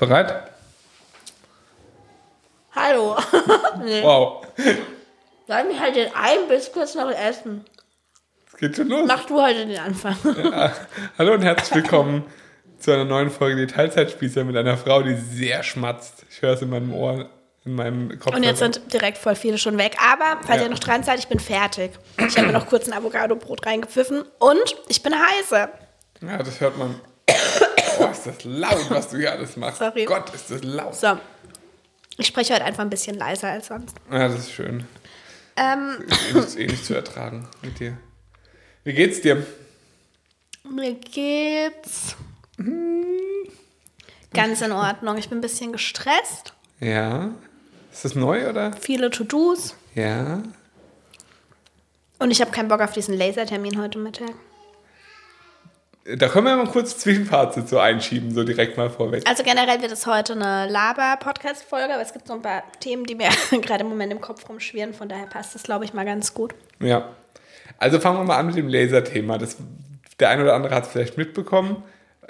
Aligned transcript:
Bereit? 0.00 0.32
Hallo. 2.74 3.18
nee. 3.84 4.02
Wow. 4.02 4.46
Soll 5.46 5.64
mich 5.64 5.78
halt 5.78 5.94
den 5.94 6.08
einen 6.14 6.48
Biss 6.48 6.72
kurz 6.72 6.94
noch 6.94 7.10
essen. 7.10 7.66
Es 8.50 8.56
geht 8.58 8.76
schon 8.76 8.88
los. 8.88 9.04
Mach 9.06 9.26
du 9.26 9.42
heute 9.42 9.66
den 9.66 9.78
Anfang. 9.78 10.16
Ja. 10.24 10.72
Hallo 11.18 11.34
und 11.34 11.42
herzlich 11.42 11.74
willkommen 11.82 12.24
zu 12.78 12.92
einer 12.92 13.04
neuen 13.04 13.30
Folge 13.30 13.66
Die 13.66 13.70
Teilzeitspießer 13.70 14.42
mit 14.44 14.56
einer 14.56 14.78
Frau, 14.78 15.02
die 15.02 15.16
sehr 15.16 15.62
schmatzt. 15.62 16.24
Ich 16.30 16.40
höre 16.40 16.54
es 16.54 16.62
in 16.62 16.70
meinem 16.70 16.94
Ohr, 16.94 17.28
in 17.66 17.74
meinem 17.74 18.18
Kopf. 18.18 18.34
Und 18.34 18.42
jetzt 18.42 18.60
sind 18.60 18.80
direkt 18.94 19.18
voll 19.18 19.34
viele 19.34 19.58
schon 19.58 19.76
weg. 19.76 19.98
Aber, 20.02 20.40
falls 20.46 20.60
Ja. 20.60 20.64
ihr 20.68 20.70
noch 20.70 20.78
dran 20.78 21.02
seid, 21.02 21.18
ich 21.18 21.28
bin 21.28 21.40
fertig. 21.40 21.90
Ich 22.26 22.38
habe 22.38 22.46
mir 22.46 22.54
noch 22.54 22.68
kurz 22.68 22.88
ein 22.88 22.94
Avocado-Brot 22.94 23.66
reingepfiffen. 23.66 24.24
Und 24.38 24.76
ich 24.88 25.02
bin 25.02 25.12
heiße. 25.14 25.68
Ja, 26.22 26.38
das 26.38 26.58
hört 26.58 26.78
man. 26.78 26.98
Ist 28.10 28.26
das 28.26 28.44
laut, 28.44 28.90
was 28.90 29.08
du 29.08 29.18
hier 29.18 29.32
alles 29.32 29.56
machst. 29.56 29.78
Sorry. 29.78 30.04
Gott, 30.04 30.34
ist 30.34 30.50
das 30.50 30.62
laut. 30.62 30.94
So. 30.94 31.18
Ich 32.16 32.26
spreche 32.26 32.54
heute 32.54 32.64
einfach 32.64 32.82
ein 32.82 32.90
bisschen 32.90 33.16
leiser 33.16 33.48
als 33.48 33.68
sonst. 33.68 33.96
Ja, 34.10 34.28
das 34.28 34.40
ist 34.40 34.52
schön. 34.52 34.84
Ähm, 35.56 36.04
Ist 36.34 36.56
eh 36.56 36.64
eh 36.64 36.66
nicht 36.66 36.84
zu 36.84 36.94
ertragen 36.94 37.48
mit 37.62 37.80
dir. 37.80 37.96
Wie 38.84 38.92
geht's 38.92 39.20
dir? 39.20 39.46
mir 40.70 40.94
geht's 40.94 42.16
ganz 44.32 44.60
in 44.60 44.72
Ordnung. 44.72 45.18
Ich 45.18 45.28
bin 45.28 45.38
ein 45.38 45.42
bisschen 45.42 45.72
gestresst. 45.72 46.54
Ja. 46.80 47.30
Ist 47.92 48.04
das 48.04 48.14
neu 48.14 48.48
oder? 48.48 48.72
Viele 48.80 49.10
To-Dos. 49.10 49.74
Ja. 49.94 50.42
Und 52.18 52.30
ich 52.30 52.40
habe 52.40 52.50
keinen 52.50 52.68
Bock 52.68 52.80
auf 52.80 52.92
diesen 52.92 53.16
Lasertermin 53.16 53.80
heute 53.80 53.98
Mittag. 53.98 54.32
Da 56.04 56.28
können 56.28 56.46
wir 56.46 56.56
mal 56.56 56.66
kurz 56.66 56.96
Zwischenfazit 56.96 57.68
so 57.68 57.78
einschieben, 57.78 58.32
so 58.32 58.42
direkt 58.42 58.78
mal 58.78 58.88
vorweg. 58.88 59.22
Also 59.28 59.42
generell 59.42 59.82
wird 59.82 59.92
es 59.92 60.06
heute 60.06 60.32
eine 60.32 60.66
Laber-Podcast-Folge, 60.70 61.92
aber 61.92 62.02
es 62.02 62.14
gibt 62.14 62.26
so 62.26 62.32
ein 62.32 62.42
paar 62.42 62.62
Themen, 62.80 63.04
die 63.04 63.14
mir 63.14 63.28
gerade 63.60 63.84
im 63.84 63.90
Moment 63.90 64.10
im 64.10 64.20
Kopf 64.20 64.48
rumschwirren. 64.48 64.94
Von 64.94 65.10
daher 65.10 65.26
passt 65.26 65.54
das, 65.54 65.62
glaube 65.62 65.84
ich, 65.84 65.92
mal 65.92 66.06
ganz 66.06 66.32
gut. 66.32 66.54
Ja. 66.80 67.10
Also 67.78 68.00
fangen 68.00 68.18
wir 68.18 68.24
mal 68.24 68.38
an 68.38 68.46
mit 68.46 68.56
dem 68.56 68.68
Laserthema. 68.68 69.36
Das, 69.36 69.58
der 70.18 70.30
eine 70.30 70.42
oder 70.42 70.54
andere 70.54 70.74
hat 70.74 70.84
es 70.84 70.90
vielleicht 70.90 71.18
mitbekommen. 71.18 71.82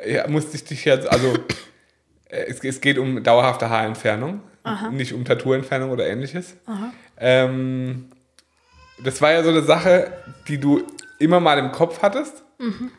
Ja, 0.04 0.26
musste 0.26 0.56
ich 0.56 0.64
dich 0.64 0.84
jetzt, 0.84 1.08
also 1.08 1.34
äh, 2.28 2.46
es, 2.48 2.64
es 2.64 2.80
geht 2.80 2.98
um 2.98 3.22
dauerhafte 3.22 3.70
Haarentfernung, 3.70 4.40
nicht 4.90 5.14
um 5.14 5.24
Tattooentfernung 5.24 5.90
oder 5.90 6.06
ähnliches. 6.06 6.56
Ähm, 7.16 8.10
das 9.02 9.22
war 9.22 9.32
ja 9.32 9.42
so 9.42 9.50
eine 9.50 9.62
Sache, 9.62 10.12
die 10.48 10.58
du 10.58 10.82
immer 11.18 11.40
mal 11.40 11.58
im 11.58 11.72
Kopf 11.72 12.02
hattest. 12.02 12.42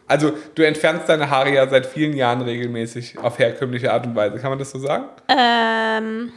Also 0.07 0.33
du 0.55 0.63
entfernst 0.63 1.07
deine 1.07 1.29
Haare 1.29 1.53
ja 1.53 1.67
seit 1.67 1.85
vielen 1.85 2.15
Jahren 2.15 2.41
regelmäßig 2.41 3.19
auf 3.19 3.37
herkömmliche 3.39 3.93
Art 3.93 4.05
und 4.05 4.15
Weise. 4.15 4.39
Kann 4.39 4.49
man 4.49 4.59
das 4.59 4.71
so 4.71 4.79
sagen? 4.79 5.05
Ähm, 5.27 6.31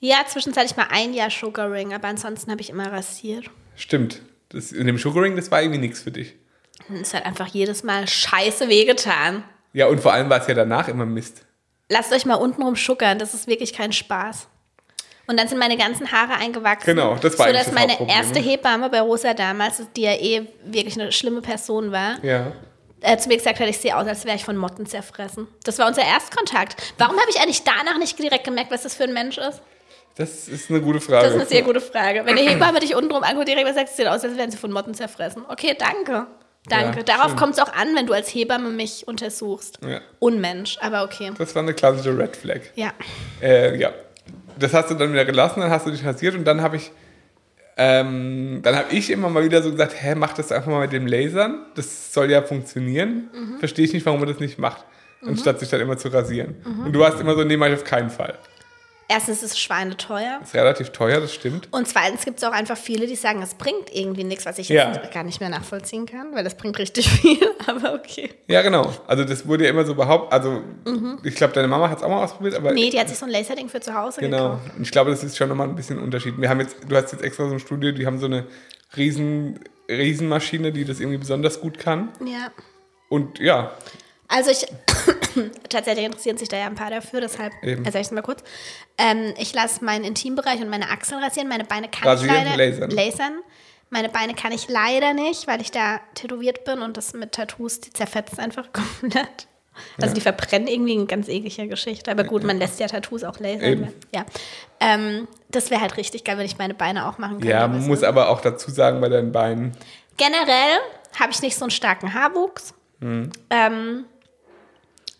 ja, 0.00 0.18
zwischenzeitlich 0.26 0.76
mal 0.76 0.86
ein 0.90 1.12
Jahr 1.12 1.30
Sugaring, 1.30 1.92
aber 1.92 2.08
ansonsten 2.08 2.50
habe 2.50 2.60
ich 2.60 2.70
immer 2.70 2.92
rasiert. 2.92 3.50
Stimmt. 3.74 4.22
Das, 4.50 4.70
in 4.70 4.86
dem 4.86 4.98
Sugaring, 4.98 5.34
das 5.34 5.50
war 5.50 5.62
irgendwie 5.62 5.80
nichts 5.80 6.02
für 6.02 6.12
dich. 6.12 6.34
Es 7.00 7.14
hat 7.14 7.24
einfach 7.26 7.48
jedes 7.48 7.82
Mal 7.82 8.06
scheiße 8.06 8.68
wehgetan. 8.68 9.42
Ja, 9.72 9.86
und 9.86 10.00
vor 10.00 10.12
allem 10.12 10.30
war 10.30 10.40
es 10.40 10.46
ja 10.46 10.54
danach 10.54 10.88
immer 10.88 11.06
Mist. 11.06 11.44
Lasst 11.88 12.12
euch 12.12 12.26
mal 12.26 12.36
untenrum 12.36 12.76
schuckern, 12.76 13.18
das 13.18 13.34
ist 13.34 13.46
wirklich 13.46 13.72
kein 13.72 13.92
Spaß. 13.92 14.48
Und 15.26 15.38
dann 15.38 15.48
sind 15.48 15.58
meine 15.58 15.76
ganzen 15.76 16.10
Haare 16.12 16.34
eingewachsen. 16.34 16.84
Genau, 16.86 17.14
das 17.16 17.38
war 17.38 17.46
So, 17.46 17.52
dass 17.52 17.64
das 17.66 17.74
meine 17.74 17.96
erste 18.08 18.40
ne? 18.40 18.44
Hebamme 18.46 18.90
bei 18.90 19.00
Rosa 19.00 19.32
damals, 19.34 19.82
die 19.96 20.02
ja 20.02 20.12
eh 20.12 20.46
wirklich 20.64 21.00
eine 21.00 21.12
schlimme 21.12 21.40
Person 21.40 21.92
war, 21.92 22.22
Ja. 22.22 22.52
äh, 23.00 23.16
zu 23.16 23.28
mir 23.28 23.36
gesagt 23.38 23.58
hat, 23.58 23.68
ich 23.68 23.78
sehe 23.78 23.96
aus, 23.96 24.06
als 24.06 24.24
wäre 24.26 24.36
ich 24.36 24.44
von 24.44 24.56
Motten 24.56 24.84
zerfressen. 24.86 25.48
Das 25.64 25.78
war 25.78 25.86
unser 25.86 26.02
Erstkontakt. 26.02 26.76
Warum 26.98 27.16
habe 27.18 27.30
ich 27.30 27.40
eigentlich 27.40 27.62
danach 27.64 27.98
nicht 27.98 28.18
direkt 28.18 28.44
gemerkt, 28.44 28.70
was 28.70 28.82
das 28.82 28.94
für 28.94 29.04
ein 29.04 29.14
Mensch 29.14 29.38
ist? 29.38 29.62
Das 30.16 30.46
ist 30.46 30.70
eine 30.70 30.80
gute 30.80 31.00
Frage. 31.00 31.24
Das 31.24 31.34
ist 31.34 31.40
eine 31.40 31.48
sehr 31.48 31.62
gute 31.62 31.80
Frage. 31.80 32.22
Wenn 32.24 32.36
die 32.36 32.42
Hebamme 32.48 32.78
dich 32.80 32.94
untenrum 32.94 33.24
anguckt, 33.24 33.48
direkt 33.48 33.74
sagt, 33.74 33.88
es 33.88 33.96
sieht 33.96 34.06
aus, 34.06 34.22
als 34.24 34.36
wären 34.36 34.50
sie 34.50 34.56
von 34.58 34.70
Motten 34.70 34.94
zerfressen. 34.94 35.44
Okay, 35.48 35.74
danke. 35.76 36.26
Danke. 36.68 36.98
Ja, 36.98 37.02
Darauf 37.02 37.34
kommt 37.36 37.54
es 37.54 37.58
auch 37.58 37.72
an, 37.74 37.94
wenn 37.96 38.06
du 38.06 38.12
als 38.12 38.28
Hebamme 38.28 38.70
mich 38.70 39.06
untersuchst. 39.08 39.78
Ja. 39.86 40.00
Unmensch, 40.20 40.78
aber 40.80 41.02
okay. 41.04 41.32
Das 41.36 41.54
war 41.54 41.62
eine 41.62 41.74
klassische 41.74 42.16
Red 42.16 42.36
Flag. 42.36 42.60
Ja. 42.74 42.92
Äh, 43.42 43.76
ja. 43.76 43.92
Das 44.58 44.72
hast 44.74 44.90
du 44.90 44.94
dann 44.94 45.12
wieder 45.12 45.24
gelassen, 45.24 45.60
dann 45.60 45.70
hast 45.70 45.86
du 45.86 45.90
dich 45.90 46.04
rasiert 46.04 46.34
und 46.34 46.44
dann 46.44 46.62
habe 46.62 46.76
ich, 46.76 46.92
ähm, 47.76 48.60
dann 48.62 48.76
habe 48.76 48.92
ich 48.92 49.10
immer 49.10 49.28
mal 49.28 49.44
wieder 49.44 49.62
so 49.62 49.70
gesagt, 49.70 49.94
hä, 50.00 50.14
mach 50.14 50.32
das 50.32 50.52
einfach 50.52 50.70
mal 50.70 50.80
mit 50.80 50.92
dem 50.92 51.06
Lasern. 51.06 51.66
Das 51.74 52.12
soll 52.12 52.30
ja 52.30 52.42
funktionieren. 52.42 53.30
Mhm. 53.32 53.58
Verstehe 53.58 53.84
ich 53.84 53.92
nicht, 53.92 54.06
warum 54.06 54.20
man 54.20 54.28
das 54.28 54.40
nicht 54.40 54.58
macht, 54.58 54.84
anstatt 55.26 55.60
sich 55.60 55.68
dann 55.68 55.80
immer 55.80 55.96
zu 55.96 56.08
rasieren. 56.08 56.56
Und 56.84 56.92
du 56.92 57.00
warst 57.00 57.20
immer 57.20 57.34
so, 57.34 57.44
nee, 57.44 57.56
mach 57.56 57.68
ich 57.68 57.74
auf 57.74 57.84
keinen 57.84 58.10
Fall. 58.10 58.34
Erstens 59.06 59.42
ist 59.42 59.52
es 59.52 59.58
schweineteuer. 59.58 60.40
Ist 60.42 60.54
relativ 60.54 60.90
teuer, 60.90 61.20
das 61.20 61.34
stimmt. 61.34 61.68
Und 61.72 61.86
zweitens 61.86 62.24
gibt 62.24 62.38
es 62.38 62.44
auch 62.44 62.52
einfach 62.52 62.76
viele, 62.78 63.06
die 63.06 63.16
sagen, 63.16 63.42
es 63.42 63.54
bringt 63.54 63.94
irgendwie 63.94 64.24
nichts, 64.24 64.46
was 64.46 64.58
ich 64.58 64.70
Ja. 64.70 64.92
jetzt 64.94 65.12
gar 65.12 65.22
nicht 65.24 65.40
mehr 65.40 65.50
nachvollziehen 65.50 66.06
kann, 66.06 66.34
weil 66.34 66.42
das 66.42 66.56
bringt 66.56 66.78
richtig 66.78 67.08
viel, 67.20 67.38
aber 67.66 67.92
okay. 67.94 68.30
Ja, 68.48 68.62
genau. 68.62 68.90
Also 69.06 69.24
das 69.24 69.46
wurde 69.46 69.64
ja 69.64 69.70
immer 69.70 69.84
so 69.84 69.94
behauptet. 69.94 70.32
Also 70.32 70.62
ich 71.22 71.34
glaube, 71.34 71.52
deine 71.52 71.68
Mama 71.68 71.90
hat 71.90 71.98
es 71.98 72.02
auch 72.04 72.08
mal 72.08 72.24
ausprobiert, 72.24 72.54
aber 72.54 72.70
Mhm. 72.70 72.76
Nee, 72.76 72.90
die 72.90 72.98
hat 72.98 73.08
sich 73.10 73.18
so 73.18 73.26
ein 73.26 73.30
Laserding 73.30 73.68
für 73.68 73.80
zu 73.80 73.92
Hause 73.94 74.20
Genau. 74.20 74.52
gekauft. 74.56 74.76
Und 74.76 74.82
ich 74.82 74.90
glaube, 74.90 75.10
das 75.10 75.22
ist 75.22 75.36
schon 75.36 75.48
nochmal 75.50 75.68
ein 75.68 75.76
bisschen 75.76 75.98
ein 75.98 76.02
Unterschied. 76.04 76.40
Wir 76.40 76.48
haben 76.48 76.60
jetzt, 76.60 76.76
du 76.88 76.96
hast 76.96 77.12
jetzt 77.12 77.22
extra 77.22 77.46
so 77.46 77.52
ein 77.54 77.60
Studio, 77.60 77.92
die 77.92 78.06
haben 78.06 78.18
so 78.18 78.26
eine 78.26 78.46
riesen, 78.96 79.60
Riesenmaschine, 79.88 80.72
die 80.72 80.84
das 80.86 80.98
irgendwie 81.00 81.18
besonders 81.18 81.60
gut 81.60 81.78
kann. 81.78 82.08
Ja. 82.24 82.50
Und 83.10 83.38
ja, 83.38 83.72
Also 84.28 84.50
ich, 84.50 84.66
tatsächlich 85.68 86.04
interessieren 86.04 86.36
sich 86.36 86.48
da 86.48 86.56
ja 86.56 86.66
ein 86.66 86.74
paar 86.74 86.90
dafür, 86.90 87.20
deshalb 87.20 87.52
Eben. 87.62 87.84
erzähle 87.84 88.02
ich 88.02 88.08
es 88.08 88.12
mal 88.12 88.22
kurz. 88.22 88.42
Ähm, 88.98 89.34
ich 89.38 89.52
lasse 89.54 89.84
meinen 89.84 90.04
Intimbereich 90.04 90.60
und 90.60 90.68
meine 90.68 90.90
Achseln 90.90 91.22
rasieren, 91.22 91.48
meine 91.48 91.64
Beine 91.64 91.88
kann 91.88 92.08
Rasieren, 92.08 92.36
ich 92.36 92.44
leider 92.44 92.56
lasern. 92.56 92.90
lasern. 92.90 93.32
Meine 93.90 94.08
Beine 94.08 94.34
kann 94.34 94.50
ich 94.52 94.68
leider 94.68 95.12
nicht, 95.12 95.46
weil 95.46 95.60
ich 95.60 95.70
da 95.70 96.00
tätowiert 96.14 96.64
bin 96.64 96.80
und 96.80 96.96
das 96.96 97.12
mit 97.12 97.32
Tattoos, 97.32 97.80
die 97.80 97.92
zerfetzen 97.92 98.40
einfach 98.40 98.68
komplett. 98.72 99.46
Also 100.00 100.14
die 100.14 100.20
verbrennen 100.20 100.68
irgendwie 100.68 100.92
eine 100.92 101.06
ganz 101.06 101.28
eklige 101.28 101.66
Geschichte. 101.66 102.10
Aber 102.10 102.22
gut, 102.22 102.44
man 102.44 102.58
lässt 102.58 102.78
ja 102.78 102.86
Tattoos 102.86 103.24
auch 103.24 103.40
lasern. 103.40 103.64
Eben. 103.64 103.88
Ja. 104.14 104.24
Ähm, 104.78 105.26
das 105.50 105.70
wäre 105.70 105.80
halt 105.80 105.96
richtig 105.96 106.24
geil, 106.24 106.38
wenn 106.38 106.46
ich 106.46 106.58
meine 106.58 106.74
Beine 106.74 107.08
auch 107.08 107.18
machen 107.18 107.34
könnte. 107.38 107.48
ja, 107.48 107.66
man 107.66 107.84
muss 107.86 108.04
aber 108.04 108.28
auch 108.28 108.40
dazu 108.40 108.70
sagen, 108.70 109.00
bei 109.00 109.08
deinen 109.08 109.32
Beinen, 109.32 109.76
Generell 110.16 110.78
habe 111.18 111.32
ich 111.32 111.42
nicht 111.42 111.56
so 111.56 111.64
einen 111.64 111.70
starken 111.70 112.14
Haarwuchs. 112.14 112.74
Mhm. 113.00 113.30
Ähm, 113.50 114.04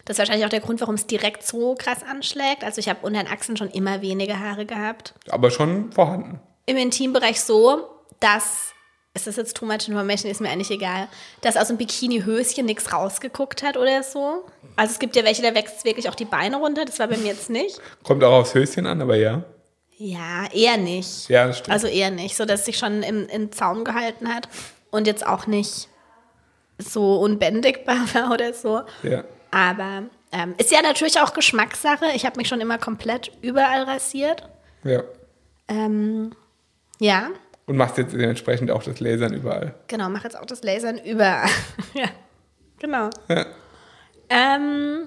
das 0.04 0.14
ist 0.14 0.18
wahrscheinlich 0.18 0.44
auch 0.44 0.50
der 0.50 0.60
Grund, 0.60 0.80
warum 0.80 0.94
es 0.96 1.06
direkt 1.06 1.46
so 1.46 1.74
krass 1.74 1.98
anschlägt. 2.08 2.62
Also 2.64 2.78
ich 2.78 2.88
habe 2.88 3.00
unter 3.02 3.22
den 3.22 3.30
Achseln 3.32 3.56
schon 3.56 3.70
immer 3.70 4.02
weniger 4.02 4.38
Haare 4.38 4.66
gehabt. 4.66 5.14
aber 5.30 5.50
schon 5.50 5.92
vorhanden. 5.92 6.40
Im 6.66 6.76
Intimbereich 6.76 7.40
so, 7.40 7.88
dass, 8.20 8.72
ist 9.14 9.26
das 9.26 9.36
jetzt 9.36 9.56
too 9.56 9.66
much 9.66 9.88
information, 9.88 10.30
ist 10.30 10.40
mir 10.40 10.50
eigentlich 10.50 10.70
egal, 10.70 11.08
dass 11.40 11.56
aus 11.56 11.68
dem 11.68 11.76
Bikini-Höschen 11.76 12.64
nichts 12.66 12.92
rausgeguckt 12.92 13.62
hat 13.62 13.76
oder 13.76 14.02
so. 14.02 14.44
Also 14.76 14.92
es 14.92 14.98
gibt 14.98 15.16
ja 15.16 15.24
welche, 15.24 15.42
da 15.42 15.54
wächst 15.54 15.84
wirklich 15.84 16.08
auch 16.08 16.14
die 16.14 16.24
Beine 16.24 16.56
runter. 16.56 16.84
Das 16.84 16.98
war 16.98 17.08
bei 17.08 17.16
mir 17.16 17.28
jetzt 17.28 17.50
nicht. 17.50 17.80
Kommt 18.02 18.24
auch 18.24 18.32
aufs 18.40 18.54
Höschen 18.54 18.86
an, 18.86 19.00
aber 19.00 19.16
ja. 19.16 19.44
Ja, 19.96 20.46
eher 20.52 20.76
nicht. 20.76 21.28
Ja, 21.28 21.46
das 21.46 21.58
stimmt. 21.58 21.72
Also 21.72 21.86
eher 21.86 22.10
nicht, 22.10 22.36
so 22.36 22.44
dass 22.44 22.60
es 22.60 22.66
sich 22.66 22.76
schon 22.78 23.02
im, 23.02 23.26
im 23.28 23.52
Zaum 23.52 23.84
gehalten 23.84 24.34
hat 24.34 24.48
und 24.90 25.06
jetzt 25.06 25.26
auch 25.26 25.46
nicht 25.46 25.88
so 26.78 27.20
unbändigbar 27.20 27.96
war 28.14 28.32
oder 28.32 28.52
so. 28.52 28.82
ja. 29.02 29.24
Aber 29.54 30.02
ähm, 30.32 30.54
ist 30.58 30.72
ja 30.72 30.82
natürlich 30.82 31.20
auch 31.20 31.32
Geschmackssache. 31.32 32.06
Ich 32.16 32.26
habe 32.26 32.36
mich 32.38 32.48
schon 32.48 32.60
immer 32.60 32.76
komplett 32.76 33.30
überall 33.40 33.84
rasiert. 33.84 34.42
ja. 34.82 35.02
Ähm, 35.68 36.34
ja, 36.98 37.28
Und 37.66 37.76
machst 37.76 37.96
jetzt 37.98 38.12
dementsprechend 38.12 38.70
auch 38.70 38.82
das 38.82 39.00
Lasern 39.00 39.32
überall. 39.32 39.74
genau, 39.88 40.08
mache 40.10 40.24
jetzt 40.24 40.38
auch 40.38 40.44
das 40.44 40.62
Lasern 40.62 40.98
überall. 40.98 41.48
ja, 41.94 42.06
genau. 42.78 43.08
Ja. 43.28 43.46
Ähm, 44.28 45.06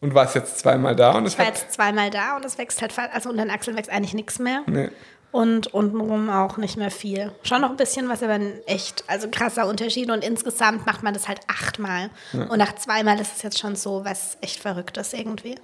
Und 0.00 0.14
warst 0.14 0.34
jetzt 0.34 0.58
zweimal 0.58 0.96
da 0.96 1.12
und 1.16 1.26
es 1.26 1.34
ich 1.34 1.38
war 1.38 1.46
jetzt 1.46 1.72
zweimal 1.72 2.10
da 2.10 2.34
und 2.36 2.44
es 2.44 2.58
wächst 2.58 2.82
halt, 2.82 2.92
also 2.98 3.30
unter 3.30 3.44
den 3.44 3.50
Achseln 3.50 3.76
wächst 3.76 3.90
eigentlich 3.90 4.14
nichts 4.14 4.38
mehr. 4.38 4.62
Nee. 4.66 4.90
Und 5.34 5.74
untenrum 5.74 6.30
auch 6.30 6.58
nicht 6.58 6.76
mehr 6.76 6.92
viel. 6.92 7.32
Schon 7.42 7.62
noch 7.62 7.70
ein 7.70 7.76
bisschen 7.76 8.08
was, 8.08 8.22
aber 8.22 8.34
ein 8.34 8.60
echt, 8.66 9.02
also 9.08 9.26
krasser 9.28 9.66
Unterschied. 9.66 10.08
Und 10.08 10.22
insgesamt 10.22 10.86
macht 10.86 11.02
man 11.02 11.12
das 11.12 11.26
halt 11.26 11.40
achtmal. 11.48 12.10
Und 12.32 12.58
nach 12.58 12.76
zweimal 12.76 13.18
ist 13.18 13.38
es 13.38 13.42
jetzt 13.42 13.58
schon 13.58 13.74
so 13.74 14.04
was 14.04 14.38
echt 14.42 14.60
Verrücktes 14.60 15.12
irgendwie. 15.12 15.56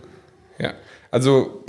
Ja. 0.58 0.74
Also 1.12 1.64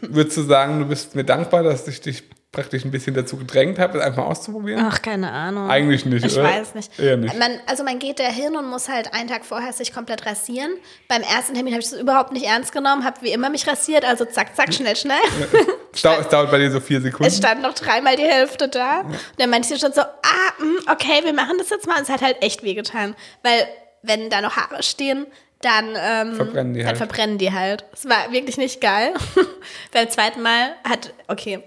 würdest 0.00 0.36
du 0.36 0.42
sagen, 0.42 0.78
du 0.78 0.84
bist 0.84 1.16
mir 1.16 1.24
dankbar, 1.24 1.64
dass 1.64 1.88
ich 1.88 2.00
dich 2.00 2.22
praktisch 2.50 2.84
ein 2.84 2.90
bisschen 2.90 3.14
dazu 3.14 3.36
gedrängt 3.36 3.78
habe, 3.78 3.98
es 3.98 4.04
einfach 4.04 4.24
mal 4.24 4.30
auszuprobieren? 4.30 4.84
Ach, 4.88 5.02
keine 5.02 5.30
Ahnung. 5.30 5.68
Eigentlich 5.70 6.06
nicht, 6.06 6.24
Ich 6.24 6.34
oder? 6.34 6.44
weiß 6.44 6.74
nicht. 6.74 6.98
Eher 6.98 7.16
nicht. 7.16 7.38
Man, 7.38 7.60
also 7.66 7.84
man 7.84 7.98
geht 7.98 8.18
da 8.18 8.24
hin 8.24 8.56
und 8.56 8.66
muss 8.66 8.88
halt 8.88 9.12
einen 9.12 9.28
Tag 9.28 9.44
vorher 9.44 9.72
sich 9.72 9.92
komplett 9.92 10.24
rasieren. 10.24 10.70
Beim 11.08 11.22
ersten 11.22 11.54
Termin 11.54 11.74
habe 11.74 11.82
ich 11.82 11.90
das 11.90 12.00
überhaupt 12.00 12.32
nicht 12.32 12.46
ernst 12.46 12.72
genommen, 12.72 13.04
habe 13.04 13.20
wie 13.20 13.32
immer 13.32 13.50
mich 13.50 13.66
rasiert, 13.68 14.04
also 14.04 14.24
zack, 14.24 14.56
zack, 14.56 14.72
schnell, 14.72 14.96
schnell. 14.96 15.16
Es 15.92 16.02
dauert, 16.02 16.50
bei 16.50 16.58
dir 16.58 16.70
so 16.70 16.80
vier 16.80 17.00
Sekunden. 17.00 17.24
Es 17.24 17.38
stand 17.38 17.62
noch 17.62 17.74
dreimal 17.74 18.14
die 18.14 18.22
Hälfte 18.22 18.68
da. 18.68 19.00
Und 19.00 19.16
dann 19.38 19.50
meinte 19.50 19.72
ich 19.74 19.80
schon 19.80 19.92
so, 19.92 20.02
ah, 20.02 20.62
mm, 20.62 20.90
okay, 20.92 21.24
wir 21.24 21.32
machen 21.32 21.56
das 21.58 21.70
jetzt 21.70 21.86
mal. 21.88 21.96
Und 21.96 22.02
es 22.02 22.08
hat 22.08 22.22
halt 22.22 22.36
echt 22.40 22.62
wehgetan. 22.62 23.16
Weil, 23.42 23.66
wenn 24.02 24.30
da 24.30 24.40
noch 24.40 24.54
Haare 24.56 24.82
stehen, 24.82 25.26
dann, 25.60 25.96
ähm, 25.98 26.34
Verbrennen 26.36 26.74
die 26.74 26.80
dann 26.80 26.88
halt. 26.88 26.98
verbrennen 26.98 27.38
die 27.38 27.52
halt. 27.52 27.84
Es 27.92 28.08
war 28.08 28.30
wirklich 28.30 28.58
nicht 28.58 28.80
geil. 28.80 29.12
Beim 29.92 30.08
zweiten 30.08 30.40
Mal 30.40 30.74
hat, 30.88 31.12
okay, 31.26 31.64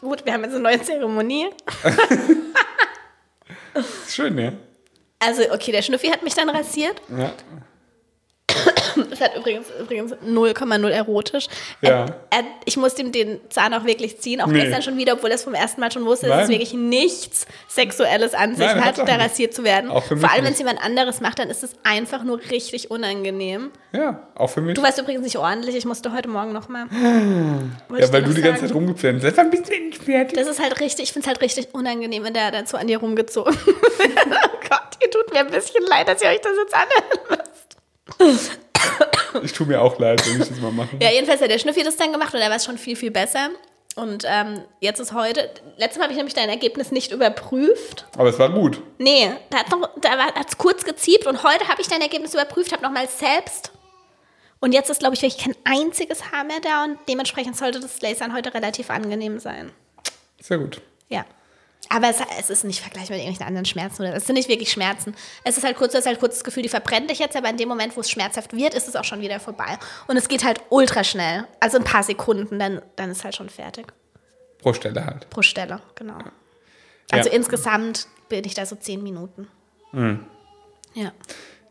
gut, 0.00 0.24
wir 0.24 0.32
haben 0.32 0.44
jetzt 0.44 0.54
eine 0.54 0.62
neue 0.62 0.82
Zeremonie. 0.82 1.50
Schön, 4.08 4.38
ja. 4.38 4.52
Also, 5.18 5.42
okay, 5.52 5.72
der 5.72 5.82
Schnüffi 5.82 6.08
hat 6.08 6.22
mich 6.22 6.34
dann 6.34 6.48
rasiert. 6.48 7.00
Ja. 7.16 7.32
Das 9.10 9.20
hat 9.20 9.36
übrigens, 9.36 9.66
übrigens 9.80 10.12
0,0 10.14 10.88
erotisch. 10.88 11.48
Ja. 11.82 11.90
Er, 11.90 12.06
er, 12.30 12.44
ich 12.64 12.76
musste 12.76 13.02
ihm 13.02 13.12
den 13.12 13.40
Zahn 13.50 13.74
auch 13.74 13.84
wirklich 13.84 14.18
ziehen, 14.20 14.40
auch 14.40 14.46
Nee. 14.46 14.60
gestern 14.62 14.82
schon 14.82 14.96
wieder, 14.96 15.14
obwohl 15.14 15.30
er 15.30 15.34
es 15.36 15.44
vom 15.44 15.52
ersten 15.54 15.80
Mal 15.80 15.92
schon 15.92 16.04
wusste, 16.06 16.28
dass 16.28 16.44
es 16.44 16.48
wirklich 16.48 16.72
nichts 16.72 17.46
Sexuelles 17.68 18.32
an 18.34 18.56
sich 18.56 18.66
Nein, 18.66 18.84
hat, 18.84 18.98
da 18.98 19.16
rasiert 19.16 19.52
zu 19.54 19.64
werden. 19.64 19.90
Vor 19.90 20.30
allem, 20.32 20.44
wenn 20.44 20.52
es 20.52 20.58
jemand 20.58 20.82
anderes 20.82 21.20
macht, 21.20 21.38
dann 21.38 21.50
ist 21.50 21.62
es 21.62 21.72
einfach 21.82 22.24
nur 22.24 22.40
richtig 22.50 22.90
unangenehm. 22.90 23.70
Ja, 23.92 24.26
auch 24.34 24.48
für 24.48 24.60
mich. 24.62 24.74
Du 24.74 24.82
warst 24.82 24.98
übrigens 24.98 25.22
nicht 25.24 25.36
ordentlich, 25.38 25.76
ich 25.76 25.84
musste 25.84 26.12
heute 26.14 26.28
Morgen 26.28 26.52
nochmal. 26.52 26.86
ja, 27.98 28.12
weil 28.12 28.22
du 28.22 28.32
die 28.32 28.42
ganze 28.42 28.62
Zeit 28.66 28.74
rumgepflanzt 28.74 29.24
hast. 29.26 29.36
Du 29.36 29.40
endlich 29.42 29.98
fertig? 29.98 30.38
Das 30.38 30.48
ist 30.48 30.60
halt 30.62 30.80
richtig, 30.80 31.04
ich 31.04 31.12
finde 31.12 31.24
es 31.26 31.28
halt 31.28 31.40
richtig 31.42 31.68
unangenehm, 31.74 32.24
wenn 32.24 32.34
der 32.34 32.50
dann 32.50 32.66
so 32.66 32.76
an 32.76 32.86
dir 32.86 32.98
rumgezogen 32.98 33.54
wird. 33.64 33.76
oh 34.26 34.48
Gott, 34.68 34.96
ihr 35.02 35.10
tut 35.10 35.32
mir 35.32 35.40
ein 35.40 35.50
bisschen 35.50 35.84
leid, 35.86 36.08
dass 36.08 36.22
ihr 36.22 36.28
euch 36.28 36.40
das 36.40 36.52
jetzt 36.58 36.74
anhören 36.74 37.18
müsst. 37.30 37.65
Ich 39.42 39.52
tue 39.52 39.66
mir 39.66 39.82
auch 39.82 39.98
leid, 39.98 40.26
wenn 40.26 40.40
ich 40.40 40.48
das 40.48 40.58
mal 40.60 40.72
mache. 40.72 40.96
Ja, 41.00 41.10
jedenfalls 41.10 41.40
hat 41.40 41.50
der 41.50 41.58
Schnüffi 41.58 41.82
das 41.82 41.96
dann 41.96 42.12
gemacht 42.12 42.32
und 42.32 42.40
er 42.40 42.50
war 42.50 42.58
schon 42.58 42.78
viel, 42.78 42.96
viel 42.96 43.10
besser. 43.10 43.50
Und 43.96 44.24
ähm, 44.26 44.60
jetzt 44.80 45.00
ist 45.00 45.14
heute, 45.14 45.50
letztes 45.78 45.98
Mal 45.98 46.04
habe 46.04 46.12
ich 46.12 46.18
nämlich 46.18 46.34
dein 46.34 46.50
Ergebnis 46.50 46.92
nicht 46.92 47.12
überprüft. 47.12 48.06
Aber 48.16 48.28
es 48.28 48.38
war 48.38 48.50
gut. 48.50 48.82
Nee, 48.98 49.30
da 49.50 49.58
hat 49.58 49.70
noch, 49.70 49.88
da 50.00 50.18
hat 50.18 50.48
es 50.48 50.58
kurz 50.58 50.84
geziebt 50.84 51.26
und 51.26 51.42
heute 51.42 51.66
habe 51.68 51.80
ich 51.80 51.88
dein 51.88 52.02
Ergebnis 52.02 52.34
überprüft, 52.34 52.72
habe 52.72 52.82
nochmal 52.82 53.08
selbst. 53.08 53.72
Und 54.60 54.72
jetzt 54.72 54.90
ist, 54.90 55.00
glaube 55.00 55.14
ich, 55.14 55.22
wirklich 55.22 55.42
kein 55.42 55.56
einziges 55.64 56.30
Haar 56.30 56.44
mehr 56.44 56.60
da 56.60 56.84
und 56.84 56.98
dementsprechend 57.08 57.56
sollte 57.56 57.80
das 57.80 58.00
Lasern 58.02 58.34
heute 58.34 58.52
relativ 58.52 58.90
angenehm 58.90 59.38
sein. 59.38 59.72
Sehr 60.40 60.58
gut. 60.58 60.80
Ja. 61.08 61.24
Aber 61.88 62.08
es, 62.08 62.16
es 62.38 62.50
ist 62.50 62.64
nicht 62.64 62.80
vergleichbar 62.80 63.16
mit 63.16 63.24
irgendwelchen 63.24 63.46
anderen 63.46 63.64
Schmerzen. 63.64 64.02
Oder, 64.02 64.14
es 64.16 64.26
sind 64.26 64.34
nicht 64.34 64.48
wirklich 64.48 64.70
Schmerzen. 64.72 65.14
Es 65.44 65.56
ist 65.56 65.64
halt 65.64 65.76
kurz, 65.76 65.92
du 65.92 65.98
hast 65.98 66.06
halt 66.06 66.18
kurz 66.18 66.34
das 66.34 66.44
Gefühl, 66.44 66.62
die 66.64 66.68
verbrennt 66.68 67.10
dich 67.10 67.18
jetzt, 67.20 67.36
aber 67.36 67.48
in 67.48 67.56
dem 67.56 67.68
Moment, 67.68 67.96
wo 67.96 68.00
es 68.00 68.10
schmerzhaft 68.10 68.54
wird, 68.56 68.74
ist 68.74 68.88
es 68.88 68.96
auch 68.96 69.04
schon 69.04 69.20
wieder 69.20 69.38
vorbei. 69.40 69.78
Und 70.08 70.16
es 70.16 70.28
geht 70.28 70.44
halt 70.44 70.60
ultra 70.70 71.04
schnell. 71.04 71.46
Also 71.60 71.78
ein 71.78 71.84
paar 71.84 72.02
Sekunden, 72.02 72.58
dann, 72.58 72.82
dann 72.96 73.10
ist 73.10 73.22
halt 73.24 73.36
schon 73.36 73.48
fertig. 73.48 73.86
Pro 74.58 74.72
Stelle 74.72 75.04
halt. 75.06 75.30
Pro 75.30 75.42
Stelle, 75.42 75.80
genau. 75.94 76.18
Also 77.12 77.28
Ja. 77.30 77.36
insgesamt 77.36 78.08
bin 78.28 78.44
ich 78.44 78.54
da 78.54 78.66
so 78.66 78.74
zehn 78.74 79.02
Minuten. 79.02 79.48
Ja. 80.94 81.12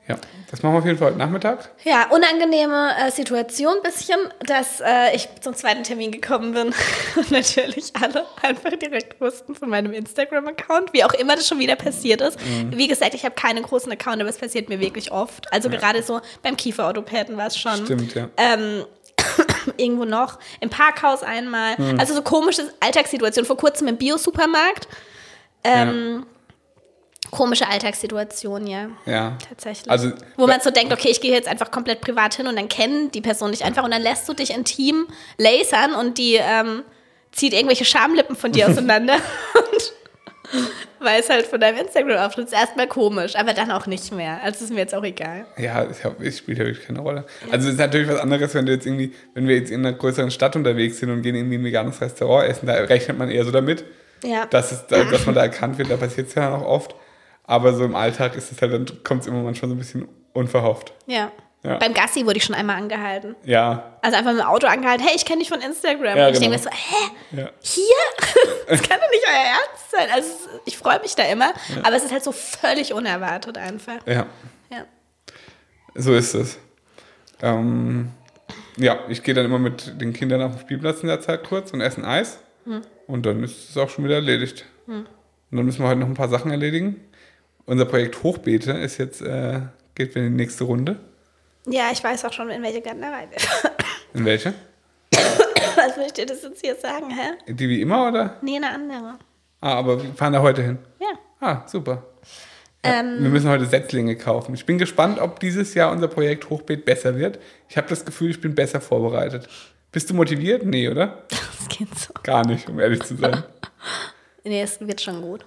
Ja, 0.07 0.17
das 0.51 0.61
machen 0.61 0.75
wir 0.75 0.79
auf 0.79 0.85
jeden 0.85 0.99
Fall 0.99 1.07
heute 1.09 1.17
Nachmittag. 1.17 1.71
Ja, 1.83 2.07
unangenehme 2.11 2.91
äh, 2.99 3.09
Situation 3.09 3.77
bisschen, 3.81 4.19
dass 4.45 4.79
äh, 4.79 5.15
ich 5.15 5.27
zum 5.41 5.55
zweiten 5.55 5.81
Termin 5.81 6.11
gekommen 6.11 6.53
bin 6.53 6.67
und 7.15 7.31
natürlich 7.31 7.91
alle 7.99 8.23
einfach 8.43 8.69
direkt 8.77 9.19
wussten 9.19 9.55
von 9.55 9.67
meinem 9.69 9.93
Instagram-Account, 9.93 10.93
wie 10.93 11.03
auch 11.03 11.13
immer 11.13 11.35
das 11.35 11.47
schon 11.47 11.57
wieder 11.57 11.75
passiert 11.75 12.21
ist. 12.21 12.39
Mhm. 12.39 12.77
Wie 12.77 12.87
gesagt, 12.87 13.15
ich 13.15 13.25
habe 13.25 13.33
keinen 13.33 13.63
großen 13.63 13.91
Account, 13.91 14.21
aber 14.21 14.29
es 14.29 14.37
passiert 14.37 14.69
mir 14.69 14.79
wirklich 14.79 15.11
oft. 15.11 15.51
Also 15.51 15.69
gerade 15.69 16.03
so 16.03 16.21
beim 16.43 16.55
Kieferorthopäden 16.55 17.35
war 17.35 17.47
es 17.47 17.57
schon. 17.57 17.85
Stimmt, 17.85 18.13
ja. 18.13 18.29
Ähm, 18.37 18.85
irgendwo 19.77 20.05
noch, 20.05 20.37
im 20.59 20.69
Parkhaus 20.69 21.23
einmal. 21.23 21.75
Mhm. 21.79 21.99
Also 21.99 22.13
so 22.13 22.21
komische 22.21 22.71
Alltagssituationen. 22.79 23.47
Vor 23.47 23.57
kurzem 23.57 23.87
im 23.87 23.97
Biosupermarkt. 23.97 24.87
Ähm, 25.63 26.27
Komische 27.35 27.67
Alltagssituation, 27.67 28.67
ja. 28.67 28.87
Ja. 29.05 29.37
Tatsächlich. 29.49 29.89
Also, 29.91 30.11
Wo 30.37 30.47
man 30.47 30.59
so 30.61 30.71
denkt, 30.71 30.93
okay, 30.93 31.09
ich 31.09 31.21
gehe 31.21 31.31
jetzt 31.33 31.47
einfach 31.47 31.71
komplett 31.71 32.01
privat 32.01 32.33
hin 32.35 32.47
und 32.47 32.55
dann 32.55 32.69
kennen 32.69 33.11
die 33.11 33.21
Person 33.21 33.51
dich 33.51 33.63
einfach 33.63 33.83
und 33.83 33.91
dann 33.91 34.01
lässt 34.01 34.27
du 34.29 34.33
dich 34.33 34.53
intim 34.55 35.07
lasern 35.37 35.93
und 35.95 36.17
die 36.17 36.35
ähm, 36.35 36.83
zieht 37.31 37.53
irgendwelche 37.53 37.85
Schamlippen 37.85 38.35
von 38.35 38.51
dir 38.51 38.67
auseinander 38.69 39.15
und 39.55 39.93
weiß 40.99 41.29
halt 41.29 41.47
von 41.47 41.59
deinem 41.59 41.79
Instagram-Auftritt 41.79 42.47
ist 42.47 42.53
erstmal 42.53 42.87
komisch, 42.87 43.35
aber 43.35 43.53
dann 43.53 43.71
auch 43.71 43.85
nicht 43.87 44.11
mehr. 44.13 44.39
Also 44.43 44.63
ist 44.63 44.71
mir 44.71 44.79
jetzt 44.79 44.95
auch 44.95 45.03
egal. 45.03 45.45
Ja, 45.57 45.83
es 45.83 46.03
hab- 46.03 46.21
es 46.21 46.37
spielt 46.37 46.57
ja 46.59 46.65
wirklich 46.65 46.85
keine 46.85 46.99
Rolle. 46.99 47.25
Also 47.51 47.67
es 47.67 47.73
ist 47.73 47.79
natürlich 47.79 48.07
was 48.07 48.19
anderes, 48.19 48.53
wenn 48.53 48.65
du 48.65 48.71
jetzt 48.71 48.85
irgendwie, 48.85 49.13
wenn 49.33 49.47
wir 49.47 49.55
jetzt 49.55 49.71
in 49.71 49.85
einer 49.85 49.95
größeren 49.97 50.31
Stadt 50.31 50.55
unterwegs 50.55 50.99
sind 50.99 51.09
und 51.11 51.21
gehen 51.21 51.35
irgendwie 51.35 51.55
in 51.55 51.61
ein 51.61 51.65
veganes 51.65 51.99
Restaurant 51.99 52.47
essen, 52.49 52.67
da 52.67 52.73
rechnet 52.75 53.17
man 53.17 53.29
eher 53.29 53.43
so 53.43 53.51
damit, 53.51 53.83
Ja. 54.23 54.45
dass, 54.45 54.71
es, 54.71 54.87
da- 54.87 55.03
dass 55.03 55.25
man 55.25 55.35
da 55.35 55.41
erkannt 55.41 55.77
wird, 55.77 55.91
da 55.91 55.97
passiert 55.97 56.29
es 56.29 56.35
ja 56.35 56.55
auch 56.55 56.63
oft. 56.65 56.95
Aber 57.47 57.73
so 57.73 57.83
im 57.85 57.95
Alltag 57.95 58.35
ist 58.35 58.51
es 58.51 58.61
halt, 58.61 58.73
dann 58.73 59.03
kommt 59.03 59.21
es 59.21 59.27
immer 59.27 59.41
manchmal 59.43 59.69
so 59.69 59.75
ein 59.75 59.79
bisschen 59.79 60.07
unverhofft. 60.33 60.93
ja. 61.07 61.31
Ja. 61.63 61.77
Beim 61.79 61.95
Gassi 61.95 62.23
wurde 62.27 62.37
ich 62.37 62.43
schon 62.43 62.53
einmal 62.53 62.75
angehalten. 62.75 63.35
Ja, 63.43 63.97
Also 64.03 64.15
einfach 64.17 64.33
mit 64.33 64.39
dem 64.41 64.45
Auto 64.45 64.67
angehalten, 64.67 65.03
hey, 65.03 65.15
ich 65.15 65.25
kenne 65.25 65.39
dich 65.39 65.49
von 65.49 65.61
Instagram. 65.61 66.15
Ja, 66.15 66.27
und 66.27 66.33
ich 66.35 66.39
genau. 66.39 66.51
denke 66.51 66.57
mir 66.57 66.59
so, 66.59 66.69
hä? 66.69 67.41
ja. 67.41 67.49
Hier? 67.59 68.53
Das 68.69 68.83
kann 68.83 68.99
doch 68.99 69.09
nicht 69.09 69.23
euer 69.27 69.45
Ernst 69.47 69.89
sein. 69.91 70.07
Also 70.13 70.29
ich 70.65 70.77
freue 70.77 70.99
mich 71.01 71.15
da 71.15 71.23
immer, 71.23 71.53
aber 71.81 71.95
es 71.95 72.03
ist 72.03 72.11
halt 72.11 72.23
so 72.23 72.31
völlig 72.31 72.93
unerwartet 72.93 73.57
einfach. 73.57 74.05
Ja, 74.05 74.27
Ja. 74.69 74.85
so 75.95 76.13
ist 76.13 76.35
es. 76.35 76.59
Ähm, 77.41 78.11
ja, 78.77 78.99
ich 79.09 79.23
gehe 79.23 79.33
dann 79.33 79.45
immer 79.45 79.57
mit 79.57 79.99
den 79.99 80.13
Kindern 80.13 80.43
auf 80.43 80.51
den 80.51 80.59
Spielplatz 80.61 80.99
in 81.01 81.07
der 81.07 81.21
Zeit 81.21 81.43
kurz 81.43 81.71
und 81.73 81.81
essen 81.81 82.05
Eis. 82.05 82.37
Und 83.07 83.25
dann 83.25 83.43
ist 83.43 83.71
es 83.71 83.77
auch 83.77 83.89
schon 83.89 84.03
wieder 84.05 84.15
erledigt. 84.15 84.65
Und 84.85 85.07
dann 85.49 85.65
müssen 85.65 85.81
wir 85.81 85.87
heute 85.87 85.99
noch 85.99 86.07
ein 86.07 86.13
paar 86.13 86.29
Sachen 86.29 86.51
erledigen. 86.51 87.01
Unser 87.65 87.85
Projekt 87.85 88.21
Hochbeete 88.23 88.71
ist 88.73 88.97
jetzt, 88.97 89.21
äh, 89.21 89.61
geht 89.95 90.15
in 90.15 90.23
die 90.23 90.29
nächste 90.29 90.65
Runde. 90.65 90.97
Ja, 91.67 91.85
ich 91.91 92.03
weiß 92.03 92.25
auch 92.25 92.33
schon, 92.33 92.49
in 92.49 92.61
welche 92.61 92.81
Gärtnerei 92.81 93.27
wir. 93.31 93.71
In 94.13 94.23
welche? 94.25 94.53
Was 95.11 95.97
ich 96.05 96.13
dir 96.13 96.25
das 96.25 96.43
jetzt 96.43 96.61
hier 96.61 96.75
sagen, 96.75 97.09
hä? 97.09 97.53
Die 97.53 97.67
wie 97.67 97.81
immer 97.81 98.07
oder? 98.07 98.37
Nee, 98.41 98.57
eine 98.57 98.69
andere. 98.69 99.17
Ah, 99.61 99.73
aber 99.73 100.01
wir 100.01 100.13
fahren 100.13 100.33
da 100.33 100.41
heute 100.41 100.61
hin. 100.61 100.77
Ja. 100.99 101.07
Ah, 101.39 101.67
super. 101.67 102.03
Ja, 102.85 102.99
Ähm. 102.99 103.17
wir 103.23 103.29
müssen 103.29 103.49
heute 103.49 103.65
Setzlinge 103.65 104.15
kaufen. 104.15 104.53
Ich 104.53 104.65
bin 104.65 104.77
gespannt, 104.77 105.19
ob 105.19 105.39
dieses 105.39 105.73
Jahr 105.73 105.91
unser 105.91 106.07
Projekt 106.07 106.49
Hochbeet 106.49 106.85
besser 106.85 107.17
wird. 107.17 107.39
Ich 107.67 107.77
habe 107.77 107.87
das 107.89 108.05
Gefühl, 108.05 108.29
ich 108.29 108.39
bin 108.39 108.53
besser 108.55 108.79
vorbereitet. 108.79 109.47
Bist 109.91 110.09
du 110.09 110.13
motiviert? 110.13 110.63
Nee, 110.65 110.87
oder? 110.87 111.23
Das 111.29 111.67
geht 111.77 111.97
so. 111.97 112.13
Gar 112.23 112.45
nicht, 112.45 112.69
um 112.69 112.79
ehrlich 112.79 113.01
zu 113.03 113.15
sein. 113.15 113.43
Nee, 114.43 114.61
es 114.61 114.79
wird 114.79 115.01
schon 115.01 115.21
gut. 115.21 115.45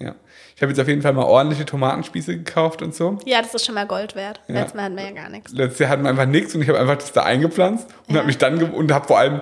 Ja. 0.00 0.14
Ich 0.54 0.62
habe 0.62 0.70
jetzt 0.72 0.80
auf 0.80 0.86
jeden 0.88 1.02
Fall 1.02 1.12
mal 1.12 1.24
ordentliche 1.24 1.64
Tomatenspieße 1.66 2.36
gekauft 2.38 2.82
und 2.82 2.94
so. 2.94 3.18
Ja, 3.24 3.42
das 3.42 3.54
ist 3.54 3.66
schon 3.66 3.74
mal 3.74 3.86
Gold 3.86 4.14
wert. 4.14 4.40
Ja. 4.48 4.54
Letztes 4.54 4.74
Mal 4.74 4.84
hatten 4.84 4.96
wir 4.96 5.04
ja 5.04 5.10
gar 5.10 5.28
nichts. 5.28 5.52
Letztes 5.52 5.78
Jahr 5.80 5.90
hatten 5.90 6.02
wir 6.04 6.10
einfach 6.10 6.26
nichts 6.26 6.54
und 6.54 6.62
ich 6.62 6.68
habe 6.68 6.78
einfach 6.78 6.96
das 6.96 7.12
da 7.12 7.22
eingepflanzt 7.24 7.88
und 8.06 8.14
Ja. 8.14 8.18
habe 8.20 8.26
mich 8.26 8.38
dann 8.38 8.62
und 8.62 8.92
habe 8.92 9.06
vor 9.06 9.18
allem 9.18 9.40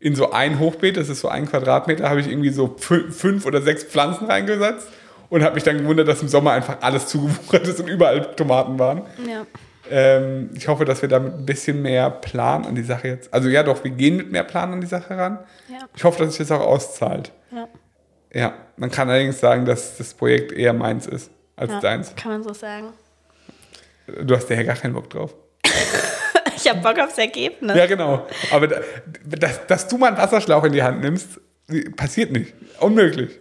in 0.00 0.14
so 0.14 0.30
ein 0.30 0.58
Hochbeet, 0.60 0.96
das 0.96 1.08
ist 1.08 1.20
so 1.20 1.28
ein 1.28 1.46
Quadratmeter, 1.46 2.08
habe 2.08 2.20
ich 2.20 2.28
irgendwie 2.28 2.50
so 2.50 2.76
fü- 2.80 3.10
fünf 3.10 3.44
oder 3.46 3.60
sechs 3.60 3.84
Pflanzen 3.84 4.26
reingesetzt 4.26 4.86
und 5.28 5.42
habe 5.42 5.56
mich 5.56 5.64
dann 5.64 5.76
gewundert, 5.78 6.08
dass 6.08 6.22
im 6.22 6.28
Sommer 6.28 6.52
einfach 6.52 6.78
alles 6.80 7.06
zugewuchert 7.08 7.66
ist 7.66 7.80
und 7.80 7.88
überall 7.88 8.34
Tomaten 8.36 8.78
waren. 8.78 9.02
Ja. 9.28 9.44
Ähm, 9.90 10.50
ich 10.54 10.68
hoffe, 10.68 10.84
dass 10.84 11.00
wir 11.02 11.08
damit 11.08 11.34
ein 11.34 11.46
bisschen 11.46 11.80
mehr 11.82 12.10
Plan 12.10 12.64
an 12.66 12.74
die 12.74 12.82
Sache 12.82 13.08
jetzt. 13.08 13.32
Also 13.32 13.48
ja, 13.48 13.62
doch, 13.62 13.82
wir 13.84 13.90
gehen 13.90 14.16
mit 14.16 14.30
mehr 14.30 14.44
Plan 14.44 14.72
an 14.72 14.80
die 14.80 14.86
Sache 14.86 15.16
ran. 15.16 15.38
Ja. 15.68 15.78
Ich 15.96 16.04
hoffe, 16.04 16.24
dass 16.24 16.34
sich 16.36 16.46
das 16.46 16.58
auch 16.58 16.64
auszahlt. 16.66 17.32
ja. 17.50 17.66
Ja, 18.32 18.54
man 18.76 18.90
kann 18.90 19.08
allerdings 19.08 19.40
sagen, 19.40 19.64
dass 19.64 19.96
das 19.96 20.14
Projekt 20.14 20.52
eher 20.52 20.72
meins 20.72 21.06
ist 21.06 21.30
als 21.56 21.72
ja. 21.72 21.80
deins. 21.80 22.14
Kann 22.14 22.32
man 22.32 22.42
so 22.42 22.52
sagen. 22.52 22.92
Du 24.22 24.34
hast 24.36 24.48
ja 24.50 24.62
gar 24.62 24.76
keinen 24.76 24.94
Bock 24.94 25.10
drauf. 25.10 25.34
Ich 26.60 26.68
habe 26.68 26.80
Bock 26.80 26.98
aufs 26.98 27.16
Ergebnis. 27.16 27.76
Ja, 27.76 27.86
genau. 27.86 28.26
Aber 28.50 28.66
da, 28.66 28.80
dass, 29.24 29.64
dass 29.68 29.86
du 29.86 29.96
mal 29.96 30.08
einen 30.08 30.16
Wasserschlauch 30.18 30.64
in 30.64 30.72
die 30.72 30.82
Hand 30.82 31.00
nimmst, 31.02 31.40
passiert 31.96 32.32
nicht. 32.32 32.52
Unmöglich. 32.80 33.38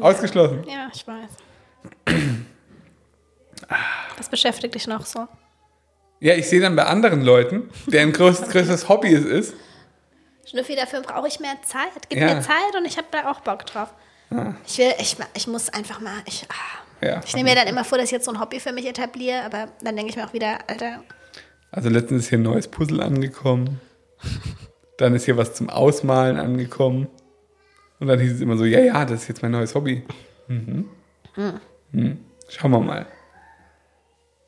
Ausgeschlossen. 0.00 0.62
Ja, 0.68 0.90
ich 0.94 1.06
weiß. 1.06 1.30
Was 4.18 4.28
beschäftigt 4.28 4.74
dich 4.74 4.86
noch 4.86 5.06
so? 5.06 5.26
Ja, 6.20 6.34
ich 6.34 6.46
sehe 6.48 6.60
dann 6.60 6.76
bei 6.76 6.84
anderen 6.84 7.22
Leuten, 7.22 7.70
deren 7.86 8.12
größtes, 8.12 8.48
größtes 8.52 8.88
Hobby 8.88 9.14
es 9.14 9.24
ist. 9.24 9.54
Schnüffi, 10.46 10.76
dafür 10.76 11.00
brauche 11.00 11.28
ich 11.28 11.40
mehr 11.40 11.56
Zeit. 11.64 12.08
Gib 12.10 12.18
Ja. 12.18 12.34
mir 12.34 12.42
Zeit 12.42 12.76
und 12.76 12.84
ich 12.84 12.98
habe 12.98 13.08
da 13.10 13.30
auch 13.30 13.40
Bock 13.40 13.64
drauf. 13.66 13.94
Ich 14.66 14.78
will, 14.78 14.92
ich, 14.98 15.16
ich 15.34 15.46
muss 15.46 15.68
einfach 15.68 16.00
mal, 16.00 16.16
ich, 16.26 16.46
ah. 16.50 17.06
Ja. 17.06 17.20
ich 17.24 17.34
nehme 17.34 17.50
mir 17.50 17.56
dann 17.56 17.66
immer 17.66 17.84
vor, 17.84 17.98
dass 17.98 18.06
ich 18.06 18.12
jetzt 18.12 18.24
so 18.26 18.30
ein 18.32 18.40
Hobby 18.40 18.60
für 18.60 18.72
mich 18.72 18.86
etabliere, 18.86 19.42
aber 19.44 19.68
dann 19.82 19.96
denke 19.96 20.10
ich 20.10 20.16
mir 20.16 20.24
auch 20.26 20.32
wieder, 20.32 20.58
Alter, 20.68 21.02
Also 21.72 21.88
letztens 21.88 22.24
ist 22.24 22.28
hier 22.28 22.38
ein 22.38 22.42
neues 22.42 22.68
Puzzle 22.68 23.00
angekommen. 23.00 23.80
Dann 24.98 25.14
ist 25.14 25.24
hier 25.24 25.36
was 25.36 25.54
zum 25.54 25.68
Ausmalen 25.68 26.36
angekommen. 26.36 27.08
Und 27.98 28.06
dann 28.06 28.20
hieß 28.20 28.34
es 28.34 28.40
immer 28.40 28.56
so, 28.56 28.64
ja, 28.64 28.78
ja, 28.80 29.04
das 29.04 29.22
ist 29.22 29.28
jetzt 29.28 29.42
mein 29.42 29.50
neues 29.50 29.74
Hobby. 29.74 30.04
Mhm. 30.46 30.88
Mhm. 31.90 32.20
Schauen 32.48 32.70
wir 32.70 32.80
mal. 32.80 33.06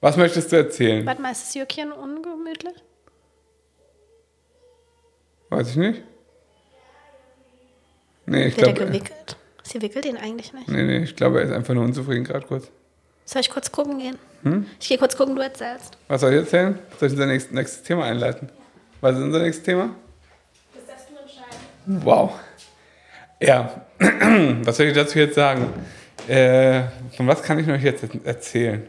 Was 0.00 0.16
möchtest 0.16 0.52
du 0.52 0.56
erzählen? 0.56 1.04
warte 1.06 1.22
mal, 1.22 1.32
ist 1.32 1.42
das 1.42 1.54
Jürkchen 1.54 1.90
ungemütlich? 1.90 2.74
Weiß 5.48 5.70
ich 5.70 5.76
nicht. 5.76 6.02
Nee, 8.26 8.46
ich 8.46 8.56
Wird 8.56 8.66
er 8.68 8.72
glaube, 8.74 8.90
gewickelt? 8.90 9.36
Sie 9.64 9.80
wickelt 9.82 10.04
ihn 10.04 10.16
eigentlich 10.16 10.52
nicht. 10.52 10.68
nee, 10.68 10.82
nee, 10.82 10.98
ich 10.98 11.16
glaube, 11.16 11.40
er 11.40 11.46
ist 11.46 11.52
einfach 11.52 11.74
nur 11.74 11.84
unzufrieden 11.84 12.24
gerade 12.24 12.46
kurz. 12.46 12.70
Soll 13.24 13.40
ich 13.40 13.50
kurz 13.50 13.72
gucken 13.72 13.98
gehen? 13.98 14.18
Hm? 14.42 14.66
Ich 14.78 14.88
gehe 14.88 14.98
kurz 14.98 15.16
gucken, 15.16 15.34
du 15.34 15.42
erzählst. 15.42 15.96
Was 16.08 16.20
soll 16.20 16.32
ich 16.32 16.38
erzählen? 16.40 16.78
Soll 17.00 17.08
ich 17.08 17.14
unser 17.14 17.26
nächstes, 17.26 17.52
nächstes 17.52 17.82
Thema 17.82 18.04
einleiten? 18.04 18.50
Was 19.00 19.16
ist 19.16 19.22
unser 19.22 19.38
nächstes 19.40 19.64
Thema? 19.64 19.90
Das 20.74 20.86
darfst 20.86 21.08
du 21.08 21.16
entscheiden. 21.18 22.04
Wow. 22.04 22.32
Ja, 23.40 23.86
was 24.64 24.76
soll 24.76 24.86
ich 24.86 24.94
dazu 24.94 25.18
jetzt 25.18 25.34
sagen? 25.34 25.66
Äh, 26.28 26.82
von 27.16 27.26
was 27.26 27.42
kann 27.42 27.58
ich 27.58 27.68
euch 27.68 27.82
jetzt 27.82 28.04
erzählen? 28.24 28.86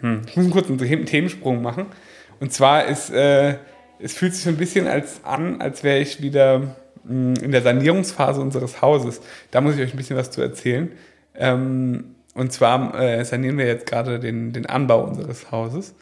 Hm. 0.00 0.22
Ich 0.26 0.36
muss 0.36 0.44
einen 0.44 0.52
kurzen 0.52 1.06
Themensprung 1.06 1.62
machen. 1.62 1.86
Und 2.40 2.52
zwar 2.52 2.86
ist, 2.86 3.10
äh, 3.10 3.56
es 4.00 4.14
fühlt 4.14 4.34
sich 4.34 4.44
so 4.44 4.50
ein 4.50 4.56
bisschen 4.56 4.86
als 4.88 5.24
an, 5.24 5.60
als 5.60 5.82
wäre 5.84 5.98
ich 5.98 6.20
wieder 6.22 6.76
in 7.06 7.52
der 7.52 7.62
Sanierungsphase 7.62 8.40
unseres 8.40 8.82
Hauses. 8.82 9.20
Da 9.50 9.60
muss 9.60 9.76
ich 9.76 9.82
euch 9.82 9.94
ein 9.94 9.96
bisschen 9.96 10.16
was 10.16 10.30
zu 10.30 10.40
erzählen. 10.40 10.90
Ähm, 11.34 12.16
und 12.34 12.52
zwar 12.52 12.98
äh, 13.00 13.24
sanieren 13.24 13.58
wir 13.58 13.66
jetzt 13.66 13.86
gerade 13.86 14.20
den, 14.20 14.52
den 14.52 14.66
Anbau 14.66 15.04
unseres 15.04 15.50
Hauses. 15.50 15.94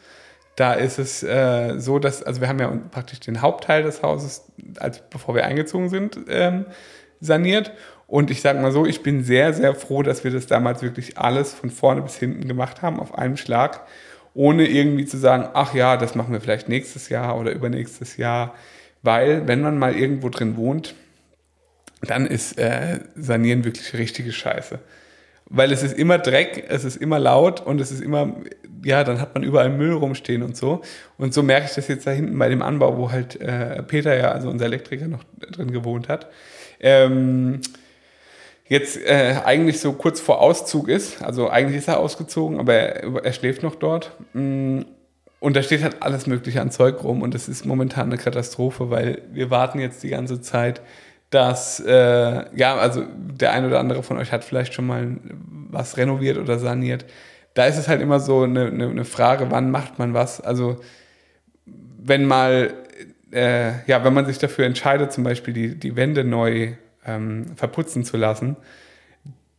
Da 0.55 0.73
ist 0.73 0.97
es 0.97 1.21
äh, 1.23 1.75
so, 1.77 1.99
dass, 1.99 2.23
also 2.23 2.41
wir 2.41 2.47
haben 2.47 2.59
ja 2.59 2.71
praktisch 2.91 3.19
den 3.19 3.41
Hauptteil 3.41 3.83
des 3.83 4.01
Hauses, 4.01 4.45
als 4.79 5.01
bevor 5.09 5.35
wir 5.35 5.45
eingezogen 5.45 5.89
sind, 5.89 6.19
ähm, 6.29 6.65
saniert. 7.19 7.71
Und 8.07 8.31
ich 8.31 8.41
sage 8.41 8.59
mal 8.59 8.71
so, 8.71 8.85
ich 8.85 9.03
bin 9.03 9.23
sehr, 9.23 9.53
sehr 9.53 9.75
froh, 9.75 10.01
dass 10.01 10.23
wir 10.23 10.31
das 10.31 10.47
damals 10.47 10.81
wirklich 10.81 11.17
alles 11.17 11.53
von 11.53 11.69
vorne 11.69 12.01
bis 12.01 12.15
hinten 12.15 12.47
gemacht 12.47 12.81
haben, 12.81 12.99
auf 12.99 13.17
einem 13.17 13.37
Schlag, 13.37 13.81
ohne 14.33 14.67
irgendwie 14.67 15.05
zu 15.05 15.17
sagen, 15.17 15.49
ach 15.53 15.73
ja, 15.73 15.97
das 15.97 16.15
machen 16.15 16.33
wir 16.33 16.41
vielleicht 16.41 16.69
nächstes 16.69 17.09
Jahr 17.09 17.37
oder 17.37 17.51
übernächstes 17.51 18.17
Jahr. 18.17 18.55
Weil, 19.01 19.47
wenn 19.47 19.61
man 19.61 19.77
mal 19.77 19.95
irgendwo 19.95 20.29
drin 20.29 20.57
wohnt, 20.57 20.95
dann 22.01 22.25
ist 22.25 22.57
äh, 22.57 22.99
Sanieren 23.15 23.63
wirklich 23.63 23.93
richtige 23.93 24.31
Scheiße. 24.31 24.79
Weil 25.49 25.71
es 25.71 25.81
ist 25.81 25.97
immer 25.97 26.17
Dreck, 26.17 26.65
es 26.67 26.83
ist 26.83 26.97
immer 26.97 27.19
laut 27.19 27.65
und 27.65 27.79
es 27.79 27.91
ist 27.91 28.01
immer, 28.01 28.35
ja, 28.83 29.03
dann 29.03 29.21
hat 29.21 29.33
man 29.33 29.43
überall 29.43 29.69
Müll 29.69 29.93
rumstehen 29.93 30.43
und 30.43 30.57
so. 30.57 30.81
Und 31.17 31.33
so 31.33 31.41
merke 31.41 31.67
ich 31.69 31.75
das 31.75 31.87
jetzt 31.87 32.05
da 32.05 32.11
hinten 32.11 32.37
bei 32.37 32.49
dem 32.49 32.61
Anbau, 32.61 32.97
wo 32.97 33.11
halt 33.11 33.39
äh, 33.39 33.81
Peter 33.83 34.15
ja, 34.15 34.31
also 34.31 34.49
unser 34.49 34.65
Elektriker, 34.65 35.07
noch 35.07 35.23
drin 35.51 35.71
gewohnt 35.71 36.09
hat. 36.09 36.27
Ähm, 36.81 37.61
jetzt 38.67 38.97
äh, 38.97 39.37
eigentlich 39.45 39.79
so 39.79 39.93
kurz 39.93 40.19
vor 40.19 40.41
Auszug 40.41 40.89
ist. 40.89 41.21
Also 41.23 41.49
eigentlich 41.49 41.77
ist 41.77 41.87
er 41.87 41.99
ausgezogen, 41.99 42.59
aber 42.59 42.73
er, 42.73 43.23
er 43.23 43.33
schläft 43.33 43.63
noch 43.63 43.75
dort. 43.75 44.11
Mm, 44.33 44.81
und 45.39 45.55
da 45.55 45.61
steht 45.61 45.83
halt 45.83 46.01
alles 46.01 46.27
Mögliche 46.27 46.61
an 46.61 46.71
Zeug 46.71 47.03
rum 47.03 47.21
und 47.21 47.33
das 47.33 47.47
ist 47.47 47.65
momentan 47.65 48.07
eine 48.07 48.17
Katastrophe, 48.17 48.89
weil 48.89 49.21
wir 49.31 49.49
warten 49.51 49.79
jetzt 49.79 50.01
die 50.03 50.09
ganze 50.09 50.41
Zeit, 50.41 50.81
dass, 51.29 51.79
äh, 51.79 52.45
ja, 52.55 52.75
also 52.77 53.03
der 53.15 53.51
ein 53.51 53.65
oder 53.65 53.79
andere 53.79 54.01
von 54.01 54.17
euch 54.17 54.31
hat 54.31 54.43
vielleicht 54.43 54.73
schon 54.73 54.87
mal 54.87 55.17
was 55.69 55.97
renoviert 55.97 56.37
oder 56.37 56.57
saniert. 56.57 57.05
Da 57.53 57.65
ist 57.65 57.77
es 57.77 57.87
halt 57.87 58.01
immer 58.01 58.19
so 58.19 58.43
eine, 58.43 58.67
eine, 58.67 58.89
eine 58.89 59.05
Frage, 59.05 59.51
wann 59.51 59.69
macht 59.69 59.99
man 59.99 60.13
was? 60.13 60.41
Also 60.41 60.77
wenn 61.65 62.25
mal, 62.25 62.73
äh, 63.31 63.85
ja, 63.87 64.03
wenn 64.03 64.13
man 64.13 64.25
sich 64.25 64.37
dafür 64.37 64.65
entscheidet, 64.65 65.11
zum 65.11 65.23
Beispiel 65.23 65.53
die, 65.53 65.75
die 65.75 65.95
Wände 65.95 66.23
neu 66.23 66.73
ähm, 67.05 67.47
verputzen 67.55 68.05
zu 68.05 68.15
lassen, 68.17 68.55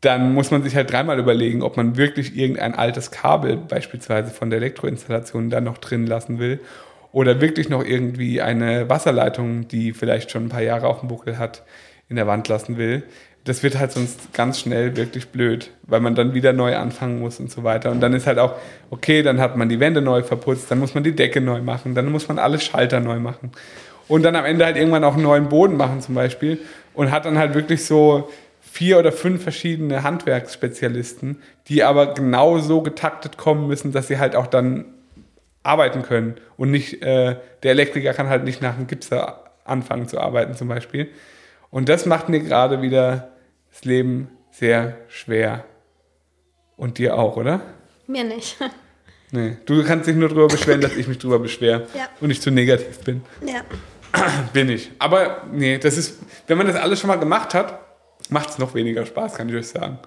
dann 0.01 0.33
muss 0.33 0.51
man 0.51 0.63
sich 0.63 0.77
halt 0.77 0.93
dreimal 0.93 1.19
überlegen, 1.19 1.63
ob 1.63 1.77
man 1.77 1.97
wirklich 1.97 2.37
irgendein 2.37 2.75
altes 2.75 3.11
Kabel 3.11 3.57
beispielsweise 3.57 4.31
von 4.31 4.51
der 4.51 4.59
Elektroinstallation 4.59 5.51
dann 5.51 5.65
noch 5.65 5.79
drin 5.79 6.07
lassen 6.07 6.39
will 6.39 6.61
oder 7.11 7.41
wirklich 7.41 7.69
noch 7.69 7.85
irgendwie 7.85 8.41
eine 8.41 8.89
Wasserleitung, 8.89 9.67
die 9.67 9.93
vielleicht 9.93 10.31
schon 10.31 10.47
ein 10.47 10.49
paar 10.51 10.63
Jahre 10.63 10.87
auf 10.87 11.01
dem 11.01 11.09
Buckel 11.09 11.39
hat, 11.39 11.65
in 12.09 12.17
der 12.17 12.27
Wand 12.27 12.49
lassen 12.49 12.77
will. 12.77 13.03
Das 13.45 13.63
wird 13.63 13.79
halt 13.79 13.93
sonst 13.93 14.33
ganz 14.35 14.61
schnell 14.61 14.97
wirklich 14.97 15.29
blöd, 15.29 15.71
weil 15.83 16.01
man 16.01 16.15
dann 16.15 16.35
wieder 16.35 16.53
neu 16.53 16.77
anfangen 16.77 17.19
muss 17.19 17.41
und 17.41 17.51
so 17.51 17.65
weiter. 17.65 17.91
Und 17.91 18.01
dann 18.01 18.13
ist 18.13 18.27
halt 18.27 18.39
auch, 18.39 18.55
okay, 18.91 19.23
dann 19.23 19.41
hat 19.41 19.57
man 19.57 19.69
die 19.69 19.81
Wände 19.81 20.03
neu 20.03 20.23
verputzt, 20.23 20.71
dann 20.71 20.79
muss 20.79 20.95
man 20.95 21.03
die 21.03 21.17
Decke 21.17 21.41
neu 21.41 21.61
machen, 21.63 21.95
dann 21.95 22.13
muss 22.13 22.29
man 22.29 22.39
alle 22.39 22.61
Schalter 22.61 23.01
neu 23.01 23.19
machen. 23.19 23.51
Und 24.07 24.23
dann 24.23 24.37
am 24.37 24.45
Ende 24.45 24.65
halt 24.65 24.77
irgendwann 24.77 25.05
auch 25.05 25.15
einen 25.15 25.23
neuen 25.23 25.49
Boden 25.49 25.77
machen 25.77 26.01
zum 26.01 26.15
Beispiel 26.15 26.61
und 26.95 27.11
hat 27.11 27.25
dann 27.25 27.39
halt 27.39 27.55
wirklich 27.55 27.85
so 27.85 28.29
vier 28.71 28.99
oder 28.99 29.13
fünf 29.13 29.43
verschiedene 29.43 30.03
Handwerksspezialisten, 30.03 31.43
die 31.69 31.83
aber 31.83 32.15
genau 32.15 32.59
so 32.59 32.83
getaktet 32.83 33.37
kommen 33.37 33.67
müssen, 33.67 33.93
dass 33.93 34.09
sie 34.09 34.19
halt 34.19 34.37
auch 34.37 34.47
dann 34.47 34.85
arbeiten 35.63 36.03
können 36.03 36.37
und 36.57 36.71
nicht, 36.71 37.03
äh, 37.03 37.37
der 37.63 37.71
Elektriker 37.73 38.15
kann 38.15 38.29
halt 38.29 38.45
nicht 38.45 38.63
nach 38.63 38.77
einem 38.77 38.87
Gipser 38.87 39.45
anfangen 39.65 40.09
zu 40.09 40.21
arbeiten 40.21 40.55
zum 40.55 40.69
Beispiel. 40.69 41.09
Und 41.71 41.89
das 41.89 42.07
macht 42.07 42.29
mir 42.29 42.41
gerade 42.41 42.81
wieder 42.81 43.33
das 43.71 43.85
Leben 43.85 44.31
sehr 44.51 44.97
schwer. 45.09 45.65
Und 46.77 46.99
dir 46.99 47.19
auch, 47.19 47.37
oder? 47.37 47.61
Mir 48.07 48.25
nicht. 48.25 48.57
Nee, 49.31 49.59
du 49.67 49.85
kannst 49.85 50.09
dich 50.09 50.17
nur 50.17 50.31
darüber 50.31 50.49
beschweren, 50.49 50.81
dass 50.81 50.97
ich 50.97 51.07
mich 51.07 51.19
darüber 51.19 51.39
beschwere 51.39 51.87
ja. 51.95 52.09
und 52.19 52.31
ich 52.31 52.41
zu 52.41 52.51
negativ 52.51 53.01
bin. 53.01 53.21
Ja. 53.45 53.61
Bin 54.55 54.71
ich. 54.71 54.91
Aber 54.99 55.43
nee, 55.53 55.77
das 55.77 55.99
ist, 55.99 56.21
wenn 56.47 56.57
man 56.57 56.67
das 56.67 56.77
alles 56.77 56.99
schon 56.99 57.09
mal 57.09 57.17
gemacht 57.17 57.53
hat, 57.53 57.79
macht 58.31 58.51
es 58.51 58.59
noch 58.59 58.75
weniger 58.75 59.05
Spaß, 59.07 59.35
kann 59.35 59.49
ich 59.49 59.55
euch 59.55 59.69
sagen. 59.69 59.99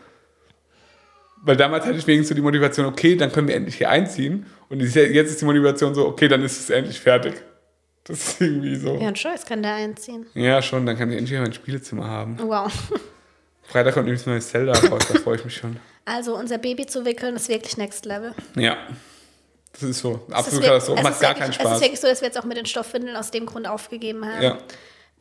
Weil 1.44 1.58
damals 1.58 1.86
hatte 1.86 1.98
ich 1.98 2.06
wenigstens 2.06 2.30
so 2.30 2.36
die 2.36 2.42
Motivation, 2.42 2.86
okay, 2.86 3.16
dann 3.16 3.32
können 3.32 3.48
wir 3.48 3.56
endlich 3.56 3.76
hier 3.76 3.90
einziehen. 3.90 4.46
Und 4.70 4.80
jetzt 4.80 4.96
ist 4.96 5.42
die 5.42 5.46
Motivation 5.46 5.96
so, 5.96 6.08
okay, 6.08 6.28
dann 6.28 6.44
ist 6.44 6.60
es 6.60 6.70
endlich 6.70 7.00
fertig. 7.00 7.34
Das 8.04 8.20
ist 8.20 8.42
irgendwie 8.42 8.76
so. 8.76 8.96
Ja, 8.96 9.08
und 9.08 9.18
Joyce 9.18 9.46
kann 9.46 9.64
da 9.64 9.76
einziehen. 9.76 10.26
Ja, 10.34 10.62
schon, 10.62 10.86
dann 10.86 10.98
kann 10.98 11.12
ich 11.12 11.18
endlich 11.18 11.40
mein 11.40 11.54
Spielezimmer 11.54 12.08
haben. 12.08 12.38
Wow. 12.40 12.72
Freitag 13.64 13.94
kommt 13.94 14.08
übrigens 14.08 14.28
ein 14.28 14.32
neues 14.32 14.50
Zelda 14.50 14.74
raus, 14.74 15.04
da 15.12 15.20
freue 15.20 15.38
ich 15.38 15.46
mich 15.46 15.56
schon. 15.56 15.78
Also, 16.06 16.36
unser 16.36 16.58
Baby 16.58 16.86
zu 16.86 17.06
wickeln 17.06 17.36
ist 17.36 17.48
wirklich 17.48 17.78
Next 17.78 18.06
Level. 18.06 18.34
Ja. 18.56 18.78
Das 19.74 19.84
ist 19.84 20.00
so. 20.00 20.26
Absolut 20.30 20.64
Katastrophe. 20.64 21.04
Macht 21.04 21.20
gar 21.22 21.30
wirklich, 21.30 21.44
keinen 21.44 21.54
Spaß. 21.54 21.68
Es 21.68 21.76
ist 21.76 21.82
wirklich 21.82 22.00
so, 22.02 22.08
dass 22.08 22.22
wir 22.22 22.28
jetzt 22.28 22.38
auch 22.38 22.44
mit 22.44 22.58
den 22.58 22.66
Stoffwindeln 22.66 23.16
aus 23.16 23.32
dem 23.32 23.46
Grund 23.46 23.68
aufgegeben 23.68 24.26
haben. 24.26 24.42
Ja. 24.42 24.58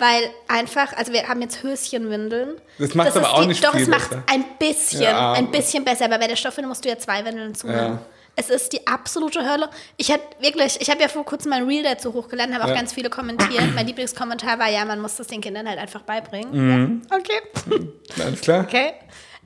Weil 0.01 0.31
einfach, 0.49 0.93
also 0.97 1.13
wir 1.13 1.29
haben 1.29 1.41
jetzt 1.43 1.63
Höschenwindeln. 1.63 2.61
Das 2.79 2.95
macht 2.95 3.15
aber 3.17 3.35
auch 3.35 3.43
die, 3.43 3.49
nicht 3.49 3.63
Doch, 3.65 3.73
viel 3.73 3.83
es 3.83 3.89
macht 3.89 4.11
besser. 4.11 4.23
ein 4.27 4.45
bisschen, 4.59 5.03
Ja. 5.03 5.33
ein 5.35 5.51
bisschen 5.51 5.85
besser. 5.85 6.07
Aber 6.07 6.19
bei 6.19 6.27
der 6.27 6.37
Stoffwindel 6.37 6.69
musst 6.69 6.85
du 6.85 6.89
ja 6.89 6.99
zwei 6.99 7.25
Windeln 7.25 7.55
zumachen. 7.55 7.79
Ja. 7.95 7.99
Es 8.37 8.49
ist 8.49 8.73
die 8.73 8.87
absolute 8.87 9.41
Hölle. 9.47 9.69
Ich 9.99 10.11
hatte 10.11 10.23
wirklich, 10.41 10.81
ich 10.81 10.89
habe 10.89 11.03
ja 11.03 11.09
vor 11.09 11.25
kurzem 11.27 11.51
mein 11.51 11.65
Reel 11.65 11.83
dazu 11.83 12.15
hochgeladen, 12.15 12.55
habe 12.55 12.65
auch 12.65 12.69
Ja. 12.69 12.75
ganz 12.77 12.95
viele 12.95 13.11
kommentiert. 13.11 13.75
mein 13.75 13.87
Lieblingskommentar 13.87 14.59
war, 14.59 14.69
ja, 14.71 14.85
man 14.87 15.01
muss 15.03 15.17
das 15.17 15.27
den 15.27 15.43
Kindern 15.43 15.69
halt 15.69 15.79
einfach 15.79 16.01
beibringen. 16.03 16.51
Mhm. 16.51 17.03
Ja. 17.11 17.17
Okay. 17.19 17.83
Alles 18.25 18.41
klar? 18.41 18.65
Okay. 18.65 18.93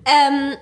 Ähm, 0.06 0.52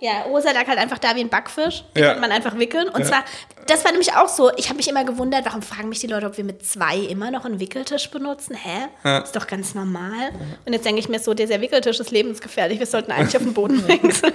ja, 0.00 0.22
Rosa 0.22 0.50
lag 0.52 0.66
halt 0.66 0.78
einfach 0.78 0.98
da 0.98 1.14
wie 1.16 1.20
ein 1.20 1.28
Backfisch. 1.28 1.84
Die 1.96 2.00
Ja. 2.00 2.08
konnte 2.08 2.20
man 2.20 2.32
einfach 2.32 2.58
wickeln. 2.58 2.88
Und 2.88 3.00
Ja. 3.00 3.06
zwar, 3.06 3.24
das 3.66 3.84
war 3.84 3.92
nämlich 3.92 4.12
auch 4.14 4.28
so, 4.28 4.50
ich 4.56 4.68
habe 4.68 4.76
mich 4.76 4.88
immer 4.88 5.04
gewundert, 5.04 5.44
warum 5.44 5.62
fragen 5.62 5.88
mich 5.88 6.00
die 6.00 6.06
Leute, 6.06 6.26
ob 6.26 6.36
wir 6.36 6.44
mit 6.44 6.64
zwei 6.66 6.96
immer 6.98 7.30
noch 7.30 7.44
einen 7.44 7.60
Wickeltisch 7.60 8.10
benutzen? 8.10 8.54
Hä? 8.56 8.88
Ja. 9.04 9.18
Ist 9.18 9.34
doch 9.34 9.46
ganz 9.46 9.74
normal. 9.74 10.30
Und 10.66 10.72
jetzt 10.72 10.84
denke 10.84 11.00
ich 11.00 11.08
mir 11.08 11.18
so, 11.18 11.34
dieser 11.34 11.60
Wickeltisch 11.60 11.98
ist 12.00 12.10
lebensgefährlich. 12.10 12.78
Wir 12.78 12.86
sollten 12.86 13.10
eigentlich 13.12 13.36
auf 13.36 13.42
den 13.42 13.54
Boden 13.54 13.86
wechseln. 13.88 14.34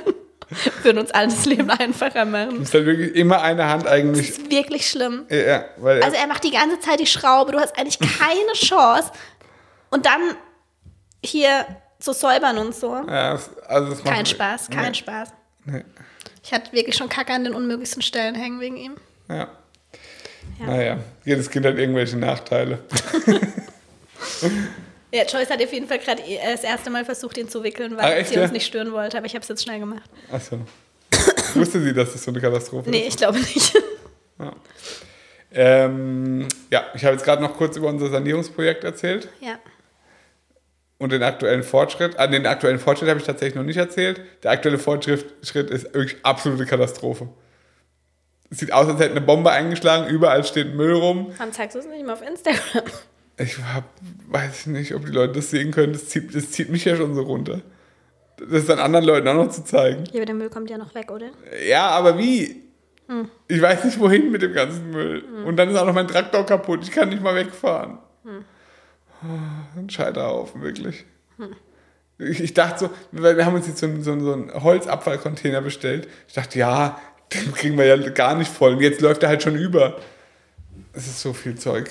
Würden 0.84 0.98
uns 0.98 1.12
alles 1.12 1.36
das 1.36 1.46
Leben 1.46 1.70
einfacher 1.70 2.26
machen. 2.26 2.64
Ist 2.64 2.74
halt 2.74 2.86
wirklich 2.86 3.16
immer 3.16 3.42
eine 3.42 3.70
Hand 3.70 3.86
Das 3.86 3.92
eigentlich. 3.94 4.30
ist 4.32 4.52
wirklich 4.52 4.90
schlimm. 4.90 5.26
Ja, 5.30 5.64
weil 5.78 6.04
Also 6.04 6.18
er 6.18 6.28
macht 6.28 6.44
die 6.44 6.52
ganze 6.52 6.78
Zeit 6.82 7.00
die 7.00 7.06
Schraube, 7.08 7.54
du 7.54 7.60
hast 7.60 7.78
eigentlich 7.80 8.00
keine 8.00 8.52
Chance. 8.54 9.12
Und 9.92 10.06
dann 10.06 10.20
hier 11.24 11.66
zu 12.00 12.12
säubern 12.14 12.58
und 12.58 12.76
so. 12.76 12.96
ja, 13.08 13.40
also 13.68 13.94
es 13.94 14.04
macht 14.04 14.14
Kein 14.14 14.26
Spaß, 14.26 14.70
kein 14.70 14.90
nee. 14.92 14.94
Spaß. 14.96 15.30
Nee. 15.66 15.84
Ich 16.44 16.52
hatte 16.54 16.72
wirklich 16.74 16.96
schon 16.96 17.10
Kacke 17.10 17.34
an 17.34 17.44
den 17.44 17.54
unmöglichsten 17.54 18.02
Stellen 18.02 18.36
hängen 18.36 18.60
wegen 18.60 18.78
ihm. 18.78 18.96
Ja. 19.30 19.50
Ja. 20.60 20.66
Naja, 20.66 21.00
jedes 21.24 21.50
Kind 21.50 21.66
hat 21.66 21.78
irgendwelche 21.78 22.18
Nachteile. 22.18 22.80
Ja, 25.14 25.24
Joyce 25.26 25.50
hat 25.50 25.62
auf 25.62 25.74
jeden 25.74 25.88
Fall 25.88 26.00
gerade 26.00 26.22
das 26.22 26.64
erste 26.64 26.90
Mal 26.90 27.04
versucht, 27.04 27.38
ihn 27.38 27.50
zu 27.50 27.64
wickeln, 27.64 27.98
weil 27.98 28.20
echt, 28.20 28.30
sie 28.30 28.36
ja? 28.36 28.44
uns 28.44 28.54
nicht 28.54 28.66
stören 28.66 28.94
wollte, 28.94 29.18
aber 29.18 29.26
ich 29.26 29.34
habe 29.34 29.44
es 29.44 29.50
jetzt 29.50 29.62
schnell 29.64 29.80
gemacht. 29.80 30.10
Achso. 30.32 30.60
Wusste 31.54 31.82
sie, 31.82 31.94
dass 31.94 32.14
das 32.14 32.24
so 32.24 32.32
eine 32.32 32.40
Katastrophe 32.40 32.90
Nee, 32.90 33.00
ist? 33.00 33.08
ich 33.10 33.18
glaube 33.18 33.40
nicht. 33.40 33.74
Ja. 34.40 34.54
Ähm, 35.54 36.48
ja, 36.70 36.86
ich 36.96 37.04
habe 37.04 37.14
jetzt 37.14 37.26
gerade 37.26 37.42
noch 37.42 37.58
kurz 37.58 37.76
über 37.76 37.90
unser 37.90 38.10
Sanierungsprojekt 38.10 38.86
erzählt 38.86 39.28
ja. 39.42 39.60
Und 41.02 41.12
den 41.12 41.24
aktuellen 41.24 41.64
Fortschritt. 41.64 42.20
An 42.20 42.32
den 42.32 42.46
aktuellen 42.46 42.78
Fortschritt 42.78 43.10
habe 43.10 43.20
ich 43.20 43.26
tatsächlich 43.26 43.56
noch 43.56 43.64
nicht 43.64 43.78
erzählt. 43.78 44.22
Der 44.44 44.52
aktuelle 44.52 44.78
Fortschritt 44.78 45.26
Schritt 45.42 45.72
ist 45.72 45.86
wirklich 45.96 46.18
absolute 46.22 46.68
Katastrophe. 46.68 47.28
Es 48.52 48.60
sieht 48.60 48.72
aus, 48.72 48.88
als 48.88 49.00
hätte 49.00 49.12
eine 49.12 49.22
Bombe 49.22 49.50
eingeschlagen, 49.50 50.08
überall 50.08 50.44
steht 50.44 50.76
Müll 50.76 50.94
rum. 50.94 51.32
Warum 51.38 51.54
zeigst 51.54 51.76
du 51.76 51.80
es 51.80 51.88
nicht 51.88 52.06
mal 52.06 52.14
auf 52.14 52.22
Instagram? 52.22 52.84
Ich 53.38 53.58
hab, 53.58 53.86
weiß 54.28 54.68
nicht, 54.68 54.94
ob 54.94 55.06
die 55.06 55.12
Leute 55.12 55.34
das 55.34 55.50
sehen 55.50 55.72
können. 55.72 55.94
Das 55.94 56.10
zieht, 56.10 56.36
das 56.36 56.52
zieht 56.52 56.70
mich 56.70 56.86
ja 56.86 56.96
schon 56.96 57.16
so 57.16 57.24
runter. 57.24 57.62
Das 58.50 58.68
dann 58.68 58.78
anderen 58.78 59.06
Leuten 59.06 59.28
auch 59.28 59.34
noch 59.34 59.50
zu 59.50 59.64
zeigen. 59.64 60.04
Ja, 60.12 60.18
aber 60.18 60.26
der 60.26 60.36
Müll 60.36 60.50
kommt 60.50 60.70
ja 60.70 60.78
noch 60.78 60.94
weg, 60.94 61.10
oder? 61.10 61.32
Ja, 61.68 61.88
aber 61.90 62.20
wie? 62.20 62.62
Ich 63.48 63.62
weiß 63.62 63.86
nicht, 63.86 64.00
wohin 64.00 64.32
mit 64.32 64.44
dem 64.44 64.54
ganzen 64.54 64.92
Müll. 64.92 65.24
Und 65.46 65.58
dann 65.58 65.70
ist 65.70 65.78
auch 65.78 65.86
noch 65.86 65.96
mein 65.96 66.08
Traktor 66.08 66.46
kaputt. 66.46 66.82
Ich 66.84 66.92
kann 66.92 67.10
nicht 67.10 67.24
mal 67.24 67.34
wegfahren. 67.34 67.98
Oh, 68.24 68.30
Ein 69.24 69.90
Scheiterhaufen, 69.90 70.62
wirklich. 70.62 71.06
Ich, 72.18 72.40
ich 72.40 72.54
dachte 72.54 72.86
so, 72.86 72.90
weil 73.12 73.36
wir 73.38 73.46
haben 73.46 73.56
uns 73.56 73.68
jetzt 73.68 73.80
so, 73.80 73.86
einen- 73.88 74.04
so, 74.04 74.12
einen- 74.14 74.54
Holzabfallcontainer 74.54 75.62
bestellt. 75.62 76.08
Ich 76.28 76.34
dachte, 76.34 76.60
ja, 76.60 77.00
Den 77.34 77.54
kriegen 77.54 77.78
wir 77.78 77.86
ja 77.86 77.96
gar 78.10 78.36
nicht 78.36 78.52
voll. 78.52 78.74
Und 78.74 78.82
jetzt 78.82 79.00
läuft 79.00 79.24
er 79.24 79.30
halt 79.30 79.42
schon 79.42 79.56
über. 79.56 79.98
Es 80.92 81.08
ist 81.08 81.22
so 81.22 81.32
viel 81.34 81.56
Zeug. 81.56 81.90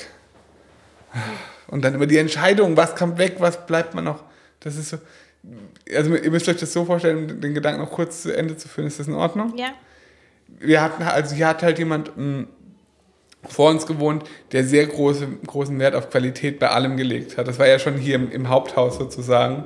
Und 1.69 1.83
dann 1.85 1.95
immer 1.95 2.07
die 2.07 2.19
Entscheidung, 2.19 2.77
was 2.77 2.95
kommt 2.95 3.17
weg, 3.19 3.37
was 3.39 3.65
bleibt 3.67 3.95
man 3.95 4.05
noch. 4.05 4.23
Das 4.61 4.77
ist 4.77 4.91
so. 4.91 4.99
Also 5.95 6.15
ihr 6.15 6.31
müsst 6.31 6.47
euch 6.49 6.59
das 6.59 6.73
so 6.75 6.85
vorstellen, 6.85 7.31
um 7.31 7.41
den 7.41 7.55
Gedanken 7.55 7.81
noch 7.81 7.91
kurz 7.91 8.23
zu 8.23 8.37
Ende 8.37 8.57
zu 8.59 8.69
führen. 8.69 8.87
Ist 8.87 9.01
das 9.01 9.09
in 9.09 9.15
Ordnung? 9.15 9.57
Ja. 9.57 9.69
Wir 10.59 10.83
hatten, 10.83 11.03
also 11.05 11.35
hier 11.35 11.49
hat 11.49 11.63
halt 11.63 11.79
jemand 11.79 12.15
mh, 12.17 12.45
vor 13.49 13.71
uns 13.71 13.87
gewohnt, 13.87 14.25
der 14.53 14.65
sehr 14.65 14.87
große, 14.87 15.27
großen 15.47 15.79
Wert 15.79 15.95
auf 15.95 16.11
Qualität 16.11 16.59
bei 16.59 16.69
allem 16.69 16.97
gelegt 16.97 17.39
hat. 17.39 17.49
Das 17.49 17.59
war 17.59 17.67
ja 17.67 17.79
schon 17.79 17.95
hier 17.95 18.17
im, 18.17 18.31
im 18.31 18.49
Haupthaus 18.49 18.97
sozusagen 18.99 19.65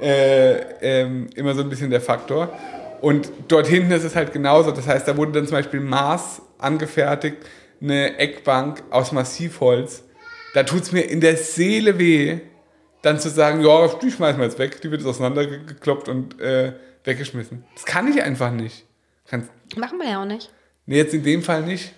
äh, 0.00 0.54
ähm, 0.80 1.28
immer 1.34 1.54
so 1.54 1.62
ein 1.62 1.68
bisschen 1.68 1.90
der 1.90 2.00
Faktor. 2.00 2.52
Und 3.00 3.30
dort 3.48 3.66
hinten 3.66 3.92
ist 3.92 4.04
es 4.04 4.14
halt 4.16 4.32
genauso. 4.32 4.70
Das 4.70 4.86
heißt, 4.86 5.06
da 5.06 5.16
wurde 5.16 5.32
dann 5.32 5.46
zum 5.46 5.56
Beispiel 5.56 5.80
Maß 5.80 6.42
angefertigt, 6.58 7.38
eine 7.80 8.18
Eckbank 8.18 8.82
aus 8.90 9.12
Massivholz. 9.12 10.04
Da 10.54 10.62
tut 10.62 10.82
es 10.82 10.92
mir 10.92 11.02
in 11.02 11.20
der 11.20 11.36
Seele 11.36 11.98
weh, 11.98 12.38
dann 13.02 13.20
zu 13.20 13.28
sagen, 13.28 13.64
ja, 13.64 13.88
die 14.02 14.10
schmeißen 14.10 14.40
wir 14.40 14.46
jetzt 14.46 14.58
weg, 14.58 14.80
die 14.80 14.90
wird 14.90 15.02
jetzt 15.02 15.08
auseinandergekloppt 15.08 16.08
und 16.08 16.40
äh, 16.40 16.72
weggeschmissen. 17.04 17.64
Das 17.74 17.84
kann 17.84 18.08
ich 18.08 18.20
einfach 18.22 18.50
nicht. 18.50 18.84
Kannst, 19.28 19.50
Machen 19.76 19.98
wir 19.98 20.08
ja 20.10 20.22
auch 20.22 20.26
nicht. 20.26 20.50
nee, 20.86 20.96
jetzt 20.96 21.14
in 21.14 21.22
dem 21.22 21.42
Fall 21.42 21.62
nicht. 21.62 21.92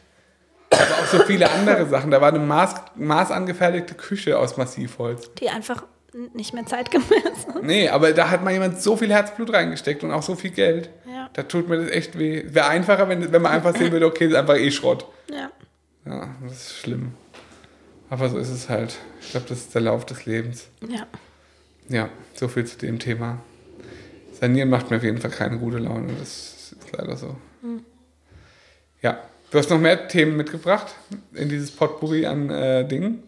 Aber 0.71 0.83
auch 0.83 1.07
so 1.07 1.19
viele 1.21 1.51
andere 1.51 1.87
Sachen. 1.87 2.11
Da 2.11 2.21
war 2.21 2.29
eine 2.29 2.39
Maß, 2.39 2.75
maßangefertigte 2.97 3.95
Küche 3.95 4.39
aus 4.39 4.57
Massivholz. 4.57 5.31
Die 5.35 5.49
einfach 5.49 5.85
nicht 6.35 6.55
mehr 6.55 6.67
zeitgemäß 6.67 7.09
sind. 7.47 7.63
Nee, 7.63 7.89
aber 7.89 8.13
da 8.13 8.31
hat 8.31 8.43
mal 8.43 8.53
jemand 8.53 8.81
so 8.81 8.97
viel 8.97 9.11
Herzblut 9.11 9.53
reingesteckt 9.53 10.03
und 10.03 10.11
auch 10.11 10.23
so 10.23 10.35
viel 10.35 10.51
Geld. 10.51 10.91
Ja. 11.07 11.31
Da 11.33 11.43
tut 11.45 11.69
mir 11.69 11.79
das 11.79 11.91
echt 11.91 12.19
weh. 12.19 12.45
Wäre 12.49 12.67
einfacher, 12.67 13.09
wenn, 13.09 13.33
wenn 13.33 13.43
man 13.43 13.53
einfach 13.53 13.77
sehen 13.77 13.93
würde, 13.93 14.07
okay, 14.07 14.25
das 14.25 14.33
ist 14.33 14.39
einfach 14.39 14.57
eh 14.57 14.71
Schrott. 14.71 15.07
Ja. 15.31 15.51
Ja, 16.07 16.35
das 16.43 16.53
ist 16.53 16.79
schlimm. 16.79 17.13
Aber 18.09 18.29
so 18.29 18.39
ist 18.39 18.51
es 18.51 18.69
halt. 18.69 18.97
Ich 19.21 19.31
glaube, 19.31 19.47
das 19.49 19.59
ist 19.59 19.75
der 19.75 19.83
Lauf 19.83 20.05
des 20.05 20.27
Lebens. 20.27 20.67
Ja. 20.89 21.07
Ja, 21.89 22.09
so 22.35 22.49
viel 22.49 22.65
zu 22.65 22.79
dem 22.79 22.99
Thema. 22.99 23.39
Sanieren 24.41 24.71
macht 24.71 24.91
mir 24.91 24.97
auf 24.97 25.03
jeden 25.03 25.19
Fall 25.19 25.31
keine 25.31 25.59
gute 25.59 25.79
Laune. 25.79 26.13
Das 26.19 26.73
ist 26.73 26.77
leider 26.93 27.17
so. 27.17 27.37
Ja. 29.03 29.19
Du 29.51 29.59
hast 29.59 29.69
noch 29.69 29.79
mehr 29.79 30.07
Themen 30.09 30.37
mitgebracht 30.37 30.95
in 31.35 31.49
dieses 31.49 31.71
Potpourri 31.71 32.25
an 32.25 32.51
äh, 32.51 32.87
Dingen. 32.87 33.23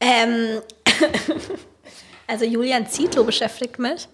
Ähm, 0.00 0.60
also 2.26 2.44
Julian 2.44 2.86
Zietlow 2.86 3.24
beschäftigt 3.24 3.78
mich. 3.78 4.08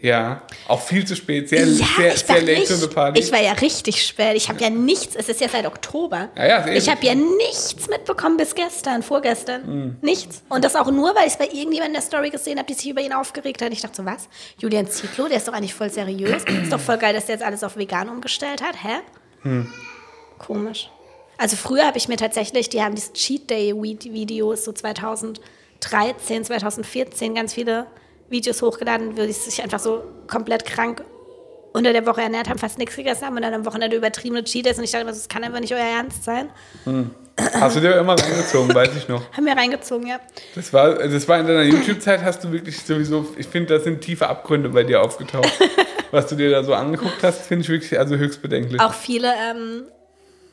Ja. 0.00 0.42
Auch 0.68 0.80
viel 0.80 1.04
zu 1.04 1.16
spät. 1.16 1.48
Sehr, 1.48 1.64
ja, 1.66 1.66
sehr, 1.66 2.14
ich 2.14 2.20
sehr 2.20 2.36
war, 2.36 2.42
late 2.42 2.66
to 2.66 2.74
the 2.74 2.86
party. 2.86 3.20
ich 3.20 3.32
war 3.32 3.40
ja 3.40 3.52
richtig 3.52 4.04
spät. 4.04 4.36
Ich 4.36 4.48
habe 4.48 4.60
ja 4.60 4.70
nichts, 4.70 5.16
es 5.16 5.28
ist 5.28 5.40
ja 5.40 5.48
seit 5.48 5.66
Oktober. 5.66 6.28
Ja, 6.36 6.46
ja, 6.46 6.68
ich 6.68 6.88
habe 6.88 7.04
ja 7.04 7.14
nichts 7.14 7.88
mitbekommen 7.88 8.36
bis 8.36 8.54
gestern, 8.54 9.02
vorgestern. 9.02 9.66
Mhm. 9.66 9.96
Nichts. 10.00 10.42
Und 10.48 10.64
das 10.64 10.76
auch 10.76 10.90
nur, 10.90 11.14
weil 11.14 11.26
ich 11.26 11.32
es 11.32 11.38
bei 11.38 11.46
irgendjemandem 11.46 11.86
in 11.86 11.92
der 11.94 12.02
Story 12.02 12.30
gesehen 12.30 12.58
habe, 12.58 12.66
die 12.66 12.74
sich 12.74 12.88
über 12.88 13.00
ihn 13.00 13.12
aufgeregt 13.12 13.60
hat. 13.62 13.72
Ich 13.72 13.80
dachte 13.80 13.96
so, 13.96 14.04
was? 14.04 14.28
Julian 14.58 14.88
Zietlow, 14.88 15.28
der 15.28 15.38
ist 15.38 15.48
doch 15.48 15.52
eigentlich 15.52 15.74
voll 15.74 15.90
seriös. 15.90 16.44
ist 16.44 16.72
doch 16.72 16.80
voll 16.80 16.98
geil, 16.98 17.14
dass 17.14 17.26
der 17.26 17.36
jetzt 17.36 17.44
alles 17.44 17.64
auf 17.64 17.76
vegan 17.76 18.08
umgestellt 18.08 18.62
hat. 18.62 18.76
Hä? 18.82 18.98
Hm. 19.42 19.72
Komisch. 20.38 20.90
Also 21.36 21.56
früher 21.56 21.86
habe 21.86 21.98
ich 21.98 22.08
mir 22.08 22.16
tatsächlich, 22.16 22.68
die 22.68 22.82
haben 22.82 22.94
diese 22.94 23.12
Cheat 23.12 23.48
Day 23.48 23.72
Videos 23.74 24.64
so 24.64 24.72
2013, 24.72 26.44
2014 26.44 27.34
ganz 27.34 27.54
viele 27.54 27.86
Videos 28.28 28.60
hochgeladen, 28.60 29.16
wo 29.16 29.22
die 29.22 29.32
sich 29.32 29.62
einfach 29.62 29.78
so 29.78 30.02
komplett 30.26 30.64
krank 30.64 31.04
unter 31.72 31.92
der 31.92 32.06
Woche 32.06 32.22
ernährt 32.22 32.48
haben, 32.48 32.58
fast 32.58 32.78
nichts 32.78 32.96
gegessen 32.96 33.24
haben 33.24 33.36
und 33.36 33.42
dann 33.42 33.54
am 33.54 33.64
Wochenende 33.64 33.96
übertriebene 33.96 34.42
Cheat 34.42 34.66
Days 34.66 34.78
und 34.78 34.84
ich 34.84 34.90
dachte 34.90 35.02
immer, 35.02 35.12
das 35.12 35.28
kann 35.28 35.44
einfach 35.44 35.60
nicht 35.60 35.72
euer 35.72 35.78
Ernst 35.78 36.24
sein. 36.24 36.50
Hast 37.54 37.76
du 37.76 37.80
dir 37.80 37.96
immer 37.98 38.18
reingezogen, 38.18 38.74
weiß 38.74 38.96
ich 38.96 39.06
noch. 39.06 39.32
Haben 39.32 39.46
wir 39.46 39.56
reingezogen, 39.56 40.08
ja. 40.08 40.18
Das 40.56 40.72
war, 40.72 40.94
das 40.94 41.28
war 41.28 41.38
in 41.38 41.46
deiner 41.46 41.62
YouTube-Zeit, 41.62 42.22
hast 42.22 42.42
du 42.42 42.50
wirklich 42.50 42.80
sowieso, 42.82 43.26
ich 43.36 43.46
finde, 43.46 43.78
da 43.78 43.80
sind 43.80 44.00
tiefe 44.00 44.26
Abgründe 44.28 44.70
bei 44.70 44.82
dir 44.82 45.02
aufgetaucht. 45.02 45.52
Was 46.10 46.26
du 46.26 46.36
dir 46.36 46.50
da 46.50 46.64
so 46.64 46.74
angeguckt 46.74 47.22
hast, 47.22 47.46
finde 47.46 47.62
ich 47.62 47.68
wirklich 47.68 47.98
also 47.98 48.16
höchst 48.16 48.40
bedenklich. 48.40 48.80
Auch 48.80 48.94
viele 48.94 49.28
ähm, 49.28 49.84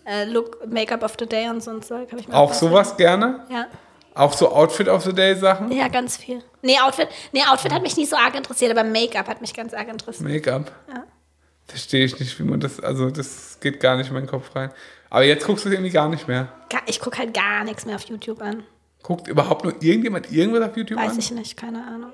äh, 0.05 0.25
Look, 0.25 0.65
Make-up 0.67 1.03
of 1.03 1.15
the 1.19 1.25
Day 1.25 1.49
und 1.49 1.61
so 1.63 1.71
ein 1.71 1.81
Zeug 1.81 2.11
habe 2.11 2.19
ich 2.21 2.27
mir 2.27 2.33
Auch 2.35 2.53
sowas 2.53 2.95
gerne? 2.97 3.45
Ja. 3.49 3.67
Auch 4.13 4.33
so 4.33 4.49
Outfit 4.51 4.87
of 4.87 5.03
the 5.03 5.13
Day 5.13 5.35
Sachen? 5.35 5.71
Ja, 5.71 5.89
ganz 5.89 6.15
viel. 6.17 6.41
Nee, 6.61 6.77
Outfit, 6.79 7.09
nee, 7.33 7.41
Outfit 7.49 7.73
hat 7.73 7.81
mich 7.81 7.97
nicht 7.97 8.09
so 8.09 8.15
arg 8.15 8.33
interessiert, 8.35 8.71
aber 8.71 8.83
Make-up 8.87 9.27
hat 9.27 9.41
mich 9.41 9.53
ganz 9.53 9.73
arg 9.73 9.89
interessiert. 9.89 10.29
Make-up? 10.29 10.71
Ja. 10.87 11.03
Verstehe 11.67 12.05
ich 12.05 12.19
nicht, 12.19 12.39
wie 12.39 12.43
man 12.43 12.59
das, 12.59 12.79
also 12.79 13.09
das 13.09 13.59
geht 13.59 13.79
gar 13.79 13.97
nicht 13.97 14.07
in 14.07 14.13
meinen 14.13 14.27
Kopf 14.27 14.55
rein. 14.55 14.71
Aber 15.09 15.23
jetzt 15.23 15.45
guckst 15.45 15.65
du 15.65 15.69
es 15.69 15.73
irgendwie 15.73 15.91
gar 15.91 16.07
nicht 16.09 16.27
mehr. 16.27 16.47
Ich 16.87 16.99
gucke 16.99 17.17
halt 17.17 17.33
gar 17.33 17.63
nichts 17.63 17.85
mehr 17.85 17.95
auf 17.95 18.03
YouTube 18.03 18.41
an. 18.41 18.63
Guckt 19.03 19.27
überhaupt 19.27 19.63
nur 19.63 19.73
irgendjemand 19.81 20.31
irgendwas 20.31 20.69
auf 20.69 20.77
YouTube 20.77 20.97
Weiß 20.99 21.11
an? 21.11 21.19
ich 21.19 21.31
nicht, 21.31 21.57
keine 21.57 21.85
Ahnung. 21.85 22.11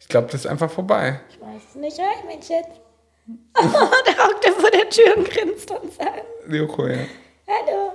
Ich 0.00 0.08
glaube, 0.08 0.26
das 0.26 0.40
ist 0.40 0.46
einfach 0.46 0.70
vorbei. 0.70 1.20
Ich 1.30 1.40
weiß 1.40 1.62
es 1.70 1.74
nicht, 1.76 1.98
mein 2.26 2.42
Schatz. 2.42 2.78
Oh, 3.56 3.90
da 4.04 4.26
hockt 4.26 4.44
er 4.44 4.52
vor 4.52 4.70
der 4.70 4.90
Tür 4.90 5.16
und 5.16 5.30
grinst 5.30 5.70
und 5.70 5.92
sagt, 5.92 6.24
Leoko, 6.46 6.88
ja. 6.88 6.98
Hallo. 7.46 7.92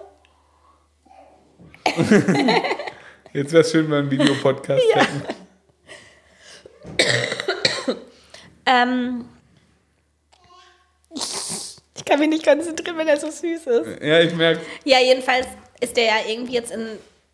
Jetzt 3.34 3.52
wäre 3.54 3.62
es 3.62 3.72
schön, 3.72 3.84
wenn 3.86 3.92
wir 3.92 3.98
einen 4.00 4.12
Videopodcast 4.12 4.84
Ja. 4.96 5.02
hätten. 5.02 5.22
Ähm, 8.66 9.26
ich 11.96 12.06
kann 12.06 12.20
mich 12.20 12.30
nicht 12.30 12.46
konzentrieren, 12.46 12.98
wenn 12.98 13.08
er 13.08 13.18
so 13.18 13.30
süß 13.30 13.68
ist. 13.68 14.02
Ja, 14.04 14.20
ich 14.20 14.34
merke. 14.36 14.62
Ja, 14.84 15.00
jedenfalls 15.00 15.48
ist 15.80 15.96
der 15.96 16.04
ja 16.06 16.14
irgendwie 16.28 16.54
jetzt 16.54 16.72
in, 16.72 16.86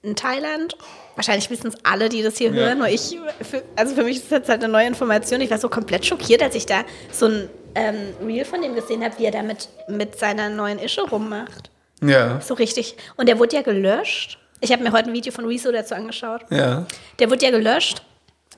in 0.04 0.16
Thailand. 0.16 0.78
Wahrscheinlich 1.16 1.50
wissen 1.50 1.68
es 1.68 1.76
alle, 1.84 2.10
die 2.10 2.22
das 2.22 2.38
hier 2.38 2.50
Ja. 2.50 2.56
hören. 2.56 2.78
Nur 2.80 2.88
ich, 2.88 3.18
für, 3.42 3.64
also 3.76 3.96
für 3.96 4.04
mich 4.04 4.18
ist 4.18 4.26
das 4.32 4.40
jetzt 4.40 4.50
halt 4.50 4.64
eine 4.64 4.72
neue 4.72 4.88
Information. 4.88 5.42
Ich 5.42 5.50
war 5.50 5.58
so 5.58 5.70
komplett 5.70 6.06
schockiert, 6.06 6.42
als 6.44 6.54
ich 6.56 6.66
da 6.66 6.84
so 7.12 7.26
ein 7.28 7.50
ähm, 7.76 8.14
Reel 8.26 8.46
von 8.46 8.62
dem 8.62 8.76
gesehen 8.76 9.04
habe, 9.04 9.18
wie 9.18 9.26
er 9.26 9.32
da 9.32 9.42
mit, 9.42 9.70
mit 9.88 10.18
seiner 10.20 10.50
neuen 10.50 10.78
Ische 10.80 11.02
rummacht. 11.02 11.72
Ja. 12.08 12.42
So 12.42 12.54
richtig. 12.54 12.96
Und 13.18 13.28
der 13.28 13.40
wurde 13.40 13.56
ja 13.56 13.62
gelöscht. 13.62 14.40
Ich 14.62 14.72
habe 14.72 14.84
mir 14.84 14.92
heute 14.92 15.10
ein 15.10 15.14
Video 15.14 15.32
von 15.32 15.46
Rezo 15.46 15.72
dazu 15.72 15.94
angeschaut. 15.96 16.42
Ja. 16.50 16.86
Der 17.20 17.30
wurde 17.30 17.44
ja 17.46 17.52
gelöscht. 17.52 18.02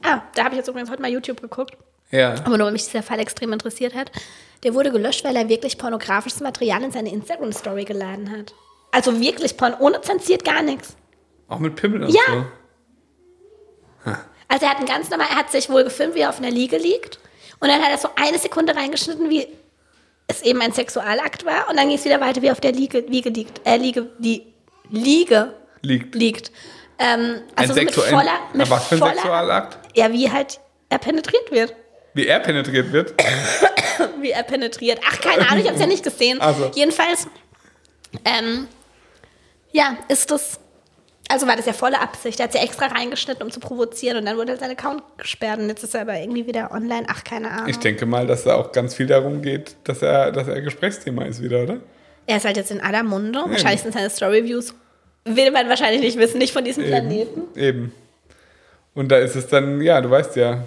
Ah, 0.04 0.22
da 0.36 0.44
habe 0.44 0.54
ich 0.56 0.58
jetzt 0.58 0.68
übrigens 0.68 0.90
heute 0.92 1.02
mal 1.02 1.12
YouTube 1.12 1.42
geguckt. 1.42 1.76
Ja. 2.12 2.36
Aber 2.46 2.58
nur, 2.58 2.68
weil 2.68 2.74
mich 2.74 2.86
dieser 2.86 3.02
Fall 3.04 3.20
extrem 3.20 3.52
interessiert 3.54 3.96
hat. 3.96 4.12
Der 4.64 4.74
wurde 4.74 4.92
gelöscht, 4.92 5.24
weil 5.24 5.36
er 5.36 5.50
wirklich 5.50 5.78
pornografisches 5.78 6.42
Material 6.42 6.84
in 6.84 6.92
seine 6.92 7.10
Instagram-Story 7.12 7.86
geladen 7.86 8.32
hat. 8.32 8.54
Also 8.92 9.20
wirklich 9.20 9.58
porn, 9.58 9.74
ohne 9.80 10.02
zensiert 10.02 10.46
gar 10.46 10.62
nichts. 10.62 10.96
Auch 11.48 11.60
mit 11.60 11.76
Pimmel 11.76 12.04
und 12.04 12.10
Ja. 12.10 12.22
so. 12.28 12.46
Also 14.48 14.66
er 14.66 14.72
hat 14.72 14.80
ein 14.80 14.86
ganz 14.86 15.10
normal, 15.10 15.28
er 15.32 15.38
hat 15.38 15.52
sich 15.52 15.70
wohl 15.70 15.84
gefilmt, 15.84 16.16
wie 16.16 16.20
er 16.20 16.30
auf 16.30 16.38
einer 16.38 16.52
Liege 16.52 16.78
liegt. 16.78 17.20
Und 17.60 17.70
dann 17.70 17.82
hat 17.82 17.90
er 17.90 17.98
so 17.98 18.10
eine 18.16 18.38
Sekunde 18.38 18.76
reingeschnitten, 18.76 19.30
wie 19.30 19.48
es 20.28 20.42
eben 20.42 20.62
ein 20.62 20.72
Sexualakt 20.72 21.46
war. 21.46 21.70
Und 21.70 21.78
dann 21.78 21.88
ging 21.88 21.98
es 21.98 22.06
wieder 22.06 22.22
weiter, 22.22 22.42
wie 22.42 22.52
auf 22.52 22.62
der 22.62 22.72
Liege, 22.72 23.00
Liege 23.00 23.30
liegt. 23.30 23.62
Äh, 23.66 23.78
Liege, 23.78 24.10
die 24.20 24.54
Liege 24.90 25.54
Liegt. 25.82 26.16
liegt. 26.16 26.52
Ähm, 26.98 27.42
also 27.56 27.74
ein 27.74 27.86
mit 27.86 27.94
sexuell, 27.94 28.14
voller, 28.14 28.40
mit 28.54 28.70
was 28.70 28.88
für 28.88 28.96
ein 28.96 29.00
voller, 29.00 29.14
Sexualakt? 29.14 29.78
Ja, 29.98 30.12
wie 30.12 30.32
halt 30.32 30.60
er 30.90 30.98
penetriert 30.98 31.52
wird. 31.52 31.76
Wie 32.14 32.28
er 32.28 32.40
penetriert 32.40 32.92
wird? 32.94 33.14
wie 34.22 34.32
er 34.32 34.44
penetriert. 34.44 35.02
Ach, 35.06 35.20
keine 35.20 35.48
Ahnung, 35.48 35.60
ich 35.60 35.66
habe 35.66 35.76
es 35.76 35.82
ja 35.82 35.88
nicht 35.88 36.04
gesehen. 36.04 36.40
Also. 36.40 36.72
Jedenfalls, 36.74 37.28
ähm, 38.24 38.68
ja, 39.72 39.98
ist 40.08 40.32
das, 40.32 40.60
also 41.30 41.48
war 41.48 41.56
das 41.56 41.66
ja 41.66 41.74
volle 41.74 42.00
Absicht. 42.00 42.40
Er 42.40 42.46
hat 42.46 42.54
sie 42.54 42.60
extra 42.60 42.88
reingeschnitten, 42.88 43.44
um 43.44 43.52
zu 43.52 43.60
provozieren 43.60 44.18
und 44.18 44.26
dann 44.26 44.38
wurde 44.38 44.52
halt 44.52 44.60
sein 44.62 44.72
Account 44.72 45.04
gesperrt 45.18 45.60
und 45.60 45.70
jetzt 45.70 45.84
ist 45.84 45.96
er 45.96 46.02
aber 46.02 46.16
irgendwie 46.16 46.48
wieder 46.48 46.72
online. 46.72 47.06
Ach, 47.08 47.24
keine 47.24 47.52
Ahnung. 47.52 47.70
Ich 47.70 47.80
denke 47.80 48.06
mal, 48.06 48.28
dass 48.28 48.44
da 48.44 48.56
auch 48.56 48.72
ganz 48.72 48.94
viel 48.94 49.08
darum 49.08 49.42
geht, 49.42 49.76
dass 49.84 50.02
er, 50.02 50.32
dass 50.32 50.48
er 50.48 50.62
Gesprächsthema 50.62 51.24
ist 51.24 51.42
wieder, 51.42 51.64
oder? 51.64 51.80
er 52.28 52.38
ist 52.38 52.46
halt 52.46 52.58
jetzt 52.58 52.72
in 52.72 52.82
aller 52.82 53.04
Munde. 53.04 53.40
Wahrscheinlich 53.48 53.82
sind 53.82 53.94
seine 53.94 54.10
Story-Views, 54.10 54.74
will 55.26 55.52
man 55.52 55.70
wahrscheinlich 55.70 56.02
nicht 56.02 56.18
wissen, 56.18 56.38
nicht 56.38 56.54
von 56.54 56.64
diesem 56.64 56.86
Planeten. 56.86 57.42
Eben. 57.56 57.64
Eben. 57.64 57.92
Und 58.94 59.12
da 59.12 59.18
ist 59.18 59.36
es 59.36 59.48
dann, 59.48 59.82
ja, 59.82 60.02
du 60.02 60.10
weißt 60.10 60.36
ja, 60.36 60.64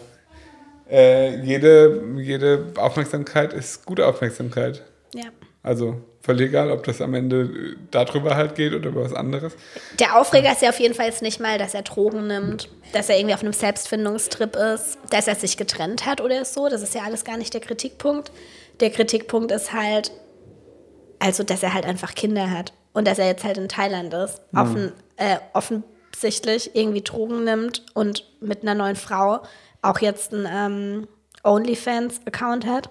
äh, 0.91 1.41
jede, 1.41 2.03
jede 2.17 2.73
Aufmerksamkeit 2.77 3.53
ist 3.53 3.85
gute 3.85 4.07
Aufmerksamkeit. 4.07 4.83
Ja. 5.15 5.25
Also 5.63 6.01
völlig 6.23 6.49
egal, 6.49 6.71
ob 6.71 6.85
das 6.85 7.01
am 7.01 7.15
Ende 7.15 7.43
äh, 7.43 7.77
darüber 7.91 8.37
halt 8.37 8.55
geht 8.55 8.75
oder 8.75 8.91
über 8.91 9.05
was 9.05 9.15
anderes. 9.15 9.55
Der 9.99 10.19
Aufreger 10.19 10.53
ist 10.53 10.63
ja 10.63 10.71
auf 10.71 10.81
jeden 10.81 10.95
Fall 10.95 11.07
jetzt 11.07 11.23
nicht 11.23 11.41
mal, 11.41 11.59
dass 11.59 11.75
er 11.75 11.83
Drogen 11.83 12.27
nimmt, 12.27 12.69
dass 12.93 13.09
er 13.09 13.19
irgendwie 13.19 13.35
auf 13.35 13.43
einem 13.43 13.53
Selbstfindungstrip 13.53 14.57
ist, 14.57 14.99
dass 15.11 15.29
er 15.29 15.35
sich 15.35 15.57
getrennt 15.57 16.07
hat 16.07 16.21
oder 16.21 16.45
so. 16.45 16.69
Das 16.69 16.83
ist 16.83 16.95
ja 16.95 17.03
alles 17.03 17.25
gar 17.25 17.37
nicht 17.37 17.55
der 17.55 17.61
Kritikpunkt. 17.61 18.31
Der 18.81 18.91
Kritikpunkt 18.91 19.53
ist 19.53 19.73
halt, 19.73 20.13
also, 21.19 21.43
dass 21.43 21.63
er 21.63 21.75
halt 21.75 21.85
einfach 21.85 22.15
Kinder 22.15 22.51
hat 22.51 22.73
und 22.93 23.07
dass 23.07 23.19
er 23.19 23.27
jetzt 23.27 23.45
halt 23.45 23.59
in 23.59 23.69
Thailand 23.69 24.15
ist, 24.15 24.41
offen, 24.55 24.93
äh, 25.17 25.37
offensichtlich 25.53 26.75
irgendwie 26.75 27.03
Drogen 27.03 27.45
nimmt 27.45 27.85
und 27.95 28.25
mit 28.41 28.63
einer 28.63 28.75
neuen 28.75 28.97
Frau 28.97 29.41
auch 29.83 29.99
jetzt 30.01 30.33
einen 30.33 30.49
ähm, 30.51 31.09
OnlyFans-Account 31.45 32.67
hat. 32.67 32.91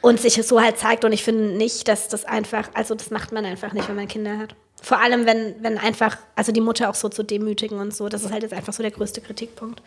Und 0.00 0.20
sich 0.20 0.34
so 0.34 0.60
halt 0.60 0.78
zeigt. 0.78 1.04
Und 1.04 1.12
ich 1.12 1.24
finde 1.24 1.56
nicht, 1.56 1.88
dass 1.88 2.08
das 2.08 2.24
einfach, 2.24 2.70
also 2.74 2.94
das 2.94 3.10
macht 3.10 3.32
man 3.32 3.44
einfach 3.44 3.72
nicht, 3.72 3.88
wenn 3.88 3.96
man 3.96 4.08
Kinder 4.08 4.38
hat. 4.38 4.54
Vor 4.80 5.00
allem, 5.00 5.26
wenn, 5.26 5.56
wenn 5.60 5.76
einfach, 5.76 6.16
also 6.36 6.52
die 6.52 6.60
Mutter 6.60 6.88
auch 6.88 6.94
so 6.94 7.08
zu 7.08 7.22
demütigen 7.22 7.78
und 7.78 7.94
so. 7.94 8.08
Das 8.08 8.22
ist 8.22 8.32
halt 8.32 8.42
jetzt 8.42 8.52
einfach 8.54 8.72
so 8.72 8.82
der 8.82 8.92
größte 8.92 9.20
Kritikpunkt. 9.20 9.82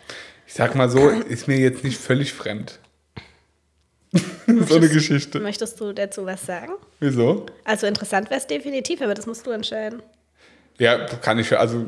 Ich 0.48 0.54
sag 0.54 0.76
mal 0.76 0.90
so, 0.90 1.10
ist 1.10 1.48
mir 1.48 1.58
jetzt 1.58 1.84
nicht 1.84 1.98
völlig 1.98 2.34
fremd. 2.34 2.80
so 4.68 4.76
eine 4.76 4.90
Geschichte. 4.90 5.40
Möchtest 5.40 5.80
du 5.80 5.94
dazu 5.94 6.26
was 6.26 6.46
sagen? 6.46 6.74
Wieso? 7.00 7.46
Also 7.64 7.88
interessant 7.88 8.30
wäre 8.30 8.40
es 8.40 8.48
definitiv, 8.48 9.02
aber 9.02 9.14
das 9.14 9.26
musst 9.26 9.48
du 9.48 9.52
entscheiden. 9.52 10.04
Ja, 10.78 11.06
kann 11.06 11.38
ich, 11.38 11.58
also 11.58 11.86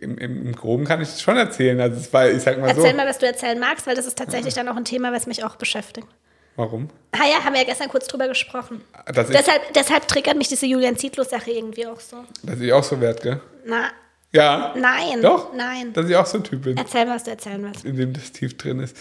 im, 0.00 0.16
im, 0.18 0.54
Groben 0.54 0.84
kann 0.84 1.00
ich 1.00 1.08
das 1.08 1.20
schon 1.20 1.36
erzählen. 1.36 1.80
Also 1.80 1.98
es 1.98 2.12
war, 2.12 2.30
ich 2.30 2.42
sag 2.42 2.58
mal 2.60 2.68
Erzähl 2.68 2.82
so. 2.82 2.88
Ah. 2.88 2.92
mal, 2.92 3.06
was 3.08 3.18
du 3.18 3.26
erzählen 3.26 3.58
magst, 3.58 3.86
weil 3.86 3.96
das 3.96 4.06
ist 4.06 4.16
tatsächlich 4.16 4.54
dann 4.54 4.68
auch 4.68 4.76
ein 4.76 4.84
Thema, 4.84 5.12
was 5.12 5.26
mich 5.26 5.42
auch 5.42 5.56
beschäftigt. 5.56 6.06
Warum? 6.56 6.88
Ah 7.12 7.26
ja, 7.30 7.42
haben 7.44 7.54
wir 7.54 7.60
ja 7.62 7.66
gestern 7.66 7.88
kurz 7.88 8.06
drüber 8.06 8.28
gesprochen. 8.28 8.82
Deshalb, 9.08 9.72
deshalb 9.74 10.06
triggert 10.08 10.36
mich 10.36 10.48
diese 10.48 10.66
Julian 10.66 10.96
Zietlow-Sache 10.96 11.50
irgendwie 11.50 11.86
auch 11.86 12.00
so. 12.00 12.24
dass 12.42 12.60
ich 12.60 12.72
auch 12.72 12.84
so 12.84 13.00
werd, 13.00 13.22
gell? 13.22 13.40
Na, 13.64 13.88
Ja. 14.32 14.74
nein. 14.76 15.20
Doch? 15.22 15.52
Nein. 15.54 15.92
Dass 15.92 16.08
ich 16.08 16.14
auch 16.16 16.26
so 16.26 16.38
ein 16.38 16.44
Typ 16.44 16.62
bin, 16.62 16.76
Erzähl 16.76 17.08
was, 17.08 17.24
du 17.24 17.30
erzählen 17.30 17.72
was. 17.72 17.82
in 17.84 17.96
dem 17.96 18.12
das 18.12 18.30
tief 18.32 18.56
drin 18.56 18.80
ist. 18.80 18.96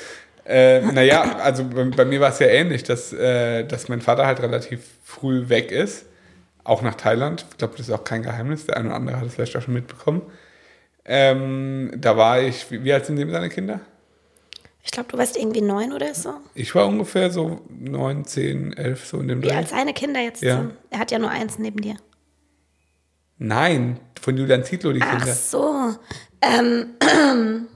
Äh, 0.46 0.82
naja, 0.82 1.38
also 1.44 1.64
bei, 1.66 1.84
bei 1.84 2.06
mir 2.06 2.20
war 2.22 2.30
es 2.30 2.40
ja 2.40 2.48
ähnlich, 2.48 2.84
dass, 2.84 3.14
äh, 3.14 3.66
dass 3.66 3.88
mein 3.90 4.02
Vater 4.02 4.26
halt 4.26 4.42
relativ 4.42 4.80
früh 5.04 5.48
weg 5.50 5.72
ist. 5.72 6.06
Auch 6.64 6.82
nach 6.82 6.96
Thailand. 6.96 7.46
Ich 7.52 7.58
glaube, 7.58 7.76
das 7.78 7.88
ist 7.88 7.94
auch 7.94 8.04
kein 8.04 8.24
Geheimnis. 8.24 8.66
Der 8.66 8.78
eine 8.78 8.88
oder 8.88 8.96
andere 8.96 9.18
hat 9.20 9.28
es 9.28 9.36
vielleicht 9.36 9.56
auch 9.56 9.62
schon 9.62 9.74
mitbekommen. 9.76 10.22
Ähm, 11.06 11.92
da 11.96 12.18
war 12.18 12.42
ich, 12.42 12.66
wie, 12.70 12.94
alt 12.94 13.06
sind 13.06 13.16
dem 13.18 13.32
seine 13.32 13.50
Kinder? 13.50 13.80
Ich 14.84 14.92
glaube, 14.92 15.10
du 15.12 15.18
warst 15.18 15.38
irgendwie 15.38 15.62
neun 15.62 15.92
oder 15.94 16.14
so. 16.16 16.34
Ich 16.56 16.74
war 16.74 16.88
ungefähr 16.88 17.30
so 17.32 17.62
neun, 17.70 18.26
zehn, 18.26 18.74
elf, 18.74 19.06
so 19.06 19.20
in 19.20 19.28
dem 19.28 19.42
Dreh. 19.42 19.52
alt 19.54 19.70
seine 19.70 19.94
Kinder 19.94 20.20
jetzt 20.22 20.42
Ja. 20.42 20.58
sind. 20.58 20.74
Er 20.90 21.00
hat 21.00 21.12
ja 21.12 21.20
nur 21.20 21.30
eins 21.30 21.60
neben 21.60 21.82
dir. 21.82 21.96
Nein, 23.38 24.00
von 24.20 24.36
Julian 24.38 24.64
Zietlow 24.64 24.92
die 24.94 25.02
Ach 25.02 25.18
Kinder. 25.18 25.34
so. 25.34 25.96
Ähm, 26.42 26.88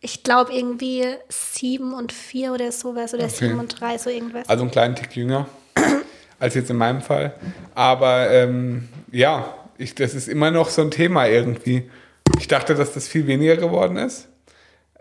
ich 0.00 0.22
glaube 0.22 0.52
irgendwie 0.52 1.04
sieben 1.28 1.92
und 1.94 2.12
vier 2.12 2.52
oder 2.52 2.72
sowas 2.72 3.14
oder 3.14 3.28
sieben 3.28 3.58
und 3.58 3.80
drei, 3.80 3.98
so 3.98 4.10
irgendwas. 4.10 4.48
Also 4.48 4.62
einen 4.62 4.70
kleinen 4.70 4.96
Tick 4.96 5.14
jünger 5.16 5.46
als 6.38 6.54
jetzt 6.54 6.70
in 6.70 6.76
meinem 6.76 7.02
Fall. 7.02 7.34
Aber 7.74 8.30
ähm, 8.30 8.88
ja, 9.10 9.54
ich, 9.78 9.94
das 9.94 10.14
ist 10.14 10.28
immer 10.28 10.50
noch 10.50 10.68
so 10.68 10.82
ein 10.82 10.90
Thema 10.90 11.26
irgendwie. 11.26 11.90
Ich 12.38 12.48
dachte, 12.48 12.74
dass 12.74 12.92
das 12.94 13.08
viel 13.08 13.26
weniger 13.26 13.56
geworden 13.56 13.96
ist. 13.96 14.28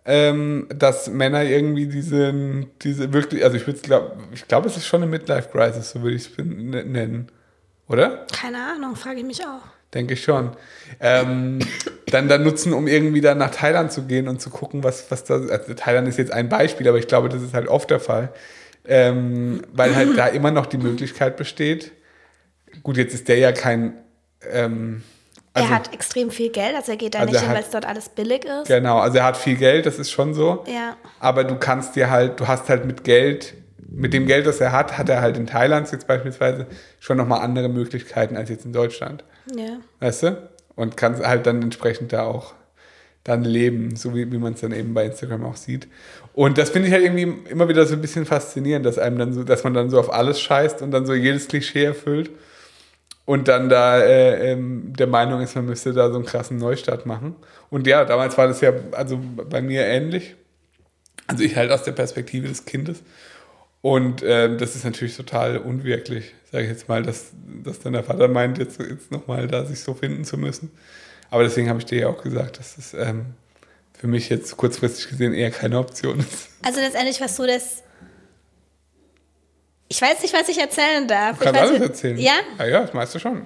Ähm, 0.04 0.68
dass 0.76 1.10
Männer 1.10 1.44
irgendwie 1.44 1.86
diese, 1.86 2.34
diese 2.82 3.14
wirklich, 3.14 3.44
also 3.44 3.56
ich 3.56 3.68
würde 3.68 3.80
glaube, 3.82 4.18
ich 4.34 4.48
glaube, 4.48 4.68
es 4.68 4.76
ist 4.76 4.88
schon 4.88 5.04
eine 5.04 5.12
Midlife-Crisis, 5.12 5.92
so 5.92 6.02
würde 6.02 6.16
ich 6.16 6.30
es 6.30 6.38
nennen. 6.38 7.28
Oder? 7.88 8.26
Keine 8.32 8.58
Ahnung, 8.58 8.96
frage 8.96 9.20
ich 9.20 9.26
mich 9.26 9.42
auch. 9.46 9.62
Denke 9.94 10.14
ich 10.14 10.24
schon. 10.24 10.52
Ähm, 11.02 11.60
dann, 12.08 12.30
dann 12.30 12.44
nutzen, 12.44 12.74
um 12.74 12.88
irgendwie 12.88 13.20
dann 13.20 13.38
nach 13.38 13.52
Thailand 13.52 13.92
zu 13.92 14.04
gehen 14.04 14.30
und 14.30 14.42
zu 14.42 14.50
gucken, 14.50 14.84
was, 14.84 15.12
was 15.12 15.26
da. 15.26 15.36
Also 15.36 15.74
Thailand 15.74 16.08
ist 16.08 16.18
jetzt 16.18 16.32
ein 16.32 16.48
Beispiel, 16.48 16.88
aber 16.88 16.98
ich 16.98 17.08
glaube, 17.08 17.28
das 17.28 17.42
ist 17.42 17.54
halt 17.54 17.68
oft 17.68 17.90
der 17.90 18.00
Fall. 18.00 18.34
Ähm, 18.88 19.62
weil 19.74 19.96
halt 19.96 20.18
da 20.18 20.28
immer 20.28 20.52
noch 20.52 20.66
die 20.66 20.78
Möglichkeit 20.78 21.36
besteht. 21.36 21.92
Gut, 22.84 22.96
jetzt 22.96 23.14
ist 23.14 23.28
der 23.28 23.38
ja 23.38 23.52
kein. 23.52 23.94
Ähm, 24.50 25.04
also, 25.54 25.68
er 25.68 25.76
hat 25.76 25.94
extrem 25.94 26.32
viel 26.32 26.50
Geld, 26.50 26.76
also 26.76 26.92
er 26.92 26.98
geht 26.98 27.14
da 27.14 27.20
Also 27.20 27.34
nicht 27.34 27.42
hin, 27.42 27.52
weil 27.54 27.62
es 27.62 27.70
dort 27.70 27.86
alles 27.86 28.10
billig 28.10 28.46
ist. 28.46 28.68
Genau, 28.68 29.00
also 29.00 29.18
er 29.18 29.26
hat 29.26 29.38
viel 29.38 29.58
Geld, 29.58 29.86
das 29.86 30.00
ist 30.00 30.10
schon 30.10 30.34
so. 30.34 30.64
Ja. 30.66 30.96
Aber 31.20 31.44
du 31.44 31.58
kannst 31.58 31.96
dir 31.96 32.10
halt, 32.10 32.40
du 32.40 32.48
hast 32.48 32.70
halt 32.70 32.86
mit 32.86 33.04
Geld, 33.04 33.56
mit 33.90 34.14
dem 34.14 34.28
Geld, 34.28 34.48
das 34.48 34.62
er 34.62 34.72
hat, 34.72 34.98
hat 34.98 35.10
er 35.10 35.22
halt 35.22 35.36
in 35.36 35.48
Thailand 35.48 35.92
jetzt 35.92 36.08
beispielsweise 36.08 36.68
schon 37.00 37.18
nochmal 37.18 37.42
andere 37.42 37.68
Möglichkeiten 37.68 38.38
als 38.38 38.50
jetzt 38.50 38.66
in 38.66 38.72
Deutschland. 38.72 39.26
Ja. 39.54 39.78
Weißt 40.00 40.24
du? 40.24 40.50
Und 40.76 40.96
kannst 40.96 41.22
halt 41.26 41.46
dann 41.46 41.62
entsprechend 41.62 42.14
da 42.14 42.24
auch 42.24 42.54
dann 43.26 43.44
leben, 43.44 43.98
so 43.98 44.16
wie, 44.16 44.32
wie 44.32 44.38
man 44.38 44.54
es 44.54 44.62
dann 44.62 44.72
eben 44.72 44.94
bei 44.94 45.06
Instagram 45.06 45.46
auch 45.46 45.58
sieht. 45.58 45.90
Und 46.34 46.58
das 46.58 46.70
finde 46.70 46.88
ich 46.88 46.94
halt 46.94 47.04
irgendwie 47.04 47.50
immer 47.50 47.68
wieder 47.68 47.86
so 47.86 47.94
ein 47.94 48.02
bisschen 48.02 48.26
faszinierend, 48.26 48.86
dass 48.86 48.98
einem 48.98 49.18
dann 49.18 49.34
so, 49.34 49.44
dass 49.44 49.66
man 49.66 49.74
dann 49.74 49.90
so 49.90 50.00
auf 50.00 50.12
alles 50.12 50.40
scheißt 50.40 50.82
und 50.82 50.92
dann 50.92 51.06
so 51.06 51.14
jedes 51.14 51.50
Klischee 51.50 51.84
erfüllt 51.84 52.32
und 53.32 53.48
dann 53.48 53.70
da 53.70 53.98
äh, 53.98 54.52
ähm, 54.52 54.91
der 54.91 55.08
Meinung 55.08 55.39
ist, 55.39 55.56
man 55.56 55.65
müsste 55.65 55.94
da 55.94 56.10
so 56.10 56.15
einen 56.15 56.26
krassen 56.26 56.58
Neustart 56.58 57.06
machen. 57.06 57.38
Und 57.70 57.88
ja, 57.88 58.04
damals 58.04 58.38
war 58.38 58.46
das 58.46 58.60
ja 58.60 58.74
also 58.91 59.22
bei 59.50 59.62
mir 59.62 59.86
ähnlich. 59.86 60.36
Also 61.28 61.41
ich 61.46 61.56
halt 61.56 61.72
aus 61.72 61.84
der 61.84 61.94
Perspektive 61.94 62.50
des 62.50 62.65
Kindes. 62.65 63.04
Und 63.80 64.22
ähm, 64.22 64.58
das 64.58 64.76
ist 64.76 64.84
natürlich 64.84 65.15
total 65.15 65.60
unwirklich, 65.60 66.34
sage 66.52 66.65
ich 66.65 66.72
jetzt 66.72 66.89
mal, 66.89 67.04
dass, 67.04 67.32
dass 67.63 67.80
dann 67.80 67.94
der 67.94 68.04
Vater 68.04 68.28
meint, 68.28 68.58
jetzt, 68.58 68.82
jetzt 68.82 69.13
nochmal 69.13 69.48
da 69.48 69.63
sich 69.63 69.80
so 69.80 69.94
finden 69.94 70.26
zu 70.26 70.38
müssen. 70.38 70.70
Aber 71.30 71.44
deswegen 71.44 71.70
habe 71.70 71.80
ich 71.80 71.86
dir 71.86 72.00
ja 72.02 72.08
auch 72.10 72.22
gesagt, 72.22 72.60
dass 72.60 72.76
das 72.76 72.94
ähm, 72.94 73.28
für 73.98 74.08
mich 74.08 74.28
jetzt 74.28 74.58
kurzfristig 74.58 75.08
gesehen 75.08 75.34
eher 75.34 75.52
keine 75.52 75.80
Option 75.80 76.20
ist. 76.20 76.50
Also 76.63 76.82
letztendlich 76.82 77.22
war 77.22 77.28
es 77.28 77.38
so, 77.38 77.48
dass. 77.48 77.82
Ich 79.91 80.01
weiß 80.01 80.21
nicht, 80.21 80.34
was 80.34 80.47
ich 80.47 80.58
erzählen 80.58 81.06
darf. 81.06 81.38
Du 81.38 81.43
kannst 81.43 81.60
ich 81.60 81.63
weiß, 81.63 81.69
alles 81.71 81.82
erzählen. 81.89 82.17
Ja? 82.17 82.34
Ja, 82.60 82.65
ja, 82.65 82.82
das 82.84 82.93
meiste 82.93 83.19
schon. 83.19 83.45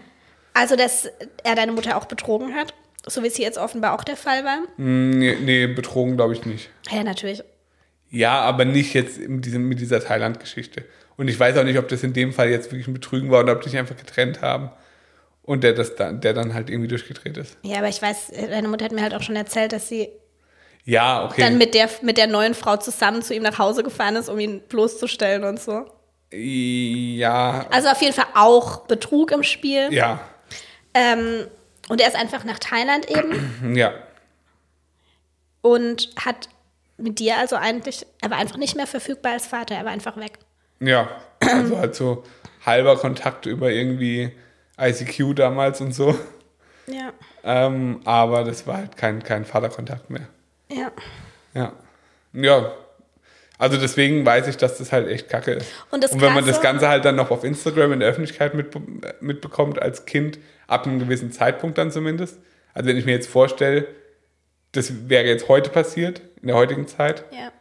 Also, 0.53 0.75
dass 0.75 1.09
er 1.43 1.55
deine 1.55 1.71
Mutter 1.71 1.97
auch 1.97 2.05
betrogen 2.05 2.53
hat. 2.53 2.75
So 3.07 3.23
wie 3.23 3.27
es 3.27 3.35
hier 3.35 3.45
jetzt 3.45 3.57
offenbar 3.57 3.93
auch 3.97 4.03
der 4.03 4.15
Fall 4.15 4.43
war. 4.45 4.59
Hm, 4.77 5.09
Nee, 5.17 5.37
nee 5.41 5.65
betrogen 5.67 6.17
glaube 6.17 6.33
ich 6.33 6.45
nicht. 6.45 6.69
Ja, 6.91 7.03
natürlich. 7.03 7.43
Ja, 8.11 8.41
aber 8.41 8.63
nicht 8.63 8.93
jetzt 8.93 9.17
in 9.17 9.41
diesem, 9.41 9.67
mit 9.67 9.79
dieser 9.79 9.99
Thailand-Geschichte. 10.01 10.85
Und 11.17 11.29
ich 11.29 11.39
weiß 11.39 11.57
auch 11.57 11.63
nicht, 11.63 11.79
ob 11.79 11.87
das 11.87 12.03
in 12.03 12.13
dem 12.13 12.31
Fall 12.31 12.49
jetzt 12.49 12.71
wirklich 12.71 12.87
ein 12.87 12.93
Betrügen 12.93 13.31
war 13.31 13.41
oder 13.41 13.53
ob 13.53 13.61
die 13.61 13.69
sich 13.69 13.79
einfach 13.79 13.97
getrennt 13.97 14.41
haben. 14.41 14.69
Und 15.41 15.63
der, 15.63 15.73
das 15.73 15.95
dann, 15.95 16.21
der 16.21 16.33
dann 16.33 16.53
halt 16.53 16.69
irgendwie 16.69 16.87
durchgedreht 16.89 17.37
ist. 17.37 17.57
Ja, 17.63 17.77
aber 17.79 17.87
ich 17.89 18.01
weiß, 18.03 18.31
deine 18.49 18.67
Mutter 18.67 18.85
hat 18.85 18.91
mir 18.91 19.01
halt 19.01 19.15
auch 19.15 19.23
schon 19.23 19.35
erzählt, 19.35 19.73
dass 19.73 19.87
sie 19.89 20.09
Ja, 20.83 21.25
okay. 21.25 21.41
dann 21.41 21.57
mit 21.57 21.73
der, 21.73 21.89
mit 22.03 22.17
der 22.19 22.27
neuen 22.27 22.53
Frau 22.53 22.77
zusammen 22.77 23.23
zu 23.23 23.33
ihm 23.33 23.41
nach 23.43 23.57
Hause 23.57 23.81
gefahren 23.81 24.15
ist, 24.15 24.29
um 24.29 24.39
ihn 24.39 24.61
bloßzustellen 24.69 25.43
und 25.43 25.59
so. 25.59 25.85
Ja, 26.37 27.65
Also 27.71 27.89
auf 27.89 28.01
jeden 28.01 28.13
Fall 28.13 28.27
auch 28.35 28.79
Betrug 28.87 29.31
im 29.31 29.43
Spiel. 29.43 29.93
ja, 29.93 30.19
Ähm, 30.93 31.47
und 31.89 32.01
er 32.01 32.07
ist 32.07 32.15
einfach 32.15 32.43
nach 32.43 32.59
Thailand 32.59 33.09
eben 33.09 33.73
ja. 33.75 33.93
und 35.61 36.09
hat 36.23 36.49
mit 36.97 37.19
dir 37.19 37.37
also 37.37 37.55
eigentlich, 37.57 38.05
er 38.21 38.29
war 38.31 38.37
einfach 38.37 38.57
nicht 38.57 38.75
mehr 38.75 38.87
verfügbar 38.87 39.33
als 39.33 39.47
Vater, 39.47 39.75
er 39.75 39.85
war 39.85 39.91
einfach 39.91 40.17
weg. 40.17 40.39
Ja, 40.79 41.09
also 41.41 41.77
halt 41.77 41.95
so 41.95 42.23
halber 42.65 42.97
Kontakt 42.97 43.45
über 43.45 43.69
irgendwie 43.71 44.31
ICQ 44.79 45.35
damals 45.35 45.81
und 45.81 45.93
so. 45.93 46.17
Ja. 46.87 47.13
Ähm, 47.43 48.01
aber 48.05 48.43
das 48.43 48.65
war 48.67 48.77
halt 48.77 48.97
kein, 48.97 49.23
kein 49.23 49.45
Vaterkontakt 49.45 50.09
mehr. 50.09 50.27
Ja. 50.69 50.91
Ja. 51.53 51.73
Ja. 52.33 52.71
Also 53.57 53.77
deswegen 53.77 54.25
weiß 54.25 54.47
ich, 54.47 54.57
dass 54.57 54.77
das 54.77 54.91
halt 54.91 55.07
echt 55.07 55.29
kacke 55.29 55.51
ist. 55.53 55.71
Und 55.91 56.03
das 56.03 56.11
wenn 56.19 56.33
man 56.33 56.45
das 56.45 56.55
Krasse- 56.57 56.61
Ganze 56.61 56.87
halt 56.89 57.05
dann 57.05 57.15
noch 57.15 57.31
auf 57.31 57.43
Instagram 57.43 57.93
in 57.93 57.99
der 58.01 58.09
Öffentlichkeit 58.09 58.53
mitbe 58.53 58.81
mitbekommt, 59.21 59.81
als 59.81 60.05
Kind, 60.05 60.39
ab 60.67 60.85
einem 60.85 60.99
gewissen 60.99 61.31
Zeitpunkt 61.31 61.77
dann 61.77 61.91
zumindest. 61.91 62.37
Also 62.73 62.89
wenn 62.89 62.97
ich 62.97 63.05
mir 63.05 63.13
jetzt 63.13 63.29
vorstelle, 63.29 63.87
das 64.73 65.09
wäre 65.09 65.25
jetzt 65.25 65.47
heute 65.47 65.69
passiert, 65.69 66.21
in 66.41 66.47
der 66.49 66.57
heutigen 66.57 66.85
Zeit, 66.87 67.23
Ja. 67.31 67.51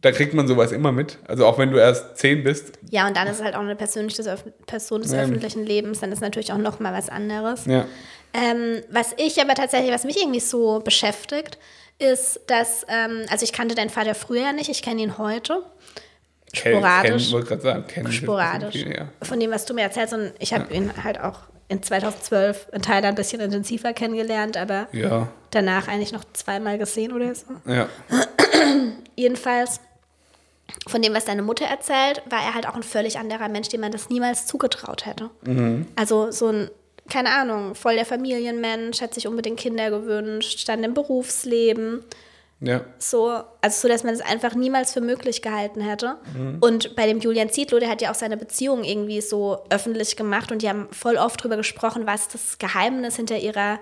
da 0.00 0.10
kriegt 0.10 0.34
man 0.34 0.48
sowas 0.48 0.72
immer 0.72 0.90
mit. 0.90 1.18
Also 1.28 1.46
auch 1.46 1.58
wenn 1.58 1.70
du 1.70 1.78
erst 1.78 2.16
zehn 2.18 2.42
bist. 2.42 2.72
Ja, 2.90 3.06
und 3.06 3.16
dann 3.16 3.28
ist 3.28 3.36
es 3.38 3.44
halt 3.44 3.54
auch 3.54 3.60
eine 3.60 3.76
persönliche 3.76 4.24
Person 4.66 5.02
des 5.02 5.12
Ja. 5.12 5.22
öffentlichen 5.22 5.64
Lebens, 5.64 6.00
dann 6.00 6.10
ist 6.10 6.20
natürlich 6.22 6.52
auch 6.52 6.58
noch 6.58 6.80
mal 6.80 6.92
was 6.92 7.08
anderes. 7.08 7.66
Ja. 7.66 7.86
Ähm, 8.34 8.82
was 8.90 9.14
ich 9.16 9.40
aber 9.40 9.54
tatsächlich, 9.54 9.92
was 9.92 10.02
mich 10.04 10.16
irgendwie 10.20 10.40
so 10.40 10.80
beschäftigt, 10.80 11.56
ist, 11.98 12.40
dass, 12.46 12.84
ähm, 12.88 13.24
also 13.30 13.44
ich 13.44 13.52
kannte 13.52 13.74
deinen 13.74 13.90
Vater 13.90 14.14
früher 14.14 14.52
nicht, 14.52 14.68
ich 14.68 14.82
kenne 14.82 15.02
ihn 15.02 15.18
heute. 15.18 15.62
Sporadisch. 16.52 17.32
Wollte 17.32 17.48
gerade 17.48 17.62
sagen, 17.62 17.84
ein 18.06 18.12
Sporadisch. 18.12 18.74
viel, 18.74 18.94
ja. 18.96 19.08
Von 19.22 19.40
dem, 19.40 19.50
was 19.50 19.66
du 19.66 19.74
mir 19.74 19.82
erzählst. 19.82 20.14
Und 20.14 20.32
ich 20.38 20.54
habe 20.54 20.72
ihn 20.72 20.92
halt 21.02 21.20
auch 21.20 21.40
in 21.68 21.82
2012 21.82 22.68
in 22.72 22.82
Thailand 22.82 23.06
ein 23.06 23.14
bisschen 23.16 23.40
intensiver 23.40 23.92
kennengelernt, 23.92 24.56
aber 24.56 24.86
Ja, 24.92 25.28
danach 25.50 25.88
eigentlich 25.88 26.12
noch 26.12 26.24
zweimal 26.32 26.78
gesehen 26.78 27.12
oder 27.12 27.34
so. 27.34 27.46
ja. 27.66 27.88
Jedenfalls, 29.16 29.80
von 30.86 31.00
dem, 31.02 31.14
was 31.14 31.24
deine 31.24 31.42
Mutter 31.42 31.64
erzählt, 31.64 32.22
war 32.28 32.40
er 32.42 32.54
halt 32.54 32.68
auch 32.68 32.74
ein 32.74 32.82
völlig 32.82 33.18
anderer 33.18 33.48
Mensch, 33.48 33.68
dem 33.68 33.80
man 33.80 33.92
das 33.92 34.08
niemals 34.10 34.46
zugetraut 34.46 35.06
hätte. 35.06 35.30
Also 35.96 36.30
so 36.30 36.48
ein, 36.48 36.70
keine 37.08 37.30
Ahnung, 37.30 37.74
voll 37.74 37.94
der 37.94 38.06
Familienmensch, 38.06 39.00
hat 39.00 39.14
sich 39.14 39.26
unbedingt 39.26 39.58
Kinder 39.58 39.90
gewünscht, 39.90 40.60
stand 40.60 40.84
im 40.84 40.94
Berufsleben. 40.94 42.04
Ja, 42.60 42.80
So, 42.98 43.42
also 43.60 43.82
so, 43.82 43.88
dass 43.88 44.02
man 44.02 44.14
es 44.14 44.22
einfach 44.22 44.54
niemals 44.54 44.94
für 44.94 45.02
möglich 45.02 45.42
gehalten 45.42 45.82
hätte. 45.82 46.16
Und 46.60 46.96
bei 46.96 47.06
dem 47.06 47.20
Julian 47.20 47.50
Zietlow, 47.50 47.78
der 47.78 47.90
hat 47.90 48.00
ja 48.00 48.10
auch 48.10 48.14
seine 48.14 48.38
Beziehung 48.38 48.82
irgendwie 48.82 49.20
so 49.20 49.58
öffentlich 49.68 50.16
gemacht 50.16 50.50
und 50.50 50.62
die 50.62 50.68
haben 50.68 50.88
voll 50.90 51.16
oft 51.16 51.42
drüber 51.42 51.58
gesprochen, 51.58 52.06
was 52.06 52.28
das 52.28 52.56
Geheimnis 52.58 53.16
hinter 53.16 53.36
ihrer 53.36 53.78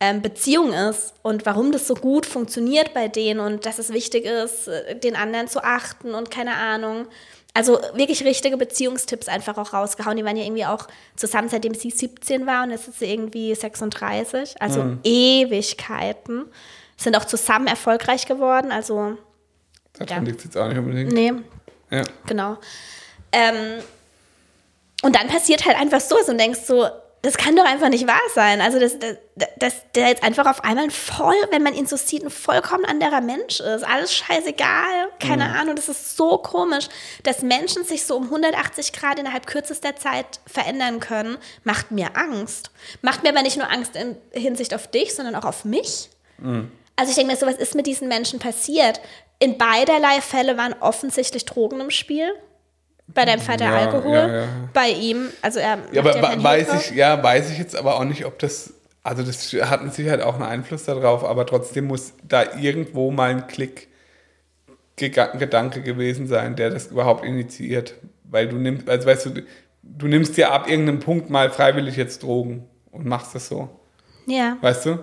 ähm, 0.00 0.22
Beziehung 0.22 0.72
ist 0.72 1.14
und 1.22 1.44
warum 1.46 1.70
das 1.70 1.86
so 1.86 1.94
gut 1.94 2.26
funktioniert 2.26 2.94
bei 2.94 3.08
denen 3.08 3.40
und 3.40 3.66
dass 3.66 3.78
es 3.78 3.92
wichtig 3.92 4.24
ist, 4.24 4.68
äh, 4.68 4.98
den 4.98 5.16
anderen 5.16 5.48
zu 5.48 5.62
achten 5.62 6.14
und 6.14 6.30
keine 6.30 6.54
Ahnung. 6.54 7.06
Also 7.56 7.78
wirklich 7.94 8.24
richtige 8.24 8.56
Beziehungstipps 8.56 9.28
einfach 9.28 9.56
auch 9.58 9.72
rausgehauen. 9.72 10.16
Die 10.16 10.24
waren 10.24 10.36
ja 10.36 10.42
irgendwie 10.44 10.66
auch 10.66 10.88
zusammen, 11.14 11.48
seitdem 11.48 11.72
sie 11.74 11.90
17 11.90 12.46
war 12.46 12.64
und 12.64 12.70
jetzt 12.72 12.88
ist 12.88 12.98
sie 12.98 13.06
irgendwie 13.12 13.54
36. 13.54 14.60
Also 14.60 14.82
Mhm. 14.82 14.98
Ewigkeiten. 15.04 16.46
Sind 16.96 17.16
auch 17.16 17.24
zusammen 17.24 17.66
erfolgreich 17.68 18.26
geworden. 18.26 18.72
Also, 18.72 19.16
Daran 19.98 20.24
liegt 20.26 20.38
es 20.38 20.44
jetzt 20.46 20.56
auch 20.56 20.68
nicht 20.68 20.78
unbedingt. 20.78 21.12
nee, 21.12 21.32
Ja. 21.90 22.02
genau. 22.26 22.56
Ähm, 23.32 23.80
und 25.02 25.14
dann 25.16 25.28
passiert 25.28 25.64
halt 25.64 25.76
einfach 25.78 26.00
so, 26.00 26.16
und 26.28 26.38
denkst 26.38 26.60
so, 26.66 26.88
das 27.24 27.38
kann 27.38 27.56
doch 27.56 27.64
einfach 27.64 27.88
nicht 27.88 28.06
wahr 28.06 28.20
sein. 28.34 28.60
Also, 28.60 28.78
dass, 28.78 28.98
dass, 28.98 29.16
dass 29.56 29.74
der 29.94 30.08
jetzt 30.08 30.22
einfach 30.22 30.46
auf 30.46 30.62
einmal 30.62 30.90
voll, 30.90 31.34
wenn 31.50 31.62
man 31.62 31.74
ihn 31.74 31.86
so 31.86 31.96
sieht, 31.96 32.22
ein 32.22 32.30
vollkommen 32.30 32.84
anderer 32.84 33.22
Mensch 33.22 33.60
ist. 33.60 33.82
Alles 33.82 34.14
scheißegal, 34.14 35.08
keine 35.20 35.56
Ahnung. 35.56 35.74
Das 35.74 35.88
ist 35.88 36.18
so 36.18 36.36
komisch, 36.36 36.88
dass 37.22 37.40
Menschen 37.40 37.84
sich 37.84 38.04
so 38.04 38.16
um 38.16 38.24
180 38.24 38.92
Grad 38.92 39.18
innerhalb 39.18 39.46
kürzester 39.46 39.96
Zeit 39.96 40.40
verändern 40.46 41.00
können, 41.00 41.38
macht 41.62 41.90
mir 41.90 42.14
Angst. 42.14 42.70
Macht 43.00 43.22
mir 43.22 43.30
aber 43.30 43.42
nicht 43.42 43.56
nur 43.56 43.70
Angst 43.70 43.96
in 43.96 44.16
Hinsicht 44.32 44.74
auf 44.74 44.88
dich, 44.88 45.14
sondern 45.14 45.34
auch 45.34 45.44
auf 45.44 45.64
mich. 45.64 46.10
Also 46.96 47.10
ich 47.10 47.16
denke 47.16 47.32
mir 47.32 47.38
so, 47.38 47.46
was 47.46 47.56
ist 47.56 47.74
mit 47.74 47.86
diesen 47.86 48.08
Menschen 48.08 48.38
passiert? 48.38 49.00
In 49.38 49.56
beiderlei 49.56 50.20
Fälle 50.20 50.58
waren 50.58 50.74
offensichtlich 50.80 51.46
Drogen 51.46 51.80
im 51.80 51.90
Spiel. 51.90 52.34
Bei 53.06 53.24
deinem 53.24 53.40
Vater 53.40 53.66
Ja, 53.66 53.76
Alkohol, 53.76 54.16
ja, 54.16 54.28
ja. 54.28 54.48
bei 54.72 54.88
ihm, 54.88 55.28
also 55.42 55.60
er 55.60 55.78
Ja, 55.92 56.00
aber 56.02 56.42
weiß 56.42 56.74
ich, 56.74 56.96
ja, 56.96 57.22
weiß 57.22 57.50
ich 57.50 57.58
jetzt 57.58 57.76
aber 57.76 57.96
auch 57.96 58.04
nicht, 58.04 58.24
ob 58.24 58.38
das, 58.38 58.72
also 59.02 59.22
das 59.22 59.52
hat 59.52 59.84
mit 59.84 59.94
Sicherheit 59.94 60.22
auch 60.22 60.34
einen 60.34 60.44
Einfluss 60.44 60.84
darauf, 60.84 61.24
aber 61.24 61.44
trotzdem 61.46 61.86
muss 61.86 62.14
da 62.26 62.56
irgendwo 62.56 63.10
mal 63.10 63.30
ein 63.30 63.46
Klick 63.46 63.88
Gedanke 64.96 65.82
gewesen 65.82 66.26
sein, 66.28 66.54
der 66.56 66.70
das 66.70 66.88
überhaupt 66.88 67.24
initiiert. 67.24 67.94
Weil 68.24 68.48
du 68.48 68.56
nimmst, 68.56 68.88
also 68.88 69.06
weißt 69.06 69.26
du, 69.26 69.42
du 69.82 70.06
nimmst 70.06 70.36
dir 70.36 70.52
ab 70.52 70.68
irgendeinem 70.68 71.00
Punkt 71.00 71.30
mal 71.30 71.50
freiwillig 71.50 71.96
jetzt 71.96 72.22
Drogen 72.22 72.64
und 72.92 73.04
machst 73.04 73.34
das 73.34 73.48
so. 73.48 73.68
Ja. 74.26 74.56
Weißt 74.60 74.86
du? 74.86 74.98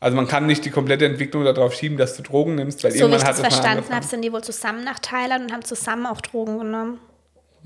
Also 0.00 0.16
man 0.16 0.28
kann 0.28 0.46
nicht 0.46 0.64
die 0.64 0.70
komplette 0.70 1.06
Entwicklung 1.06 1.44
darauf 1.44 1.74
schieben, 1.74 1.96
dass 1.96 2.16
du 2.16 2.22
Drogen 2.22 2.54
nimmst, 2.54 2.84
weil 2.84 2.92
So 2.92 2.98
wie 2.98 3.00
irgendwann 3.00 3.20
ich 3.20 3.26
hat 3.26 3.32
das 3.32 3.40
verstanden 3.40 3.94
habe, 3.94 4.06
sind 4.06 4.22
die 4.22 4.32
wohl 4.32 4.44
zusammen 4.44 4.84
nach 4.84 4.98
Thailand 4.98 5.46
und 5.46 5.52
haben 5.52 5.64
zusammen 5.64 6.06
auch 6.06 6.20
Drogen 6.20 6.58
genommen. 6.58 7.00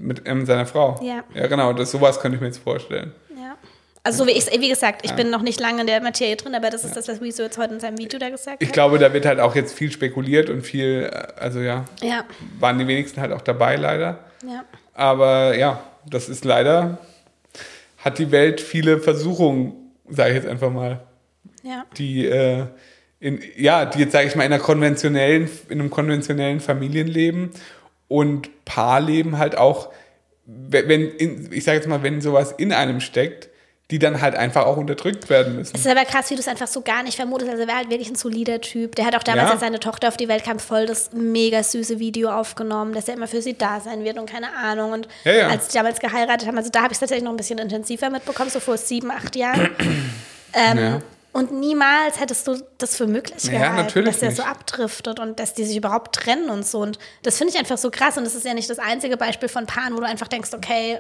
Mit 0.00 0.22
ähm, 0.26 0.46
seiner 0.46 0.64
Frau. 0.64 0.98
Ja. 1.02 1.24
Ja, 1.34 1.46
genau, 1.48 1.72
das, 1.72 1.90
sowas 1.90 2.20
könnte 2.20 2.36
ich 2.36 2.40
mir 2.40 2.46
jetzt 2.46 2.58
vorstellen. 2.62 3.12
Ja. 3.36 3.56
Also 4.04 4.22
so 4.24 4.26
wie 4.28 4.32
ich 4.32 4.46
wie 4.58 4.68
gesagt, 4.68 5.04
ich 5.04 5.12
bin 5.14 5.28
noch 5.28 5.42
nicht 5.42 5.60
lange 5.60 5.80
in 5.80 5.86
der 5.88 6.00
Materie 6.00 6.36
drin, 6.36 6.54
aber 6.54 6.70
das 6.70 6.84
ist 6.84 6.96
das, 6.96 7.08
was 7.08 7.20
Wieso 7.20 7.42
jetzt 7.42 7.58
heute 7.58 7.74
in 7.74 7.80
seinem 7.80 7.98
Video 7.98 8.18
da 8.18 8.30
gesagt 8.30 8.62
Ich 8.62 8.68
hat. 8.68 8.72
glaube, 8.72 8.98
da 8.98 9.12
wird 9.12 9.26
halt 9.26 9.40
auch 9.40 9.54
jetzt 9.56 9.74
viel 9.74 9.90
spekuliert 9.90 10.48
und 10.50 10.62
viel, 10.62 11.10
äh, 11.12 11.40
also 11.40 11.58
ja, 11.60 11.84
Ja, 12.02 12.24
waren 12.60 12.78
die 12.78 12.86
wenigsten 12.86 13.20
halt 13.20 13.32
auch 13.32 13.42
dabei, 13.42 13.76
leider. 13.76 14.20
ja. 14.46 14.64
Aber 14.94 15.56
ja, 15.56 15.80
das 16.08 16.28
ist 16.28 16.44
leider, 16.44 16.98
hat 17.98 18.18
die 18.18 18.30
Welt 18.30 18.60
viele 18.60 18.98
Versuchungen, 19.00 19.74
sage 20.08 20.30
ich 20.30 20.36
jetzt 20.36 20.48
einfach 20.48 20.70
mal, 20.70 21.00
Ja. 21.62 21.84
die, 21.98 22.24
äh, 22.26 22.64
in, 23.20 23.42
ja, 23.56 23.84
die 23.84 23.98
jetzt, 23.98 24.12
sage 24.12 24.28
ich 24.28 24.36
mal, 24.36 24.44
in, 24.44 24.52
einer 24.52 24.62
konventionellen, 24.62 25.50
in 25.68 25.80
einem 25.80 25.90
konventionellen 25.90 26.60
Familienleben 26.60 27.50
und 28.08 28.64
Paarleben 28.64 29.38
halt 29.38 29.56
auch, 29.56 29.90
wenn, 30.46 30.90
in, 30.90 31.52
ich 31.52 31.64
sage 31.64 31.76
jetzt 31.78 31.88
mal, 31.88 32.02
wenn 32.02 32.20
sowas 32.20 32.52
in 32.52 32.72
einem 32.72 33.00
steckt, 33.00 33.48
die 33.90 33.98
dann 33.98 34.20
halt 34.20 34.34
einfach 34.34 34.66
auch 34.66 34.76
unterdrückt 34.76 35.30
werden 35.30 35.56
müssen. 35.56 35.74
Es 35.74 35.80
ist 35.80 35.90
aber 35.90 36.04
krass, 36.04 36.28
wie 36.30 36.34
du 36.34 36.40
es 36.40 36.48
einfach 36.48 36.66
so 36.66 36.82
gar 36.82 37.02
nicht 37.02 37.16
vermutest. 37.16 37.50
Also 37.50 37.62
er 37.62 37.68
war 37.68 37.76
halt 37.76 37.88
wirklich 37.88 38.10
ein 38.10 38.16
solider 38.16 38.60
Typ. 38.60 38.94
Der 38.96 39.06
hat 39.06 39.16
auch 39.16 39.22
damals, 39.22 39.46
Ja. 39.46 39.52
als 39.52 39.60
seine 39.60 39.80
Tochter 39.80 40.08
auf 40.08 40.18
die 40.18 40.28
Welt 40.28 40.44
kam, 40.44 40.58
voll 40.58 40.84
das 40.84 41.10
mega 41.14 41.62
süße 41.62 41.98
Video 41.98 42.30
aufgenommen, 42.30 42.92
dass 42.92 43.08
er 43.08 43.14
immer 43.14 43.28
für 43.28 43.40
sie 43.40 43.56
da 43.56 43.80
sein 43.80 44.04
wird 44.04 44.18
und 44.18 44.28
keine 44.28 44.54
Ahnung. 44.54 44.92
Und 44.92 45.08
Ja, 45.24 45.32
ja. 45.32 45.48
als 45.48 45.68
sie 45.72 45.78
damals 45.78 46.00
geheiratet 46.00 46.46
haben, 46.46 46.58
also 46.58 46.68
da 46.70 46.80
habe 46.80 46.88
ich 46.92 46.96
es 46.96 47.00
tatsächlich 47.00 47.24
noch 47.24 47.32
ein 47.32 47.38
bisschen 47.38 47.58
intensiver 47.58 48.10
mitbekommen, 48.10 48.50
so 48.50 48.60
vor 48.60 48.76
sieben, 48.76 49.10
acht 49.10 49.36
Jahren. 49.36 49.70
ähm, 50.52 50.78
Ja. 50.78 50.98
Und 51.32 51.52
niemals 51.52 52.18
hättest 52.18 52.46
du 52.48 52.56
das 52.78 52.96
für 52.96 53.06
möglich 53.06 53.44
Ja, 53.44 53.52
gehalten, 53.52 53.76
natürlich 53.76 54.08
dass 54.12 54.20
der 54.20 54.30
so 54.32 54.42
nicht. 54.42 54.50
abdriftet 54.50 55.20
und 55.20 55.38
dass 55.38 55.54
die 55.54 55.64
sich 55.64 55.76
überhaupt 55.76 56.14
trennen 56.14 56.48
und 56.48 56.66
so. 56.66 56.80
Und 56.80 56.98
das 57.22 57.36
finde 57.38 57.52
ich 57.52 57.58
einfach 57.58 57.78
so 57.78 57.90
krass. 57.90 58.16
Und 58.16 58.24
das 58.24 58.34
ist 58.34 58.44
ja 58.46 58.54
nicht 58.54 58.68
das 58.70 58.78
einzige 58.78 59.16
Beispiel 59.16 59.48
von 59.48 59.66
Paaren, 59.66 59.94
wo 59.94 60.00
du 60.00 60.06
einfach 60.06 60.28
denkst, 60.28 60.50
okay, 60.54 60.98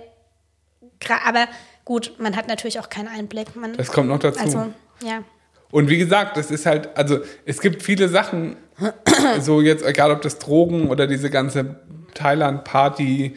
aber 1.26 1.46
gut, 1.84 2.12
man 2.18 2.36
hat 2.36 2.46
natürlich 2.48 2.78
auch 2.78 2.88
keinen 2.88 3.08
Einblick. 3.08 3.56
Man, 3.56 3.72
Das 3.76 3.90
kommt 3.90 4.08
noch 4.08 4.18
dazu. 4.18 4.38
also, 4.40 4.66
ja. 5.02 5.22
Und 5.70 5.88
wie 5.88 5.98
gesagt, 5.98 6.36
das 6.36 6.50
ist 6.50 6.66
halt, 6.66 6.96
also 6.96 7.18
es 7.44 7.60
gibt 7.60 7.82
viele 7.82 8.08
Sachen, 8.08 8.56
so 9.40 9.60
jetzt, 9.60 9.84
egal 9.84 10.10
ob 10.12 10.22
das 10.22 10.38
Drogen 10.38 10.88
oder 10.88 11.06
diese 11.06 11.30
ganze 11.30 11.76
Thailand-Party, 12.14 13.36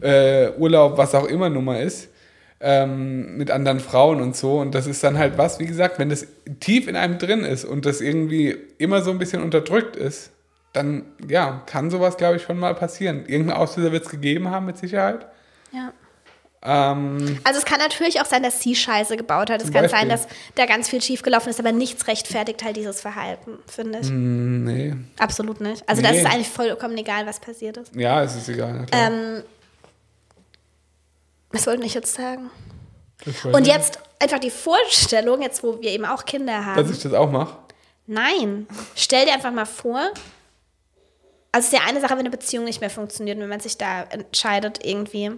äh, 0.00 0.50
Urlaub, 0.52 0.96
was 0.96 1.14
auch 1.14 1.24
immer 1.26 1.48
Nummer 1.50 1.80
ist, 1.80 2.08
ähm, 2.60 3.36
mit 3.36 3.50
anderen 3.50 3.80
Frauen 3.80 4.20
und 4.20 4.36
so. 4.36 4.58
Und 4.58 4.74
das 4.74 4.86
ist 4.86 5.02
dann 5.04 5.18
halt 5.18 5.38
was, 5.38 5.58
wie 5.60 5.66
gesagt, 5.66 5.98
wenn 5.98 6.08
das 6.10 6.26
tief 6.60 6.88
in 6.88 6.96
einem 6.96 7.18
drin 7.18 7.44
ist 7.44 7.64
und 7.64 7.86
das 7.86 8.00
irgendwie 8.00 8.56
immer 8.78 9.02
so 9.02 9.10
ein 9.10 9.18
bisschen 9.18 9.42
unterdrückt 9.42 9.96
ist, 9.96 10.30
dann 10.72 11.04
ja, 11.28 11.62
kann 11.66 11.90
sowas, 11.90 12.16
glaube 12.16 12.36
ich, 12.36 12.42
schon 12.42 12.58
mal 12.58 12.74
passieren. 12.74 13.24
Irgendein 13.26 13.56
Auslöser 13.56 13.92
wird 13.92 14.04
es 14.04 14.10
gegeben 14.10 14.50
haben, 14.50 14.66
mit 14.66 14.76
Sicherheit. 14.78 15.26
ja. 15.72 15.92
Ähm, 16.60 17.38
Also 17.44 17.60
es 17.60 17.64
kann 17.64 17.78
natürlich 17.78 18.20
auch 18.20 18.24
sein, 18.24 18.42
dass 18.42 18.60
sie 18.60 18.74
Scheiße 18.74 19.16
gebaut 19.16 19.48
hat. 19.48 19.62
Es 19.62 19.70
kann 19.70 19.82
Beispiel. 19.82 20.00
sein, 20.00 20.08
dass 20.08 20.26
da 20.56 20.66
ganz 20.66 20.88
viel 20.88 21.00
schiefgelaufen 21.00 21.50
ist, 21.50 21.60
aber 21.60 21.70
nichts 21.70 22.08
rechtfertigt 22.08 22.64
halt 22.64 22.74
dieses 22.76 23.00
Verhalten, 23.00 23.58
finde 23.68 24.00
ich. 24.00 24.10
nee. 24.10 24.96
Absolut 25.20 25.60
nicht. 25.60 25.88
Also 25.88 26.02
das 26.02 26.10
Nee. 26.10 26.18
ist 26.18 26.26
eigentlich 26.26 26.48
vollkommen 26.48 26.98
egal, 26.98 27.26
was 27.26 27.38
passiert 27.38 27.76
ist. 27.76 27.94
Ja, 27.94 28.24
es 28.24 28.34
ist 28.34 28.48
egal. 28.48 28.86
Ähm, 28.90 29.42
was 31.50 31.66
wollte 31.66 31.84
ich 31.84 31.94
jetzt 31.94 32.14
sagen? 32.14 32.50
Und 33.52 33.66
jetzt 33.66 33.98
einfach 34.20 34.38
die 34.38 34.50
Vorstellung, 34.50 35.42
jetzt 35.42 35.62
wo 35.62 35.80
wir 35.80 35.90
eben 35.90 36.04
auch 36.04 36.24
Kinder 36.24 36.64
haben. 36.64 36.76
Dass 36.76 36.90
ich 36.96 37.02
das 37.02 37.12
auch 37.14 37.30
mache. 37.30 37.56
Nein, 38.06 38.66
stell 38.94 39.26
dir 39.26 39.34
einfach 39.34 39.52
mal 39.52 39.66
vor, 39.66 39.98
also 41.52 41.66
es 41.66 41.66
ist 41.66 41.72
ja 41.72 41.80
eine 41.86 42.00
Sache, 42.00 42.12
wenn 42.12 42.20
eine 42.20 42.30
Beziehung 42.30 42.64
nicht 42.64 42.80
mehr 42.80 42.90
funktioniert, 42.90 43.38
wenn 43.38 43.48
man 43.48 43.60
sich 43.60 43.76
da 43.76 44.02
entscheidet 44.04 44.84
irgendwie, 44.84 45.32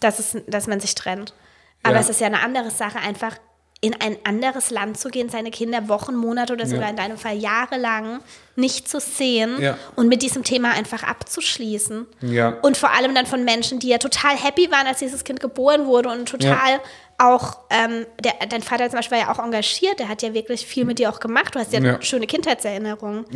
dass, 0.00 0.18
es, 0.18 0.36
dass 0.46 0.66
man 0.66 0.80
sich 0.80 0.94
trennt. 0.94 1.34
Aber 1.82 1.94
Ja. 1.96 2.00
es 2.00 2.08
ist 2.08 2.20
ja 2.20 2.26
eine 2.28 2.40
andere 2.40 2.70
Sache, 2.70 2.98
einfach 2.98 3.36
in 3.84 3.94
ein 4.00 4.16
anderes 4.24 4.70
Land 4.70 4.98
zu 4.98 5.10
gehen, 5.10 5.28
seine 5.28 5.50
Kinder 5.50 5.88
Wochen, 5.90 6.14
Monate 6.14 6.54
oder 6.54 6.64
sogar 6.66 6.84
Ja. 6.84 6.88
in 6.90 6.96
deinem 6.96 7.18
Fall 7.18 7.36
jahrelang 7.36 8.20
nicht 8.56 8.88
zu 8.88 8.98
sehen 8.98 9.60
Ja. 9.60 9.76
und 9.94 10.08
mit 10.08 10.22
diesem 10.22 10.42
Thema 10.42 10.70
einfach 10.70 11.02
abzuschließen. 11.02 12.06
Ja. 12.22 12.56
Und 12.62 12.78
vor 12.78 12.92
allem 12.92 13.14
dann 13.14 13.26
von 13.26 13.44
Menschen, 13.44 13.80
die 13.80 13.88
ja 13.88 13.98
total 13.98 14.36
happy 14.36 14.70
waren, 14.70 14.86
als 14.86 15.00
dieses 15.00 15.22
Kind 15.24 15.40
geboren 15.40 15.84
wurde 15.84 16.08
und 16.08 16.26
total 16.28 16.80
auch, 17.18 17.58
ähm, 17.68 18.06
der, 18.20 18.32
dein 18.48 18.62
Vater 18.62 18.88
zum 18.88 18.96
Beispiel 18.98 19.18
war 19.18 19.24
ja 19.26 19.32
auch 19.32 19.38
engagiert, 19.44 19.98
der 19.98 20.08
hat 20.08 20.22
ja 20.22 20.32
wirklich 20.32 20.64
viel 20.66 20.84
mit 20.86 20.98
dir 20.98 21.10
auch 21.10 21.20
gemacht, 21.20 21.54
du 21.54 21.58
hast 21.58 21.72
ja, 21.72 22.00
schöne 22.00 22.26
Kindheitserinnerungen. 22.26 23.26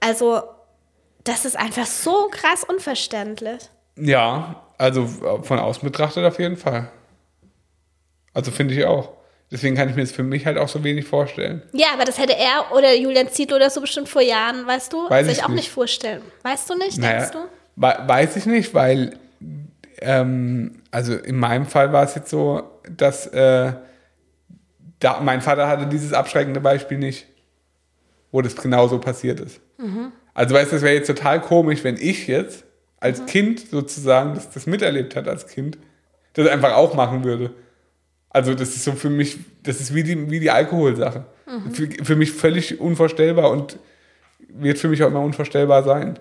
Also, 0.00 0.42
das 1.24 1.44
ist 1.44 1.56
einfach 1.56 1.86
so 1.86 2.28
krass 2.32 2.64
unverständlich. 2.64 3.60
Ja, 3.96 4.62
also 4.78 5.06
von 5.06 5.60
außen 5.60 5.84
betrachtet 5.84 6.24
auf 6.24 6.40
jeden 6.40 6.56
Fall. 6.56 6.90
Also 8.34 8.50
finde 8.50 8.74
ich 8.74 8.84
auch. 8.84 9.10
Deswegen 9.52 9.76
kann 9.76 9.88
ich 9.90 9.94
mir 9.94 10.00
das 10.02 10.12
für 10.12 10.22
mich 10.22 10.46
halt 10.46 10.56
auch 10.58 10.68
so 10.68 10.82
wenig 10.82 11.04
vorstellen. 11.06 11.62
Ja, 11.72 11.88
aber 11.94 12.04
das 12.06 12.18
hätte 12.18 12.34
er 12.36 12.74
oder 12.74 12.94
Julian 12.96 13.28
Zietlow 13.28 13.56
oder 13.56 13.68
so 13.70 13.80
bestimmt 13.82 14.08
vor 14.08 14.22
Jahren, 14.22 14.66
weißt 14.66 14.92
du, 14.92 15.10
Weiß 15.10 15.26
sich 15.26 15.38
ich 15.38 15.44
auch 15.44 15.48
nicht. 15.50 15.68
vorstellen. 15.70 16.22
Weißt 16.42 16.68
du 16.70 16.74
nicht, 16.78 16.98
Naja, 16.98 17.18
denkst 17.18 17.32
du? 17.32 17.38
we- 17.76 17.98
weiß 18.08 18.36
ich 18.36 18.46
nicht, 18.46 18.72
weil 18.74 19.14
ähm, 20.00 20.82
also 20.90 21.14
in 21.14 21.36
meinem 21.36 21.66
Fall 21.66 21.92
war 21.92 22.02
es 22.04 22.14
jetzt 22.14 22.30
so, 22.30 22.62
dass 22.96 23.26
äh, 23.28 23.72
da, 25.00 25.20
mein 25.20 25.42
Vater 25.42 25.68
hatte 25.68 25.86
dieses 25.86 26.12
abschreckende 26.12 26.60
Beispiel 26.60 26.98
nicht, 26.98 27.26
wo 28.30 28.40
das 28.40 28.56
genauso 28.56 28.98
passiert 28.98 29.40
ist. 29.40 29.60
Mhm. 29.78 30.12
Also 30.34 30.54
weißt 30.54 30.72
du, 30.72 30.76
es 30.76 30.82
wäre 30.82 30.94
jetzt 30.94 31.06
total 31.08 31.40
komisch, 31.40 31.84
wenn 31.84 31.96
ich 31.96 32.26
jetzt 32.26 32.64
als 33.00 33.20
Mhm. 33.20 33.26
Kind 33.26 33.60
sozusagen, 33.68 34.34
das 34.34 34.50
das 34.50 34.66
miterlebt 34.66 35.16
hat 35.16 35.28
als 35.28 35.46
Kind, 35.46 35.76
das 36.34 36.48
einfach 36.48 36.72
auch 36.74 36.94
machen 36.94 37.24
würde. 37.24 37.50
Also 38.32 38.54
das 38.54 38.70
ist 38.70 38.84
so 38.84 38.92
für 38.92 39.10
mich, 39.10 39.38
das 39.62 39.80
ist 39.80 39.94
wie 39.94 40.02
die, 40.02 40.30
wie 40.30 40.40
die 40.40 40.50
Alkoholsache. 40.50 41.24
Mhm. 41.46 41.74
Für, 41.74 42.04
für 42.04 42.16
mich 42.16 42.32
völlig 42.32 42.80
unvorstellbar 42.80 43.50
und 43.50 43.78
wird 44.48 44.78
für 44.78 44.88
mich 44.88 45.02
auch 45.02 45.08
immer 45.08 45.20
unvorstellbar 45.20 45.82
sein. 45.82 46.18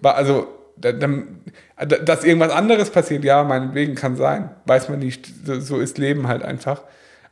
War 0.00 0.14
Also, 0.16 0.48
dass 0.76 2.24
irgendwas 2.24 2.52
anderes 2.52 2.90
passiert, 2.90 3.24
ja, 3.24 3.42
meinetwegen 3.44 3.94
kann 3.94 4.16
sein. 4.16 4.50
Weiß 4.66 4.88
man 4.88 4.98
nicht. 4.98 5.28
So, 5.44 5.78
ist 5.78 5.98
Leben 5.98 6.28
halt 6.28 6.42
einfach. 6.42 6.82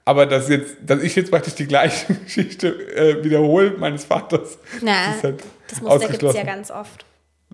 Aber 0.04 0.24
dass, 0.24 0.48
jetzt, 0.48 0.76
dass 0.84 1.02
ich 1.02 1.14
jetzt 1.16 1.30
praktisch 1.30 1.54
die 1.54 1.66
gleiche 1.66 2.14
Geschichte 2.24 2.68
äh, 2.68 3.22
wiederhole 3.22 3.72
meines 3.78 4.04
Vaters, 4.04 4.58
Na, 4.80 5.14
ist 5.14 5.22
halt 5.22 5.42
das 5.68 5.82
Muster 5.82 6.08
gibt 6.08 6.22
es 6.22 6.34
ja 6.34 6.44
ganz 6.44 6.70
oft. 6.70 7.04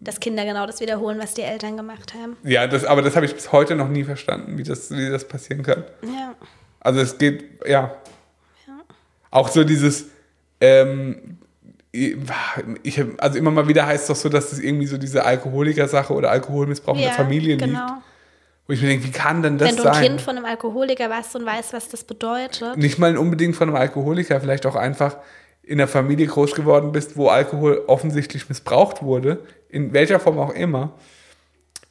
Dass 0.05 0.21
Kinder 0.21 0.45
genau 0.45 0.67
das 0.67 0.81
wiederholen, 0.81 1.19
was 1.19 1.35
die 1.35 1.43
Eltern 1.43 1.77
gemacht 1.77 2.14
haben. 2.14 2.37
Ja, 2.45 2.67
das, 2.67 2.85
aber 2.85 3.03
das 3.03 3.17
habe 3.17 3.27
ich 3.27 3.35
bis 3.35 3.53
heute 3.53 3.75
noch 3.75 3.88
nie 3.88 4.05
verstanden, 4.05 4.59
wie 4.59 4.62
das, 4.62 4.90
wie 4.90 5.09
das 5.09 5.27
passieren 5.27 5.62
kann. 5.62 5.85
Ja. 6.03 6.35
Also 6.81 7.01
es 7.01 7.19
geht, 7.19 7.45
ja. 7.67 7.97
Auch 9.31 9.49
so 9.49 9.64
dieses, 9.64 10.07
ähm, 10.61 11.38
ich, 11.90 13.03
also 13.19 13.38
immer 13.38 13.51
mal 13.51 13.69
wieder 13.69 13.87
heißt 13.87 14.03
es 14.03 14.09
doch 14.09 14.17
so, 14.17 14.29
dass 14.29 14.51
das 14.51 14.59
irgendwie 14.59 14.87
so 14.87 14.99
diese 14.99 15.25
Alkoholiker-Sache 15.25 16.12
oder 16.12 16.31
Alkoholmissbrauch 16.31 16.97
in 16.97 17.03
der 17.03 17.12
Familie 17.12 17.57
liegt. 17.57 17.64
genau. 17.67 18.03
Wo 18.67 18.73
ich 18.73 18.81
mir 18.81 18.88
denke, 18.88 19.05
wie 19.07 19.11
kann 19.11 19.43
denn 19.43 19.59
das 19.59 19.69
Wenn 19.69 19.77
du 19.77 19.83
ein 19.85 19.95
sein? 19.95 20.03
Kind 20.05 20.21
von 20.23 20.37
einem 20.37 20.47
Alkoholiker 20.47 21.11
warst 21.11 21.37
und 21.37 21.45
weißt, 21.45 21.73
was 21.73 21.88
das 21.90 22.03
bedeutet. 22.05 22.77
Nicht 22.79 22.99
mal 22.99 23.17
unbedingt 23.19 23.57
von 23.57 23.69
einem 23.69 23.77
Alkoholiker, 23.77 24.40
vielleicht 24.40 24.64
auch 24.64 24.75
einfach 24.75 25.19
in 25.66 25.81
einer 25.81 25.88
Familie 25.88 26.27
groß 26.27 26.55
geworden 26.55 26.92
bist, 26.92 27.16
wo 27.16 27.29
Alkohol 27.29 27.83
offensichtlich 27.87 28.48
missbraucht 28.48 29.03
wurde, 29.03 29.44
in 29.68 29.92
welcher 29.92 30.20
Form 30.20 30.38
auch 30.38 30.53
immer, 30.55 30.92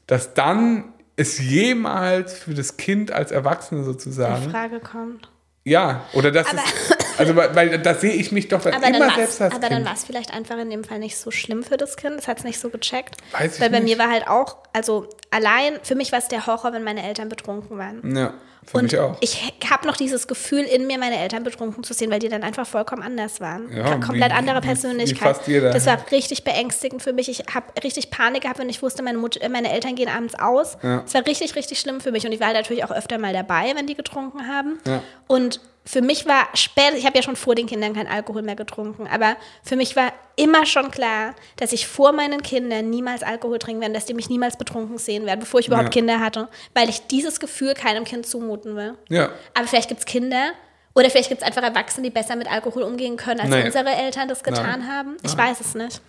dass 0.07 0.33
dann 0.33 0.93
es 1.15 1.39
jemals 1.39 2.33
für 2.33 2.53
das 2.53 2.77
Kind 2.77 3.12
als 3.12 3.31
Erwachsene 3.31 3.81
in 3.81 3.86
sozusagen, 3.86 4.49
Frage 4.49 4.79
kommt. 4.79 5.29
ja, 5.63 6.03
oder 6.13 6.31
das 6.31 6.47
Aber- 6.47 6.57
ist, 6.57 7.19
also 7.19 7.36
weil, 7.36 7.55
weil 7.55 7.79
da 7.79 7.93
sehe 7.93 8.13
ich 8.13 8.31
mich 8.31 8.47
doch 8.47 8.62
dann 8.62 8.73
Aber 8.73 8.81
dann 8.86 8.95
immer 8.95 9.05
war's- 9.07 9.15
selbst 9.15 9.41
als 9.41 9.53
aber 9.53 9.62
dann 9.69 9.77
Kind. 9.77 9.86
war 9.88 9.93
es 9.93 10.03
vielleicht 10.03 10.33
einfach 10.33 10.57
in 10.57 10.69
dem 10.71 10.83
Fall 10.83 10.97
nicht 10.99 11.15
so 11.17 11.29
schlimm 11.29 11.62
für 11.63 11.77
das 11.77 11.95
Kind. 11.97 12.15
Es 12.19 12.27
hat 12.27 12.39
es 12.39 12.43
nicht 12.43 12.59
so 12.59 12.69
gecheckt. 12.69 13.17
Weiß 13.31 13.55
ich 13.55 13.62
Weil 13.62 13.69
bei 13.69 13.79
nicht. 13.79 13.97
mir 13.97 14.03
war 14.03 14.12
halt 14.12 14.27
auch, 14.27 14.57
also 14.73 15.07
allein, 15.29 15.73
für 15.83 15.93
mich 15.95 16.12
war 16.12 16.19
es 16.19 16.27
der 16.27 16.47
Horror, 16.47 16.73
wenn 16.73 16.83
meine 16.83 17.03
Eltern 17.07 17.29
betrunken 17.29 17.77
waren. 17.77 18.15
ja, 18.15 18.33
für 18.65 18.78
Und 18.78 18.84
mich 18.84 18.97
auch. 18.97 19.15
ich 19.21 19.41
habe 19.69 19.88
noch 19.88 19.97
dieses 19.97 20.28
Gefühl 20.28 20.62
in 20.63 20.88
mir, 20.88 20.97
meine 20.97 21.17
Eltern 21.19 21.43
betrunken 21.43 21.84
zu 21.84 21.93
sehen, 21.93 22.10
weil 22.12 22.19
die 22.19 22.30
dann 22.30 22.43
einfach 22.43 22.65
vollkommen 22.67 23.02
anders 23.02 23.41
waren. 23.41 23.71
Ja, 23.76 23.86
Kom- 23.86 24.06
Komplett 24.06 24.32
wie- 24.32 24.36
andere 24.36 24.58
wie- 24.58 24.63
wie 24.63 24.67
Persönlichkeit. 24.67 25.36
fast 25.38 25.47
jeder. 25.47 25.71
Das 25.71 25.86
war 25.86 25.97
richtig 26.12 26.43
beängstigend 26.43 27.02
für 27.02 27.13
mich. 27.13 27.30
Ich 27.30 27.43
habe 27.54 27.65
richtig 27.84 28.10
Panik 28.12 28.43
gehabt, 28.43 28.60
wenn 28.60 28.69
ich 28.69 28.82
wusste, 28.82 29.04
meine, 29.04 29.17
Mut 29.17 29.38
äh, 29.41 29.49
meine 29.49 29.71
Eltern 29.71 29.95
gehen 29.95 30.10
abends 30.10 30.36
aus. 30.36 30.78
Ja. 30.82 31.02
Das 31.02 31.13
war 31.13 31.26
richtig, 31.26 31.56
richtig 31.56 31.80
schlimm 31.80 32.02
für 32.02 32.12
mich. 32.12 32.26
Und 32.26 32.32
ich 32.32 32.39
war 32.39 32.54
natürlich 32.54 32.84
auch 32.84 32.91
öfter 32.91 33.17
mal 33.17 33.34
dabei, 33.34 33.73
wenn 33.76 33.88
die 33.88 33.95
getrunken 33.95 34.47
haben. 34.47 34.80
Ja. 34.88 35.02
Und 35.28 35.60
für 35.86 36.02
mich 36.02 36.26
war 36.26 36.47
später, 36.54 36.95
ich 36.95 37.06
habe 37.06 37.17
ja 37.17 37.23
schon 37.23 37.36
vor 37.36 37.56
den 37.56 37.67
Kindern 37.67 37.93
kein 37.93 38.08
Alkohol 38.08 38.41
mehr 38.41 38.56
getrunken, 38.56 39.06
aber 39.06 39.36
für 39.63 39.76
mich 39.76 39.97
war 39.97 40.13
immer 40.38 40.65
schon 40.65 40.91
klar, 40.91 41.36
dass 41.58 41.73
ich 41.73 41.88
vor 41.88 42.13
meinen 42.13 42.41
Kindern 42.41 42.89
niemals 42.89 43.21
Alkohol 43.21 43.60
trinken 43.60 43.82
werde, 43.82 43.93
dass 43.93 44.06
die 44.06 44.13
mich 44.13 44.30
niemals 44.30 44.58
betrunken 44.58 44.97
sehen 44.97 45.26
werden, 45.26 45.41
bevor 45.41 45.60
ich 45.60 45.67
überhaupt 45.67 45.88
Ja. 45.88 45.91
Kinder 46.02 46.19
hatte, 46.21 46.47
weil 46.73 46.88
ich 46.88 47.06
dieses 47.08 47.41
Gefühl 47.41 47.73
keinem 47.73 48.06
Kind 48.06 48.26
zumuten 48.53 48.75
will. 48.75 48.95
Ja, 49.09 49.29
Aber 49.53 49.67
vielleicht 49.67 49.89
gibt 49.89 49.99
es 49.99 50.05
Kinder 50.05 50.51
oder 50.93 51.09
vielleicht 51.09 51.29
gibt 51.29 51.41
es 51.41 51.47
einfach 51.47 51.63
Erwachsene, 51.63 52.07
die 52.07 52.13
besser 52.13 52.35
mit 52.35 52.51
Alkohol 52.51 52.83
umgehen 52.83 53.17
können, 53.17 53.39
als 53.41 53.49
Nee. 53.49 53.65
unsere 53.65 53.89
Eltern 53.89 54.27
das 54.27 54.43
getan 54.43 54.79
Nein. 54.81 54.87
haben. 54.87 55.17
Ich 55.23 55.35
Nein. 55.35 55.49
weiß 55.49 55.59
es 55.61 55.75
nicht. 55.75 56.01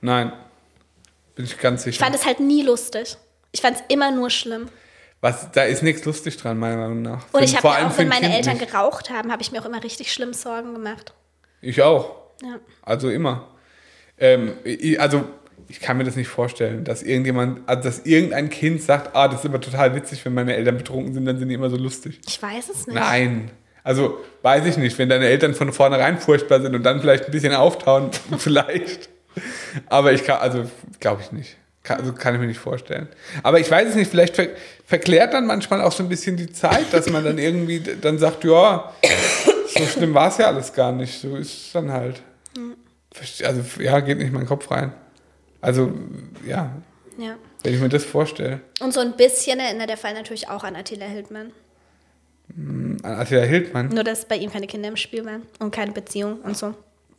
nein, 0.00 0.32
bin 1.34 1.44
ich 1.44 1.58
ganz 1.58 1.80
Ich 1.86 1.94
sicher. 1.94 2.04
fand 2.04 2.14
es 2.16 2.26
halt 2.26 2.40
nie 2.40 2.62
lustig. 2.62 3.16
Ich 3.52 3.60
fand 3.60 3.76
es 3.76 3.82
immer 3.88 4.10
nur 4.10 4.30
schlimm. 4.30 4.68
Was, 5.20 5.50
da 5.52 5.62
ist 5.62 5.82
nichts 5.82 6.04
lustig 6.04 6.36
dran, 6.36 6.58
meiner 6.58 6.76
Meinung 6.76 7.00
nach. 7.02 7.24
Und 7.32 7.42
ich 7.42 7.56
habe 7.56 7.68
auch, 7.68 7.96
wenn 7.96 8.06
ein 8.06 8.08
meine 8.08 8.20
Kind 8.26 8.34
Eltern 8.34 8.58
nicht. 8.58 8.70
geraucht 8.70 9.08
haben, 9.10 9.32
habe 9.32 9.40
ich 9.40 9.52
mir 9.52 9.62
auch 9.62 9.64
immer 9.64 9.82
richtig 9.82 10.12
schlimm 10.12 10.34
Sorgen 10.34 10.74
gemacht. 10.74 11.14
Ich 11.62 11.80
auch. 11.80 12.16
Ja. 12.42 12.58
Also 12.82 13.08
immer. 13.08 13.48
Ähm, 14.18 14.58
ich, 14.64 15.00
also 15.00 15.24
ich 15.68 15.80
kann 15.80 15.96
mir 15.96 16.04
das 16.04 16.16
nicht 16.16 16.28
vorstellen, 16.28 16.84
dass 16.84 17.02
irgendjemand, 17.02 17.60
also 17.66 17.82
dass 17.82 18.00
irgendein 18.00 18.50
Kind 18.50 18.82
sagt, 18.82 19.14
ah, 19.14 19.28
das 19.28 19.40
ist 19.40 19.44
immer 19.44 19.60
total 19.60 19.94
witzig, 19.94 20.24
wenn 20.24 20.34
meine 20.34 20.54
Eltern 20.54 20.76
betrunken 20.76 21.14
sind, 21.14 21.24
dann 21.24 21.38
sind 21.38 21.48
die 21.48 21.54
immer 21.54 21.70
so 21.70 21.76
lustig. 21.76 22.20
Ich 22.26 22.40
weiß 22.40 22.68
es 22.68 22.86
nicht. 22.86 22.96
Nein. 22.96 23.50
Also 23.82 24.18
weiß 24.42 24.64
ich 24.66 24.76
nicht, 24.78 24.98
wenn 24.98 25.08
deine 25.08 25.26
Eltern 25.26 25.54
von 25.54 25.72
vornherein 25.72 26.18
furchtbar 26.18 26.60
sind 26.60 26.74
und 26.74 26.82
dann 26.82 27.00
vielleicht 27.00 27.26
ein 27.26 27.30
bisschen 27.30 27.54
auftauen, 27.54 28.10
vielleicht. 28.38 29.10
Aber 29.86 30.12
ich 30.12 30.24
kann, 30.24 30.38
also 30.40 30.64
glaube 31.00 31.22
ich 31.22 31.32
nicht. 31.32 31.56
Kann, 31.82 32.00
also 32.00 32.14
kann 32.14 32.34
ich 32.34 32.40
mir 32.40 32.46
nicht 32.46 32.60
vorstellen. 32.60 33.08
Aber 33.42 33.60
ich 33.60 33.70
weiß 33.70 33.90
es 33.90 33.94
nicht, 33.94 34.10
vielleicht 34.10 34.36
ver 34.36 34.48
verklärt 34.86 35.34
dann 35.34 35.46
manchmal 35.46 35.82
auch 35.82 35.92
so 35.92 36.02
ein 36.02 36.08
bisschen 36.08 36.36
die 36.36 36.50
Zeit, 36.52 36.92
dass 36.92 37.10
man 37.10 37.24
dann 37.24 37.38
irgendwie 37.38 37.80
dann 37.80 38.18
sagt, 38.18 38.44
ja, 38.44 38.92
so 39.66 39.84
schlimm 39.86 40.14
war 40.14 40.28
es 40.28 40.38
ja 40.38 40.46
alles 40.46 40.72
gar 40.72 40.92
nicht. 40.92 41.20
So 41.20 41.36
ist 41.36 41.66
es 41.66 41.72
dann 41.72 41.90
halt. 41.90 42.22
Also 43.44 43.62
ja, 43.80 44.00
geht 44.00 44.18
nicht 44.18 44.28
in 44.28 44.32
meinen 44.34 44.46
Kopf 44.46 44.70
rein. 44.70 44.92
Also 45.64 45.92
ja, 46.46 46.70
Ja. 47.18 47.36
wenn 47.62 47.74
ich 47.74 47.80
mir 47.80 47.88
das 47.88 48.04
vorstelle. 48.04 48.60
Und 48.80 48.92
so 48.92 49.00
ein 49.00 49.16
bisschen 49.16 49.58
erinnert 49.58 49.88
der 49.88 49.96
Fall 49.96 50.14
natürlich 50.14 50.48
auch 50.48 50.62
an 50.64 50.76
Attila 50.76 51.06
Hildmann. 51.06 51.52
An 52.56 52.98
Attila 53.02 53.42
Hildmann. 53.42 53.88
Nur, 53.88 54.04
dass 54.04 54.26
bei 54.26 54.36
ihm 54.36 54.52
keine 54.52 54.66
Kinder 54.66 54.88
im 54.88 54.96
Spiel 54.96 55.24
waren 55.24 55.42
und 55.58 55.70
keine 55.74 55.92
Beziehung 55.92 56.40
und 56.42 56.56
so. 56.56 56.74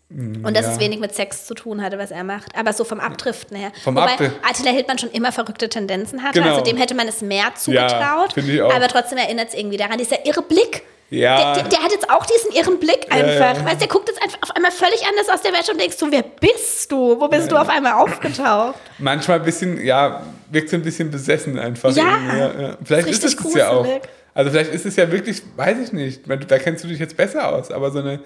Und 0.09 0.55
dass 0.55 0.67
ja. 0.67 0.73
es 0.73 0.79
wenig 0.79 0.99
mit 0.99 1.15
Sex 1.15 1.47
zu 1.47 1.55
tun 1.55 1.81
hatte, 1.81 1.97
was 1.97 2.11
er 2.11 2.23
macht. 2.23 2.55
Aber 2.55 2.73
so 2.73 2.83
vom 2.83 2.99
Abdriften 2.99 3.57
her. 3.57 3.71
Vom 3.83 3.95
Wobei 3.95 4.11
Abdrift- 4.11 4.35
Attila 4.47 4.69
Hildmann 4.69 4.99
schon 4.99 5.09
immer 5.11 5.31
verrückte 5.31 5.67
Tendenzen 5.67 6.21
hatte. 6.21 6.39
Genau. 6.39 6.51
Also 6.53 6.63
dem 6.63 6.77
hätte 6.77 6.93
man 6.93 7.07
es 7.07 7.21
mehr 7.23 7.53
zugetraut. 7.55 8.33
finde 8.33 8.53
ich 8.53 8.61
auch. 8.61 8.71
Aber 8.71 8.87
trotzdem 8.87 9.17
erinnert 9.17 9.49
es 9.49 9.55
irgendwie 9.55 9.77
daran. 9.77 9.97
Dieser 9.97 10.23
irre 10.25 10.43
Blick. 10.43 10.83
Ja. 11.09 11.53
Der, 11.53 11.63
der, 11.63 11.69
der 11.69 11.79
hat 11.83 11.91
jetzt 11.91 12.09
auch 12.09 12.25
diesen 12.25 12.51
irren 12.51 12.79
Blick 12.79 13.05
Ja, 13.09 13.15
einfach. 13.17 13.57
ja. 13.59 13.65
Weißt 13.65 13.75
du, 13.75 13.79
der 13.79 13.87
guckt 13.87 14.09
jetzt 14.09 14.21
einfach 14.21 14.39
auf 14.41 14.51
einmal 14.55 14.71
völlig 14.71 15.05
anders 15.07 15.29
aus 15.29 15.41
der 15.43 15.53
Welt 15.53 15.69
und 15.71 15.79
denkst 15.79 15.97
du, 15.97 16.11
wer 16.11 16.23
bist 16.23 16.91
du? 16.91 17.19
Wo 17.19 17.27
bist 17.27 17.51
du 17.51 17.57
auf 17.57 17.69
einmal 17.69 17.93
aufgetaucht? 17.93 18.75
Manchmal 18.97 19.39
ein 19.39 19.45
bisschen, 19.45 19.83
ja, 19.85 20.23
wirkt 20.51 20.69
so 20.69 20.75
ein 20.77 20.81
bisschen 20.81 21.11
besessen 21.11 21.59
einfach. 21.59 21.95
Ja. 21.95 22.17
ja, 22.27 22.61
ja. 22.61 22.77
Vielleicht 22.83 23.07
Ist 23.07 23.23
ist, 23.23 23.39
es 23.39 23.45
es 23.45 23.53
ja 23.53 23.69
auch. 23.69 23.83
gruselig. 23.83 24.01
Also 24.33 24.51
vielleicht 24.51 24.73
ist 24.73 24.85
es 24.85 24.95
ja 24.97 25.09
wirklich, 25.11 25.41
weiß 25.55 25.77
ich 25.79 25.93
nicht, 25.93 26.21
da 26.49 26.57
kennst 26.59 26.83
du 26.83 26.87
dich 26.89 26.99
jetzt 26.99 27.15
besser 27.15 27.53
aus, 27.55 27.71
aber 27.71 27.91
so 27.91 27.99
eine, 27.99 28.19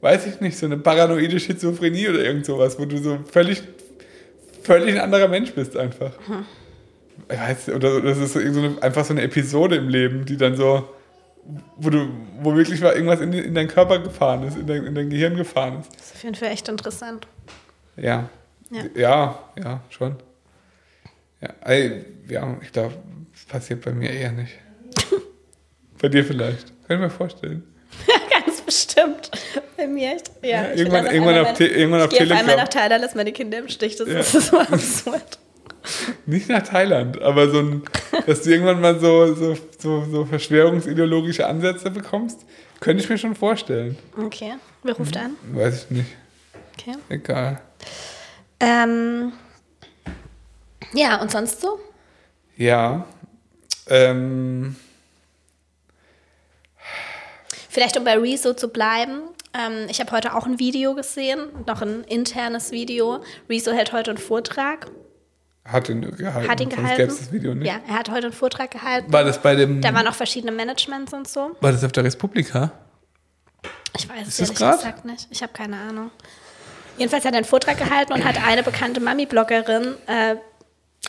weiß 0.00 0.26
ich 0.26 0.40
nicht, 0.40 0.56
so 0.56 0.66
eine 0.66 0.76
paranoide 0.78 1.40
Schizophrenie 1.40 2.08
oder 2.08 2.20
irgend 2.22 2.46
sowas, 2.46 2.78
wo 2.78 2.84
du 2.84 2.98
so 2.98 3.18
völlig, 3.32 3.62
völlig 4.62 4.94
ein 4.94 5.00
anderer 5.00 5.26
Mensch 5.26 5.50
bist 5.52 5.76
einfach. 5.76 6.12
Hm. 6.26 6.44
Ich 7.32 7.38
weiß, 7.40 7.74
oder 7.74 8.00
das 8.00 8.18
ist 8.18 8.34
so, 8.34 8.40
so 8.40 8.60
eine, 8.60 8.76
einfach 8.80 9.04
so 9.04 9.12
eine 9.12 9.22
Episode 9.22 9.76
im 9.76 9.88
Leben, 9.88 10.24
die 10.24 10.36
dann 10.36 10.54
so, 10.56 10.88
wo 11.76 11.90
du, 11.90 12.08
wo 12.40 12.54
wirklich 12.56 12.80
mal 12.80 12.92
irgendwas 12.94 13.20
in, 13.20 13.32
in 13.32 13.54
deinen 13.54 13.68
Körper 13.68 13.98
gefahren 14.00 14.42
ist, 14.46 14.56
in 14.56 14.66
dein, 14.66 14.84
in 14.84 14.94
dein 14.94 15.10
Gehirn 15.10 15.36
gefahren 15.36 15.80
ist. 15.80 15.94
Das 15.96 16.06
ist 16.06 16.14
auf 16.16 16.22
jeden 16.24 16.34
Fall 16.34 16.48
echt 16.50 16.68
interessant. 16.68 17.26
Ja. 17.96 18.28
Ja. 18.70 18.82
Ja, 18.94 19.38
ja, 19.62 19.80
schon. 19.90 20.16
Ja, 21.40 21.50
ey, 21.64 22.04
ja 22.28 22.56
ich 22.62 22.72
glaube, 22.72 22.94
das 23.32 23.44
passiert 23.44 23.84
bei 23.84 23.92
mir 23.92 24.10
eher 24.10 24.32
nicht. 24.32 24.52
bei 26.00 26.08
dir 26.08 26.24
vielleicht. 26.24 26.66
Kann 26.88 26.96
ich 26.96 27.02
mir 27.02 27.10
vorstellen. 27.10 27.62
Ganz 28.46 28.60
bestimmt. 28.62 29.30
Bei 29.76 29.86
mir 29.86 30.12
echt. 30.16 30.30
Ja, 30.42 30.48
Ja, 30.64 30.72
ich 30.72 30.80
irgendwann- 30.80 31.06
irgendwann 31.06 31.38
auf 31.46 31.60
irgendwann 31.60 32.00
auf 32.02 32.12
ich 32.12 32.18
gehe 32.18 32.26
auf 32.26 32.30
einmal 32.32 32.44
Telegram. 32.44 32.64
nach 32.64 32.68
Thailand, 32.68 33.02
lass 33.02 33.14
meine 33.14 33.32
Kinder 33.32 33.58
im 33.58 33.68
Stich. 33.68 33.96
Das 33.96 34.08
Ja. 34.08 34.20
ist 34.20 34.32
so 34.32 34.58
absurd. 34.58 35.38
Nicht 36.26 36.48
nach 36.48 36.62
Thailand, 36.62 37.20
aber 37.22 37.48
so 37.50 37.60
ein, 37.60 37.82
dass 38.26 38.42
du 38.42 38.50
irgendwann 38.50 38.80
mal 38.80 38.98
so, 38.98 39.34
so, 39.34 39.56
so, 39.78 40.04
so 40.10 40.24
verschwörungsideologische 40.24 41.46
Ansätze 41.46 41.90
bekommst, 41.90 42.44
könnte 42.80 43.02
ich 43.02 43.08
mir 43.08 43.18
schon 43.18 43.34
vorstellen. 43.34 43.96
Okay, 44.16 44.54
wer 44.82 44.94
ruft 44.94 45.16
an? 45.16 45.36
Weiß 45.52 45.84
ich 45.84 45.90
nicht. 45.90 46.16
Okay. 46.78 46.96
Egal. 47.08 47.60
Ähm, 48.60 49.32
ja, 50.92 51.20
und 51.20 51.30
sonst 51.30 51.60
so? 51.60 51.78
Ja. 52.56 53.06
Ähm, 53.88 54.76
Vielleicht 57.68 57.98
um 57.98 58.04
bei 58.04 58.16
Rezo 58.18 58.54
zu 58.54 58.68
bleiben. 58.68 59.20
Ähm, 59.52 59.86
ich 59.90 60.00
habe 60.00 60.10
heute 60.12 60.34
auch 60.34 60.46
ein 60.46 60.58
Video 60.58 60.94
gesehen, 60.94 61.48
noch 61.66 61.82
ein 61.82 62.04
internes 62.04 62.70
Video. 62.70 63.22
Rezo 63.50 63.72
hält 63.72 63.92
heute 63.92 64.12
einen 64.12 64.18
Vortrag. 64.18 64.90
Hat 65.66 65.88
ihn 65.88 66.16
gehalten. 66.16 66.48
Hat 66.48 66.60
ihn 66.60 66.68
gehalten. 66.68 66.96
gäbe 66.96 67.12
es 67.12 67.18
das 67.18 67.32
Video 67.32 67.54
nicht. 67.54 67.66
Ja, 67.66 67.80
er 67.88 67.98
hat 67.98 68.10
heute 68.10 68.26
einen 68.26 68.32
Vortrag 68.32 68.70
gehalten. 68.70 69.12
War 69.12 69.24
das 69.24 69.40
bei 69.40 69.54
dem. 69.54 69.80
Da 69.80 69.92
waren 69.94 70.06
auch 70.06 70.14
verschiedene 70.14 70.52
Managements 70.52 71.12
und 71.12 71.28
so. 71.28 71.56
war 71.60 71.72
das 71.72 71.84
auf 71.84 71.92
der 71.92 72.04
Republika? 72.04 72.72
Ich 73.96 74.08
weiß 74.08 74.28
es 74.28 74.40
ehrlich 74.40 74.56
grad? 74.56 74.78
gesagt 74.78 75.04
nicht. 75.04 75.26
Ich 75.30 75.42
habe 75.42 75.52
keine 75.52 75.76
Ahnung. 75.76 76.10
Jedenfalls 76.98 77.24
hat 77.24 77.32
er 77.32 77.38
einen 77.38 77.46
Vortrag 77.46 77.78
gehalten 77.78 78.12
und 78.12 78.24
hat 78.24 78.42
eine 78.46 78.62
bekannte 78.62 79.00
Mami-Bloggerin 79.00 79.96
äh, 80.06 80.36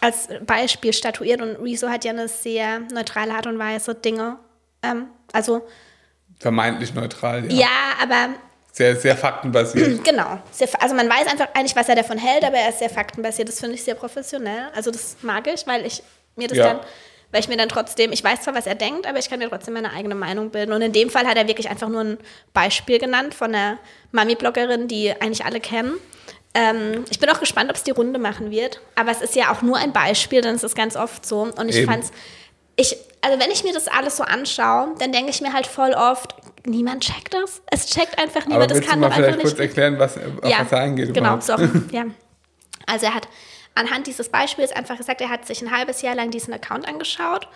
als 0.01 0.27
Beispiel 0.45 0.93
statuiert. 0.93 1.41
Und 1.41 1.55
Rezo 1.63 1.89
hat 1.89 2.03
ja 2.05 2.11
eine 2.11 2.27
sehr 2.27 2.79
neutrale 2.91 3.33
Art 3.33 3.47
und 3.47 3.57
Weise, 3.57 3.95
Dinge. 3.95 4.37
Ähm, 4.83 5.07
also, 5.31 5.65
Vermeintlich 6.39 6.93
neutral, 6.93 7.51
ja. 7.51 7.61
ja, 7.61 7.67
aber 8.03 8.35
Sehr, 8.77 8.95
sehr 8.95 9.17
faktenbasiert. 9.17 10.03
Genau. 10.03 10.39
Sehr, 10.51 10.67
also 10.79 10.93
man 10.93 11.09
weiß 11.09 11.25
einfach 11.31 11.47
eigentlich, 11.55 11.75
was 11.75 11.89
er 11.89 11.95
davon 11.95 12.19
hält, 12.19 12.43
aber 12.43 12.57
er 12.57 12.69
ist 12.69 12.77
sehr 12.77 12.91
faktenbasiert. 12.91 13.49
Das 13.49 13.59
finde 13.59 13.73
ich 13.73 13.83
sehr 13.83 13.95
professionell. 13.95 14.67
Also 14.75 14.91
das 14.91 15.17
mag 15.23 15.47
ich, 15.47 15.65
weil 15.65 15.83
ich 15.83 16.03
mir 16.35 16.47
das 16.47 16.59
Ja. 16.59 16.67
dann, 16.67 16.79
weil 17.31 17.39
ich 17.41 17.47
mir 17.47 17.57
dann 17.57 17.69
trotzdem, 17.69 18.11
ich 18.11 18.23
weiß 18.23 18.41
zwar, 18.41 18.53
was 18.53 18.67
er 18.67 18.75
denkt, 18.75 19.07
aber 19.07 19.17
ich 19.17 19.31
kann 19.31 19.39
mir 19.39 19.49
trotzdem 19.49 19.73
meine 19.73 19.91
eigene 19.93 20.13
Meinung 20.13 20.51
bilden. 20.51 20.73
Und 20.73 20.83
in 20.83 20.91
dem 20.93 21.09
Fall 21.09 21.25
hat 21.25 21.37
er 21.37 21.47
wirklich 21.47 21.69
einfach 21.71 21.89
nur 21.89 22.01
ein 22.01 22.17
Beispiel 22.53 22.99
genannt 22.99 23.33
von 23.33 23.55
einer 23.55 23.79
Mami-Bloggerin, 24.11 24.87
die 24.87 25.09
eigentlich 25.11 25.43
alle 25.43 25.59
kennen. 25.59 25.93
Ähm, 26.53 27.03
ich 27.09 27.17
bin 27.19 27.31
auch 27.31 27.39
gespannt, 27.39 27.71
ob 27.71 27.77
es 27.77 27.83
die 27.83 27.91
Runde 27.91 28.19
machen 28.19 28.51
wird. 28.51 28.79
Aber 28.93 29.09
es 29.09 29.21
ist 29.21 29.35
ja 29.35 29.51
auch 29.51 29.63
nur 29.63 29.77
ein 29.77 29.91
Beispiel, 29.91 30.41
dann 30.41 30.53
ist 30.53 30.63
es 30.63 30.75
ganz 30.75 30.95
oft 30.95 31.25
so. 31.25 31.41
Und 31.57 31.67
ich 31.69 31.77
Eben. 31.77 31.87
fand's, 31.91 32.11
ich, 32.75 32.95
also 33.21 33.39
wenn 33.39 33.49
ich 33.49 33.63
mir 33.63 33.73
das 33.73 33.87
alles 33.87 34.17
so 34.17 34.23
anschaue, 34.23 34.93
dann 34.99 35.11
denke 35.11 35.31
ich 35.31 35.41
mir 35.41 35.51
halt 35.51 35.65
voll 35.65 35.93
oft, 35.93 36.35
niemand 36.67 37.03
checkt 37.03 37.33
das. 37.33 37.61
Es 37.71 37.87
checkt 37.87 38.17
einfach 38.19 38.41
Aber 38.41 38.49
niemand. 38.49 38.71
Das 38.71 38.77
willst 38.77 38.87
du 38.87 38.91
kann 38.91 38.99
mal 38.99 39.09
doch 39.09 39.15
vielleicht 39.15 39.37
nicht. 39.37 39.47
kurz 39.47 39.59
erklären, 39.59 39.99
was, 39.99 40.17
auf 40.17 40.23
was 40.41 40.71
er 40.71 40.79
eingeht? 40.79 41.13
Genau, 41.13 41.39
sorry. 41.39 41.69
ja. 41.91 42.05
Also 42.85 43.07
er 43.07 43.15
hat 43.15 43.27
anhand 43.75 44.07
dieses 44.07 44.29
Beispiels 44.29 44.71
einfach 44.71 44.97
gesagt, 44.97 45.21
er 45.21 45.29
hat 45.29 45.45
sich 45.45 45.61
ein 45.61 45.71
halbes 45.71 46.01
Jahr 46.01 46.15
lang 46.15 46.31
diesen 46.31 46.53
Account 46.53 46.87
angeschaut 46.87 47.47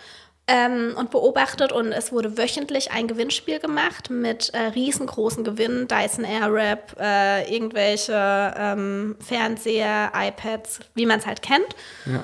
ähm, 0.47 0.93
und 0.97 1.11
beobachtet 1.11 1.71
und 1.71 1.91
es 1.91 2.11
wurde 2.11 2.37
wöchentlich 2.37 2.91
ein 2.91 3.07
Gewinnspiel 3.07 3.59
gemacht 3.59 4.09
mit 4.09 4.49
äh, 4.53 4.59
riesengroßen 4.59 5.43
Gewinnen, 5.43 5.87
Dyson 5.87 6.25
Airwrap, 6.25 6.95
äh, 6.99 7.53
irgendwelche 7.53 8.53
ähm, 8.57 9.15
Fernseher, 9.19 10.11
iPads, 10.15 10.79
wie 10.93 11.05
man 11.05 11.19
es 11.19 11.25
halt 11.25 11.41
kennt. 11.41 11.75
Ja. 12.05 12.23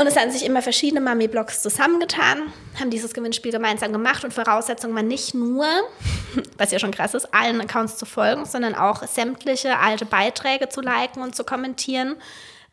Und 0.00 0.06
es 0.06 0.16
haben 0.16 0.30
sich 0.30 0.46
immer 0.46 0.62
verschiedene 0.62 1.02
Mami-Blogs 1.02 1.60
zusammengetan, 1.60 2.54
haben 2.80 2.88
dieses 2.88 3.12
Gewinnspiel 3.12 3.52
gemeinsam 3.52 3.92
gemacht 3.92 4.24
und 4.24 4.32
Voraussetzung 4.32 4.94
war 4.94 5.02
nicht 5.02 5.34
nur, 5.34 5.66
was 6.56 6.70
ja 6.70 6.78
schon 6.78 6.90
krass 6.90 7.12
ist, 7.12 7.34
allen 7.34 7.60
Accounts 7.60 7.98
zu 7.98 8.06
folgen, 8.06 8.46
sondern 8.46 8.74
auch 8.74 9.06
sämtliche 9.06 9.78
alte 9.78 10.06
Beiträge 10.06 10.70
zu 10.70 10.80
liken 10.80 11.22
und 11.22 11.36
zu 11.36 11.44
kommentieren 11.44 12.16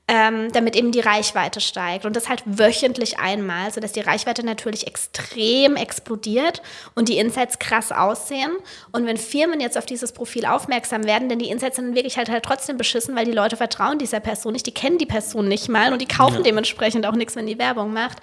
ähm, 0.07 0.51
damit 0.53 0.75
eben 0.77 0.91
die 0.91 1.01
Reichweite 1.01 1.59
steigt. 1.59 2.05
Und 2.05 2.15
das 2.15 2.29
halt 2.29 2.41
wöchentlich 2.45 3.19
einmal, 3.19 3.71
sodass 3.71 3.91
die 3.91 3.99
Reichweite 3.99 4.45
natürlich 4.45 4.87
extrem 4.87 5.75
explodiert 5.75 6.61
und 6.95 7.09
die 7.09 7.17
Insights 7.17 7.59
krass 7.59 7.91
aussehen. 7.91 8.51
Und 8.93 9.05
wenn 9.05 9.17
Firmen 9.17 9.59
jetzt 9.59 9.77
auf 9.77 9.85
dieses 9.85 10.13
Profil 10.13 10.45
aufmerksam 10.45 11.03
werden, 11.03 11.27
denn 11.27 11.39
die 11.39 11.49
Insights 11.49 11.75
sind 11.75 11.93
wirklich 11.93 12.17
halt, 12.17 12.29
halt 12.29 12.45
trotzdem 12.45 12.77
beschissen, 12.77 13.15
weil 13.15 13.25
die 13.25 13.33
Leute 13.33 13.57
vertrauen 13.57 13.99
dieser 13.99 14.21
Person 14.21 14.53
nicht, 14.53 14.65
die 14.65 14.73
kennen 14.73 14.97
die 14.97 15.05
Person 15.05 15.49
nicht 15.49 15.67
mal 15.67 15.91
und 15.91 16.01
die 16.01 16.07
kaufen 16.07 16.37
ja. 16.37 16.43
dementsprechend 16.43 17.05
auch 17.05 17.15
nichts, 17.15 17.35
wenn 17.35 17.47
die 17.47 17.59
Werbung 17.59 17.91
macht. 17.91 18.19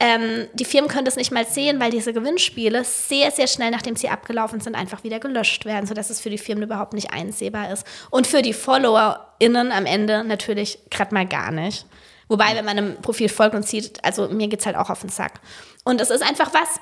Ähm, 0.00 0.48
die 0.54 0.64
Firmen 0.64 0.90
können 0.90 1.04
das 1.04 1.16
nicht 1.16 1.30
mal 1.30 1.46
sehen, 1.46 1.78
weil 1.78 1.90
diese 1.90 2.12
Gewinnspiele 2.12 2.82
sehr, 2.84 3.30
sehr 3.30 3.46
schnell, 3.46 3.70
nachdem 3.70 3.94
sie 3.94 4.08
abgelaufen 4.08 4.60
sind, 4.60 4.74
einfach 4.74 5.04
wieder 5.04 5.20
gelöscht 5.20 5.64
werden, 5.64 5.86
sodass 5.86 6.10
es 6.10 6.20
für 6.20 6.30
die 6.30 6.38
Firmen 6.38 6.64
überhaupt 6.64 6.94
nicht 6.94 7.12
einsehbar 7.12 7.72
ist. 7.72 7.86
Und 8.10 8.26
für 8.26 8.42
die 8.42 8.52
FollowerInnen 8.52 9.70
am 9.70 9.86
Ende 9.86 10.24
natürlich 10.24 10.78
gerade 10.90 11.14
mal 11.14 11.26
gar 11.26 11.52
nicht. 11.52 11.86
Wobei, 12.28 12.56
wenn 12.56 12.64
man 12.64 12.78
einem 12.78 13.02
Profil 13.02 13.28
folgt 13.28 13.54
und 13.54 13.66
sieht, 13.66 14.02
also 14.04 14.28
mir 14.28 14.48
geht 14.48 14.60
es 14.60 14.66
halt 14.66 14.76
auch 14.76 14.90
auf 14.90 15.00
den 15.00 15.10
Sack. 15.10 15.40
Und 15.84 16.00
es 16.00 16.10
ist 16.10 16.22
einfach 16.22 16.52
was, 16.52 16.80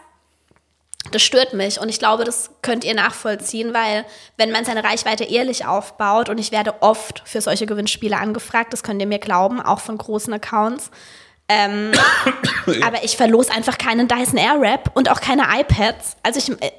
das 1.10 1.22
stört 1.22 1.52
mich 1.52 1.80
und 1.80 1.88
ich 1.88 1.98
glaube, 1.98 2.24
das 2.24 2.50
könnt 2.62 2.84
ihr 2.84 2.94
nachvollziehen, 2.94 3.74
weil 3.74 4.04
wenn 4.36 4.52
man 4.52 4.64
seine 4.64 4.84
Reichweite 4.84 5.24
ehrlich 5.24 5.66
aufbaut 5.66 6.28
und 6.28 6.38
ich 6.38 6.52
werde 6.52 6.80
oft 6.80 7.22
für 7.24 7.40
solche 7.40 7.66
Gewinnspiele 7.66 8.16
angefragt, 8.16 8.72
das 8.72 8.84
könnt 8.84 9.00
ihr 9.00 9.08
mir 9.08 9.18
glauben, 9.18 9.60
auch 9.60 9.80
von 9.80 9.98
großen 9.98 10.32
Accounts, 10.32 10.90
ähm, 11.53 11.92
aber 12.84 13.05
ich 13.05 13.16
verlose 13.16 13.53
einfach 13.53 13.78
keinen 13.78 14.09
Dyson 14.09 14.38
Airwrap 14.38 14.90
und 14.94 15.11
auch 15.11 15.20
keine 15.20 15.44
iPads. 15.61 16.16
Also 16.22 16.38
ich 16.38 16.62
äh, 16.62 16.70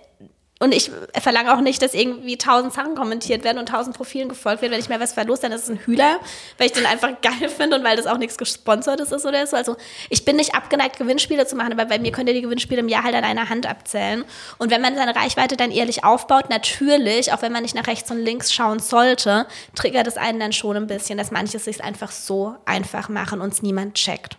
und 0.63 0.73
ich 0.73 0.91
verlange 1.19 1.53
auch 1.53 1.59
nicht, 1.59 1.81
dass 1.81 1.93
irgendwie 1.93 2.37
tausend 2.37 2.71
Sachen 2.71 2.95
kommentiert 2.95 3.43
werden 3.43 3.57
und 3.57 3.67
tausend 3.67 3.97
Profilen 3.97 4.29
gefolgt 4.29 4.61
werden. 4.61 4.71
Wenn 4.71 4.79
ich 4.79 4.87
mir 4.87 4.97
was 4.97 5.11
verlose, 5.11 5.41
dann 5.41 5.51
ist 5.51 5.63
es 5.63 5.69
ein 5.69 5.77
Hühler, 5.79 6.21
weil 6.57 6.67
ich 6.67 6.71
den 6.71 6.85
einfach 6.85 7.09
geil 7.21 7.49
finde 7.49 7.75
und 7.75 7.83
weil 7.83 7.97
das 7.97 8.07
auch 8.07 8.17
nichts 8.17 8.37
Gesponsertes 8.37 9.11
ist 9.11 9.25
oder 9.25 9.45
so. 9.45 9.57
Also 9.57 9.75
ich 10.09 10.23
bin 10.23 10.37
nicht 10.37 10.55
abgeneigt, 10.55 10.97
Gewinnspiele 10.97 11.45
zu 11.45 11.57
machen, 11.57 11.73
aber 11.73 11.83
bei 11.83 11.99
mir 11.99 12.13
könnt 12.13 12.29
ihr 12.29 12.33
die 12.33 12.41
Gewinnspiele 12.41 12.79
im 12.79 12.87
Jahr 12.87 13.03
halt 13.03 13.13
an 13.13 13.25
einer 13.25 13.49
Hand 13.49 13.65
abzählen. 13.67 14.23
Und 14.57 14.71
wenn 14.71 14.81
man 14.81 14.95
seine 14.95 15.13
Reichweite 15.13 15.57
dann 15.57 15.69
ehrlich 15.69 16.05
aufbaut, 16.05 16.49
natürlich, 16.49 17.33
auch 17.33 17.41
wenn 17.41 17.51
man 17.51 17.63
nicht 17.63 17.75
nach 17.75 17.87
rechts 17.87 18.09
und 18.09 18.19
links 18.19 18.53
schauen 18.53 18.79
sollte, 18.79 19.47
triggert 19.75 20.07
es 20.07 20.15
einen 20.15 20.39
dann 20.39 20.53
schon 20.53 20.77
ein 20.77 20.87
bisschen, 20.87 21.17
dass 21.17 21.29
manche 21.29 21.57
es 21.57 21.65
sich 21.65 21.83
einfach 21.83 22.11
so 22.11 22.55
einfach 22.63 23.09
machen 23.09 23.41
und 23.41 23.51
es 23.51 23.63
niemand 23.63 23.95
checkt. 23.95 24.37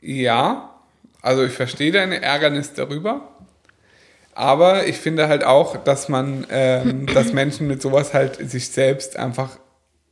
Ja, 0.00 0.74
also 1.22 1.44
ich 1.44 1.52
verstehe 1.52 1.92
deine 1.92 2.22
Ärgernis 2.22 2.74
darüber. 2.74 3.28
Aber 4.34 4.86
ich 4.86 4.98
finde 4.98 5.28
halt 5.28 5.42
auch, 5.42 5.76
dass 5.76 6.08
man, 6.08 6.46
ähm, 6.50 7.06
dass 7.06 7.32
Menschen 7.32 7.66
mit 7.66 7.82
sowas 7.82 8.14
halt 8.14 8.36
sich 8.48 8.68
selbst 8.68 9.16
einfach 9.16 9.58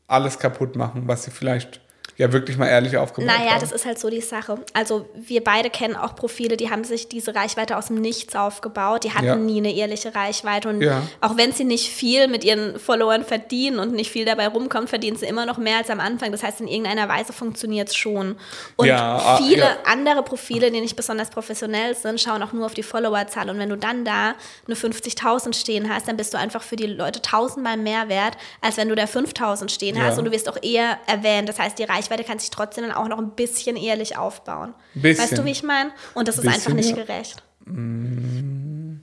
alles 0.08 0.38
kaputt 0.38 0.74
machen, 0.74 1.02
was 1.06 1.24
sie 1.24 1.30
vielleicht 1.30 1.80
ja 2.16 2.32
wirklich 2.32 2.56
mal 2.56 2.66
ehrlich 2.66 2.96
aufgebaut 2.96 3.26
naja, 3.26 3.38
haben. 3.38 3.46
Naja, 3.46 3.60
das 3.60 3.72
ist 3.72 3.84
halt 3.84 3.98
so 3.98 4.08
die 4.08 4.20
Sache. 4.20 4.58
Also 4.72 5.08
wir 5.14 5.44
beide 5.44 5.68
kennen 5.68 5.96
auch 5.96 6.14
Profile, 6.14 6.56
die 6.56 6.70
haben 6.70 6.84
sich 6.84 7.08
diese 7.08 7.34
Reichweite 7.34 7.76
aus 7.76 7.88
dem 7.88 7.96
Nichts 7.96 8.34
aufgebaut. 8.34 9.04
Die 9.04 9.12
hatten 9.12 9.26
ja. 9.26 9.36
nie 9.36 9.58
eine 9.58 9.74
ehrliche 9.74 10.14
Reichweite. 10.14 10.68
Und 10.68 10.80
ja. 10.80 11.02
auch 11.20 11.36
wenn 11.36 11.52
sie 11.52 11.64
nicht 11.64 11.90
viel 11.90 12.28
mit 12.28 12.42
ihren 12.42 12.78
Followern 12.78 13.24
verdienen 13.24 13.78
und 13.78 13.92
nicht 13.92 14.10
viel 14.10 14.24
dabei 14.24 14.48
rumkommt, 14.48 14.88
verdienen 14.88 15.16
sie 15.16 15.26
immer 15.26 15.44
noch 15.44 15.58
mehr 15.58 15.78
als 15.78 15.90
am 15.90 16.00
Anfang. 16.00 16.32
Das 16.32 16.42
heißt, 16.42 16.60
in 16.62 16.68
irgendeiner 16.68 17.08
Weise 17.08 17.32
funktioniert 17.32 17.88
es 17.88 17.96
schon. 17.96 18.36
Und 18.76 18.86
ja, 18.86 19.16
ah, 19.16 19.36
viele 19.36 19.66
andere 19.86 20.22
Profile, 20.22 20.70
die 20.70 20.80
nicht 20.80 20.96
besonders 20.96 21.28
professionell 21.28 21.94
sind, 21.94 22.20
schauen 22.20 22.42
auch 22.42 22.52
nur 22.52 22.64
auf 22.64 22.74
die 22.74 22.82
Followerzahl. 22.82 23.50
Und 23.50 23.58
wenn 23.58 23.68
du 23.68 23.76
dann 23.76 24.06
da 24.06 24.34
eine 24.66 24.74
50.000 24.74 25.54
stehen 25.54 25.92
hast, 25.92 26.08
dann 26.08 26.16
bist 26.16 26.32
du 26.32 26.38
einfach 26.38 26.62
für 26.62 26.76
die 26.76 26.86
Leute 26.86 27.20
tausendmal 27.20 27.76
mehr 27.76 28.08
wert, 28.08 28.38
als 28.62 28.78
wenn 28.78 28.88
du 28.88 28.94
da 28.94 29.04
5.000 29.04 29.68
stehen 29.68 30.02
hast. 30.02 30.18
Und 30.18 30.24
du 30.24 30.32
wirst 30.32 30.48
auch 30.48 30.58
eher 30.62 30.98
erwähnt. 31.06 31.48
Das 31.48 31.58
heißt, 31.58 31.78
die 31.78 31.84
Reichweite 31.84 32.05
Reichweite 32.06 32.24
kann 32.24 32.38
sich 32.38 32.50
trotzdem 32.50 32.84
dann 32.84 32.92
auch 32.92 33.08
noch 33.08 33.18
ein 33.18 33.30
bisschen 33.30 33.76
ehrlich 33.76 34.16
aufbauen. 34.16 34.74
Bisschen. 34.94 35.22
Weißt 35.24 35.38
du, 35.38 35.44
wie 35.44 35.50
ich 35.50 35.62
meine? 35.62 35.90
Und 36.14 36.28
das 36.28 36.36
ist 36.36 36.44
bisschen, 36.44 36.54
einfach 36.54 36.72
nicht 36.72 36.94
gerecht. 36.94 37.42
Mm, 37.64 38.96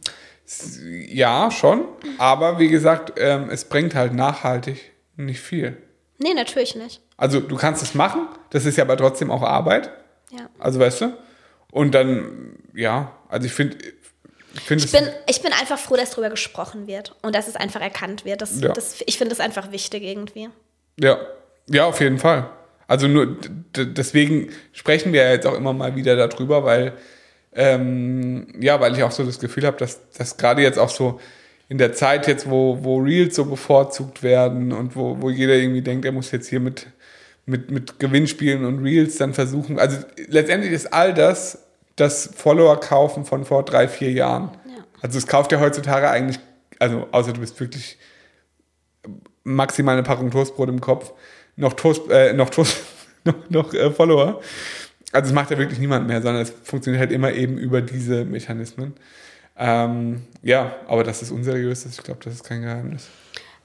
ja, 1.07 1.51
schon. 1.51 1.85
Aber 2.17 2.59
wie 2.59 2.69
gesagt, 2.69 3.13
ähm, 3.17 3.49
es 3.49 3.65
bringt 3.65 3.95
halt 3.95 4.13
nachhaltig 4.13 4.91
nicht 5.15 5.41
viel. 5.41 5.77
Nee, 6.17 6.33
natürlich 6.33 6.75
nicht. 6.75 7.01
Also 7.17 7.39
du 7.39 7.55
kannst 7.55 7.83
es 7.83 7.93
machen, 7.93 8.27
das 8.49 8.65
ist 8.65 8.77
ja 8.77 8.83
aber 8.83 8.97
trotzdem 8.97 9.31
auch 9.31 9.41
Arbeit. 9.41 9.91
Ja. 10.31 10.49
Also 10.59 10.79
weißt 10.79 11.01
du? 11.01 11.17
Und 11.71 11.93
dann, 11.95 12.57
ja, 12.73 13.11
also 13.29 13.45
ich 13.45 13.53
finde, 13.53 13.77
ich, 14.53 14.61
find 14.61 14.83
ich, 14.83 14.91
bin, 14.91 15.09
ich 15.27 15.41
bin 15.41 15.51
einfach 15.53 15.79
froh, 15.79 15.95
dass 15.95 16.11
darüber 16.11 16.29
gesprochen 16.29 16.87
wird 16.87 17.15
und 17.21 17.35
dass 17.35 17.47
es 17.47 17.55
einfach 17.55 17.81
erkannt 17.81 18.25
wird. 18.25 18.41
Das, 18.41 18.61
ja. 18.61 18.69
das, 18.69 19.01
ich 19.05 19.17
finde 19.17 19.35
das 19.35 19.39
einfach 19.39 19.71
wichtig 19.71 20.03
irgendwie. 20.03 20.49
Ja, 20.99 21.19
ja, 21.67 21.85
auf 21.85 21.99
jeden 21.99 22.19
Fall. 22.19 22.49
Also 22.93 23.07
nur 23.07 23.35
deswegen 23.75 24.49
sprechen 24.71 25.13
wir 25.13 25.23
ja 25.23 25.31
jetzt 25.31 25.47
auch 25.47 25.55
immer 25.55 25.73
mal 25.73 25.95
wieder 25.95 26.15
darüber, 26.15 26.63
weil 26.63 26.93
ähm, 27.55 28.45
ja, 28.59 28.79
weil 28.79 28.93
ich 28.95 29.01
auch 29.01 29.09
so 29.09 29.23
das 29.23 29.39
Gefühl 29.39 29.65
habe, 29.65 29.77
dass, 29.77 30.11
dass 30.11 30.37
gerade 30.37 30.61
jetzt 30.61 30.77
auch 30.77 30.89
so 30.89 31.19
in 31.69 31.79
der 31.79 31.93
Zeit 31.93 32.27
jetzt, 32.27 32.47
wo, 32.47 32.83
wo 32.83 32.97
Reels 32.99 33.35
so 33.35 33.45
bevorzugt 33.45 34.21
werden 34.21 34.71
und 34.71 34.95
wo, 34.95 35.19
wo 35.19 35.31
jeder 35.31 35.55
irgendwie 35.55 35.81
denkt, 35.81 36.05
er 36.05 36.11
muss 36.11 36.29
jetzt 36.29 36.49
hier 36.49 36.59
mit, 36.59 36.85
mit, 37.47 37.71
mit 37.71 37.99
Gewinnspielen 37.99 38.63
und 38.63 38.83
Reels 38.83 39.17
dann 39.17 39.33
versuchen. 39.33 39.79
Also 39.79 39.97
letztendlich 40.27 40.71
ist 40.71 40.93
all 40.93 41.15
das 41.15 41.63
das 41.95 42.29
Follower 42.35 42.79
kaufen 42.79 43.25
von 43.25 43.43
vor 43.43 43.65
drei, 43.65 43.87
vier 43.87 44.11
Jahren. 44.11 44.51
Ja. 44.67 44.83
Also 45.01 45.17
es 45.17 45.25
kauft 45.25 45.51
ja 45.51 45.59
heutzutage 45.59 46.11
eigentlich, 46.11 46.39
also 46.77 47.07
außer 47.11 47.33
du 47.33 47.39
bist 47.39 47.59
wirklich 47.59 47.97
maximal 49.43 49.93
eine 49.93 50.03
Packung 50.03 50.29
Toastbrot 50.29 50.69
im 50.69 50.79
Kopf, 50.79 51.11
noch 51.55 51.73
Toast, 51.73 52.09
äh, 52.09 52.33
noch 52.33 52.49
Toast, 52.49 52.77
noch, 53.23 53.49
noch 53.49 53.73
äh, 53.73 53.91
Follower. 53.91 54.41
Also 55.11 55.27
es 55.29 55.33
macht 55.33 55.51
ja 55.51 55.57
wirklich 55.57 55.79
niemand 55.79 56.07
mehr, 56.07 56.21
sondern 56.21 56.41
es 56.41 56.53
funktioniert 56.63 56.99
halt 56.99 57.11
immer 57.11 57.31
eben 57.31 57.57
über 57.57 57.81
diese 57.81 58.25
Mechanismen. 58.25 58.93
Ähm, 59.55 60.23
ja, 60.41 60.75
aber 60.87 61.03
dass 61.03 61.21
es 61.21 61.29
unseriös 61.31 61.85
ist, 61.85 61.99
ich 61.99 62.03
glaube, 62.03 62.21
das 62.23 62.33
ist 62.33 62.43
kein 62.43 62.61
Geheimnis. 62.61 63.07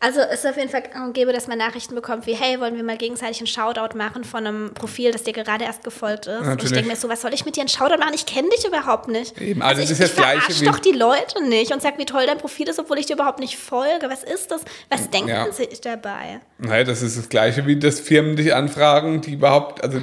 Also 0.01 0.21
es 0.21 0.45
ist 0.45 0.47
auf 0.47 0.57
jeden 0.57 0.69
Fall 0.69 0.83
gäbe, 1.13 1.33
dass 1.33 1.49
man 1.49 1.59
Nachrichten 1.59 1.95
bekommt 1.95 2.27
wie, 2.27 2.35
hey, 2.35 2.61
wollen 2.61 2.77
wir 2.77 2.85
mal 2.85 2.97
gegenseitig 2.97 3.39
einen 3.39 3.49
Shoutout 3.49 3.97
machen 3.97 4.23
von 4.23 4.47
einem 4.47 4.73
Profil, 4.73 5.11
das 5.11 5.25
dir 5.25 5.33
gerade 5.33 5.65
erst 5.65 5.83
gefolgt 5.83 6.27
ist. 6.27 6.35
Natürlich. 6.35 6.51
Und 6.51 6.65
ich 6.65 6.73
denke 6.73 6.89
mir 6.89 6.97
so, 6.97 7.09
was 7.09 7.21
soll 7.21 7.35
ich 7.35 7.45
mit 7.45 7.57
dir 7.57 7.61
einen 7.61 7.69
Shoutout 7.69 7.99
machen? 7.99 8.15
Ich 8.15 8.25
kenne 8.25 8.49
dich 8.49 8.65
überhaupt 8.65 9.09
nicht. 9.09 9.41
Eben, 9.41 9.61
also, 9.61 9.81
also 9.81 9.93
ich, 9.93 9.99
ist 9.99 10.17
das 10.17 10.17
Gleiche 10.17 10.61
wie... 10.61 10.67
doch 10.67 10.79
die 10.79 10.93
Leute 10.93 11.43
nicht 11.49 11.73
und 11.73 11.83
sag, 11.83 11.99
wie 11.99 12.05
toll 12.05 12.27
dein 12.27 12.39
Profil 12.39 12.69
ist, 12.69 12.79
obwohl 12.79 12.99
ich 12.99 13.07
dir 13.07 13.15
überhaupt 13.15 13.41
nicht 13.41 13.57
folge. 13.57 14.09
Was 14.09 14.23
ist 14.23 14.53
das? 14.53 14.63
Was 14.89 15.11
denken 15.11 15.31
ja. 15.31 15.51
sie 15.51 15.69
dabei? 15.83 16.41
Naja, 16.59 16.85
das 16.85 17.03
ist 17.03 17.19
das 17.19 17.29
Gleiche 17.29 17.67
wie, 17.67 17.77
dass 17.77 17.99
Firmen 17.99 18.37
dich 18.37 18.55
anfragen, 18.55 19.21
die 19.21 19.33
überhaupt, 19.33 19.83
also 19.83 20.01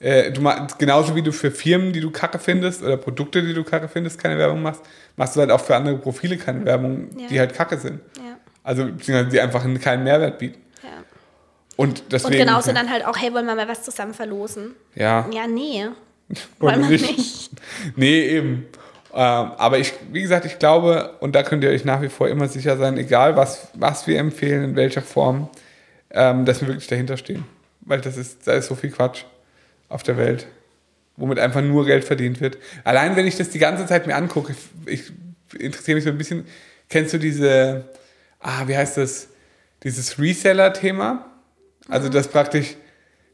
äh, 0.00 0.30
du 0.30 0.42
machst, 0.42 0.78
genauso 0.78 1.16
wie 1.16 1.22
du 1.22 1.32
für 1.32 1.50
Firmen, 1.50 1.92
die 1.92 2.00
du 2.00 2.10
kacke 2.10 2.38
findest 2.38 2.82
oder 2.82 2.96
Produkte, 2.96 3.42
die 3.42 3.54
du 3.54 3.64
kacke 3.64 3.88
findest, 3.88 4.22
keine 4.22 4.38
Werbung 4.38 4.62
machst, 4.62 4.82
machst 5.16 5.34
du 5.34 5.40
halt 5.40 5.50
auch 5.50 5.60
für 5.60 5.74
andere 5.74 5.96
Profile 5.98 6.36
keine 6.36 6.64
Werbung, 6.64 7.08
ja. 7.18 7.26
die 7.28 7.40
halt 7.40 7.54
kacke 7.54 7.78
sind. 7.78 8.00
Ja. 8.16 8.23
Also 8.64 8.86
beziehungsweise 8.86 9.30
die 9.30 9.40
einfach 9.40 9.64
keinen 9.80 10.02
Mehrwert 10.02 10.38
bieten. 10.38 10.60
Ja. 10.82 11.04
Und, 11.76 12.04
deswegen, 12.10 12.32
und 12.32 12.38
genauso 12.40 12.72
dann 12.72 12.90
halt 12.90 13.06
auch, 13.06 13.16
hey, 13.16 13.32
wollen 13.32 13.46
wir 13.46 13.54
mal 13.54 13.68
was 13.68 13.84
zusammen 13.84 14.14
verlosen? 14.14 14.74
Ja. 14.94 15.28
Ja, 15.32 15.46
nee. 15.46 15.86
wollen 16.58 16.80
wir 16.80 16.88
nicht. 16.88 17.16
nicht. 17.16 17.50
nee, 17.96 18.28
eben. 18.28 18.66
Ähm, 19.12 19.52
aber 19.58 19.78
ich, 19.78 19.92
wie 20.10 20.22
gesagt, 20.22 20.44
ich 20.46 20.58
glaube, 20.58 21.14
und 21.20 21.36
da 21.36 21.44
könnt 21.44 21.62
ihr 21.62 21.70
euch 21.70 21.84
nach 21.84 22.02
wie 22.02 22.08
vor 22.08 22.28
immer 22.28 22.48
sicher 22.48 22.76
sein, 22.76 22.96
egal 22.96 23.36
was, 23.36 23.68
was 23.74 24.06
wir 24.08 24.18
empfehlen, 24.18 24.64
in 24.64 24.76
welcher 24.76 25.02
Form, 25.02 25.48
ähm, 26.10 26.44
dass 26.44 26.62
wir 26.62 26.68
wirklich 26.68 26.88
dahinter 26.88 27.16
stehen. 27.16 27.44
Weil 27.82 28.00
das 28.00 28.16
ist, 28.16 28.46
da 28.46 28.54
ist 28.54 28.66
so 28.66 28.74
viel 28.74 28.90
Quatsch 28.90 29.24
auf 29.88 30.02
der 30.02 30.16
Welt, 30.16 30.46
womit 31.16 31.38
einfach 31.38 31.60
nur 31.60 31.86
Geld 31.86 32.04
verdient 32.04 32.40
wird. 32.40 32.58
Allein 32.82 33.14
wenn 33.14 33.26
ich 33.26 33.36
das 33.36 33.50
die 33.50 33.58
ganze 33.58 33.86
Zeit 33.86 34.06
mir 34.06 34.16
angucke, 34.16 34.56
ich, 34.86 35.02
ich 35.52 35.60
interessiere 35.60 35.96
mich 35.96 36.04
so 36.04 36.10
ein 36.10 36.18
bisschen, 36.18 36.46
kennst 36.88 37.12
du 37.12 37.18
diese, 37.18 37.84
ah, 38.44 38.62
wie 38.66 38.76
heißt 38.76 38.98
das, 38.98 39.28
dieses 39.82 40.18
Reseller-Thema. 40.18 41.26
Also 41.88 42.08
das 42.08 42.28
praktisch, 42.28 42.76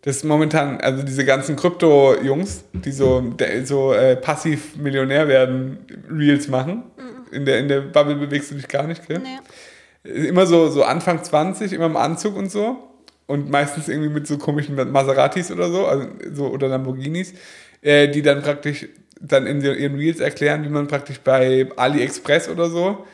das 0.03 0.25
momentan, 0.25 0.81
also 0.81 1.03
diese 1.03 1.25
ganzen 1.25 1.57
Krypto-Jungs, 1.57 2.65
die 2.73 2.93
so, 2.93 3.35
so 3.65 3.93
äh, 3.93 4.17
passiv 4.17 4.77
Millionär 4.77 5.29
werden, 5.29 5.79
Reels 6.11 6.49
machen. 6.49 6.85
Mhm. 6.97 7.35
In, 7.35 7.45
der, 7.45 7.59
in 7.59 7.69
der 7.69 7.81
Bubble 7.83 8.17
bewegst 8.17 8.51
du 8.51 8.55
dich 8.55 8.67
gar 8.67 8.87
nicht, 8.87 9.07
gell? 9.07 9.21
Nee. 9.21 10.29
Immer 10.29 10.47
so, 10.47 10.69
so 10.69 10.83
Anfang 10.83 11.23
20, 11.23 11.75
immer 11.75 11.87
im 11.87 11.97
Anzug 11.97 12.37
und 12.37 12.51
so. 12.51 12.89
Und 13.27 13.51
meistens 13.51 13.89
irgendwie 13.89 14.09
mit 14.09 14.27
so 14.27 14.39
komischen 14.39 14.75
Maseratis 14.91 15.53
oder 15.53 15.71
so, 15.71 15.87
also 15.87 16.09
so 16.33 16.47
oder 16.47 16.69
Lamborghinis, 16.69 17.35
äh, 17.83 18.09
die 18.09 18.23
dann 18.23 18.43
praktisch 18.43 18.89
dann 19.21 19.47
in 19.47 19.61
ihren 19.61 19.97
Reels 19.97 20.19
erklären, 20.19 20.65
wie 20.65 20.69
man 20.69 20.89
praktisch 20.89 21.21
bei 21.21 21.69
AliExpress 21.77 22.49
oder 22.49 22.71
so 22.71 23.05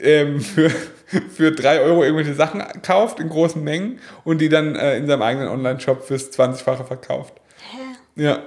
ähm, 0.00 0.40
für, 0.40 0.70
für 0.70 1.52
3 1.52 1.80
Euro 1.80 2.02
irgendwelche 2.04 2.34
Sachen 2.34 2.62
kauft 2.82 3.20
in 3.20 3.28
großen 3.28 3.62
Mengen 3.62 4.00
und 4.24 4.40
die 4.40 4.48
dann 4.48 4.76
äh, 4.76 4.96
in 4.96 5.06
seinem 5.06 5.22
eigenen 5.22 5.48
Online-Shop 5.48 6.04
fürs 6.04 6.30
20-fache 6.32 6.84
verkauft. 6.84 7.34
Hä? 7.70 8.22
Ja. 8.22 8.42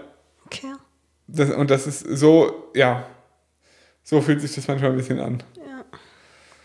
Okay. 0.45 0.73
Das, 1.27 1.51
und 1.51 1.69
das 1.69 1.87
ist 1.87 1.99
so, 1.99 2.71
ja, 2.73 3.05
so 4.03 4.21
fühlt 4.21 4.41
sich 4.41 4.55
das 4.55 4.67
manchmal 4.67 4.91
ein 4.91 4.97
bisschen 4.97 5.19
an. 5.19 5.43
Ja. 5.55 5.83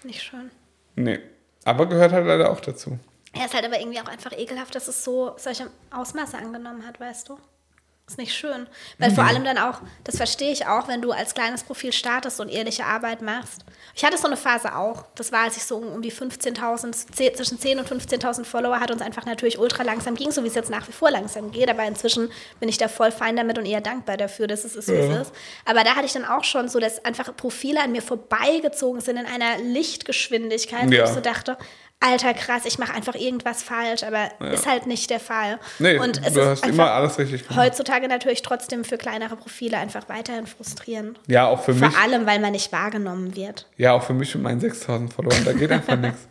Nicht 0.04 0.22
schön. 0.22 0.50
Nee. 0.94 1.18
Aber 1.64 1.86
gehört 1.86 2.12
halt 2.12 2.26
leider 2.26 2.50
auch 2.50 2.60
dazu. 2.60 2.98
Ja, 3.34 3.46
ist 3.46 3.54
halt 3.54 3.64
aber 3.64 3.80
irgendwie 3.80 4.00
auch 4.00 4.08
einfach 4.08 4.32
ekelhaft, 4.32 4.74
dass 4.74 4.88
es 4.88 5.02
so 5.04 5.34
solche 5.36 5.70
Ausmaße 5.90 6.36
angenommen 6.36 6.86
hat, 6.86 7.00
weißt 7.00 7.28
du? 7.28 7.38
Ist 8.08 8.18
nicht 8.18 8.34
schön. 8.34 8.66
Weil 8.98 9.12
vor 9.12 9.24
allem 9.24 9.44
dann 9.44 9.56
auch, 9.58 9.78
das 10.02 10.16
verstehe 10.16 10.50
ich 10.52 10.66
auch, 10.66 10.88
wenn 10.88 11.00
du 11.00 11.12
als 11.12 11.34
kleines 11.34 11.62
Profil 11.62 11.92
startest 11.92 12.40
und 12.40 12.48
ehrliche 12.48 12.84
Arbeit 12.84 13.22
machst. 13.22 13.64
Ich 13.94 14.04
hatte 14.04 14.18
so 14.18 14.26
eine 14.26 14.36
Phase 14.36 14.74
auch. 14.74 15.04
Das 15.14 15.30
war, 15.30 15.44
als 15.44 15.56
ich 15.56 15.62
so 15.64 15.76
um 15.76 16.02
die 16.02 16.10
15.000, 16.12 17.06
zeh- 17.14 17.32
zwischen 17.32 17.58
10.000 17.58 17.78
und 17.92 18.02
15.000 18.02 18.44
Follower 18.44 18.80
hatte 18.80 18.92
und 18.92 19.00
es 19.00 19.06
einfach 19.06 19.24
natürlich 19.24 19.56
ultra 19.58 19.84
langsam 19.84 20.16
ging, 20.16 20.32
so 20.32 20.42
wie 20.42 20.48
es 20.48 20.54
jetzt 20.56 20.68
nach 20.68 20.86
wie 20.88 20.92
vor 20.92 21.12
langsam 21.12 21.52
geht. 21.52 21.70
Aber 21.70 21.84
inzwischen 21.84 22.30
bin 22.58 22.68
ich 22.68 22.76
da 22.76 22.88
voll 22.88 23.12
fein 23.12 23.36
damit 23.36 23.56
und 23.56 23.66
eher 23.66 23.80
dankbar 23.80 24.16
dafür, 24.16 24.48
dass 24.48 24.64
es 24.64 24.74
ist, 24.74 24.88
wie 24.88 24.94
es 24.94 25.28
ist. 25.28 25.32
Aber 25.64 25.84
da 25.84 25.94
hatte 25.94 26.04
ich 26.04 26.12
dann 26.12 26.24
auch 26.24 26.44
schon 26.44 26.68
so, 26.68 26.80
dass 26.80 27.04
einfach 27.04 27.34
Profile 27.36 27.80
an 27.82 27.92
mir 27.92 28.02
vorbeigezogen 28.02 29.00
sind 29.00 29.16
in 29.16 29.26
einer 29.26 29.58
Lichtgeschwindigkeit, 29.62 30.88
wo 30.88 30.92
Ja. 30.92 31.04
ich 31.04 31.10
so 31.10 31.20
dachte, 31.20 31.56
Alter, 32.02 32.34
krass, 32.34 32.62
ich 32.64 32.78
mache 32.78 32.92
einfach 32.92 33.14
irgendwas 33.14 33.62
falsch, 33.62 34.02
aber 34.02 34.28
ist 34.52 34.66
halt 34.66 34.86
nicht 34.86 35.08
der 35.10 35.20
Fall. 35.20 35.58
Nee, 35.78 35.98
und 35.98 36.20
es 36.24 36.34
du 36.34 36.40
ist 36.40 36.46
hast 36.46 36.66
immer 36.66 36.90
alles 36.90 37.18
richtig 37.18 37.46
gemacht. 37.46 37.64
heutzutage 37.64 38.08
natürlich 38.08 38.42
trotzdem 38.42 38.84
für 38.84 38.98
kleinere 38.98 39.36
Profile 39.36 39.78
einfach 39.78 40.08
weiterhin 40.08 40.46
frustrierend. 40.46 41.20
Ja, 41.28 41.46
auch 41.46 41.62
für 41.62 41.74
mich. 41.74 41.84
Vor 41.84 42.02
allem, 42.02 42.26
weil 42.26 42.40
man 42.40 42.52
nicht 42.52 42.72
wahrgenommen 42.72 43.36
wird. 43.36 43.68
Ja, 43.76 43.92
auch 43.92 44.02
für 44.02 44.14
mich 44.14 44.34
und 44.34 44.42
meinen 44.42 44.60
6000 44.60 45.12
verloren. 45.12 45.44
Da 45.44 45.52
geht 45.52 45.70
einfach 45.70 45.96
nichts. 45.96 46.28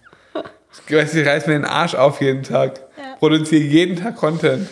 Ich 0.88 0.96
weiß, 0.96 1.16
ich 1.16 1.28
reiß 1.28 1.48
mir 1.48 1.54
den 1.54 1.66
Arsch 1.66 1.96
auf 1.96 2.22
jeden 2.22 2.44
Tag. 2.44 2.80
Ja. 2.98 3.16
Produziere 3.16 3.64
jeden 3.64 3.98
Tag 3.98 4.16
Content. 4.16 4.68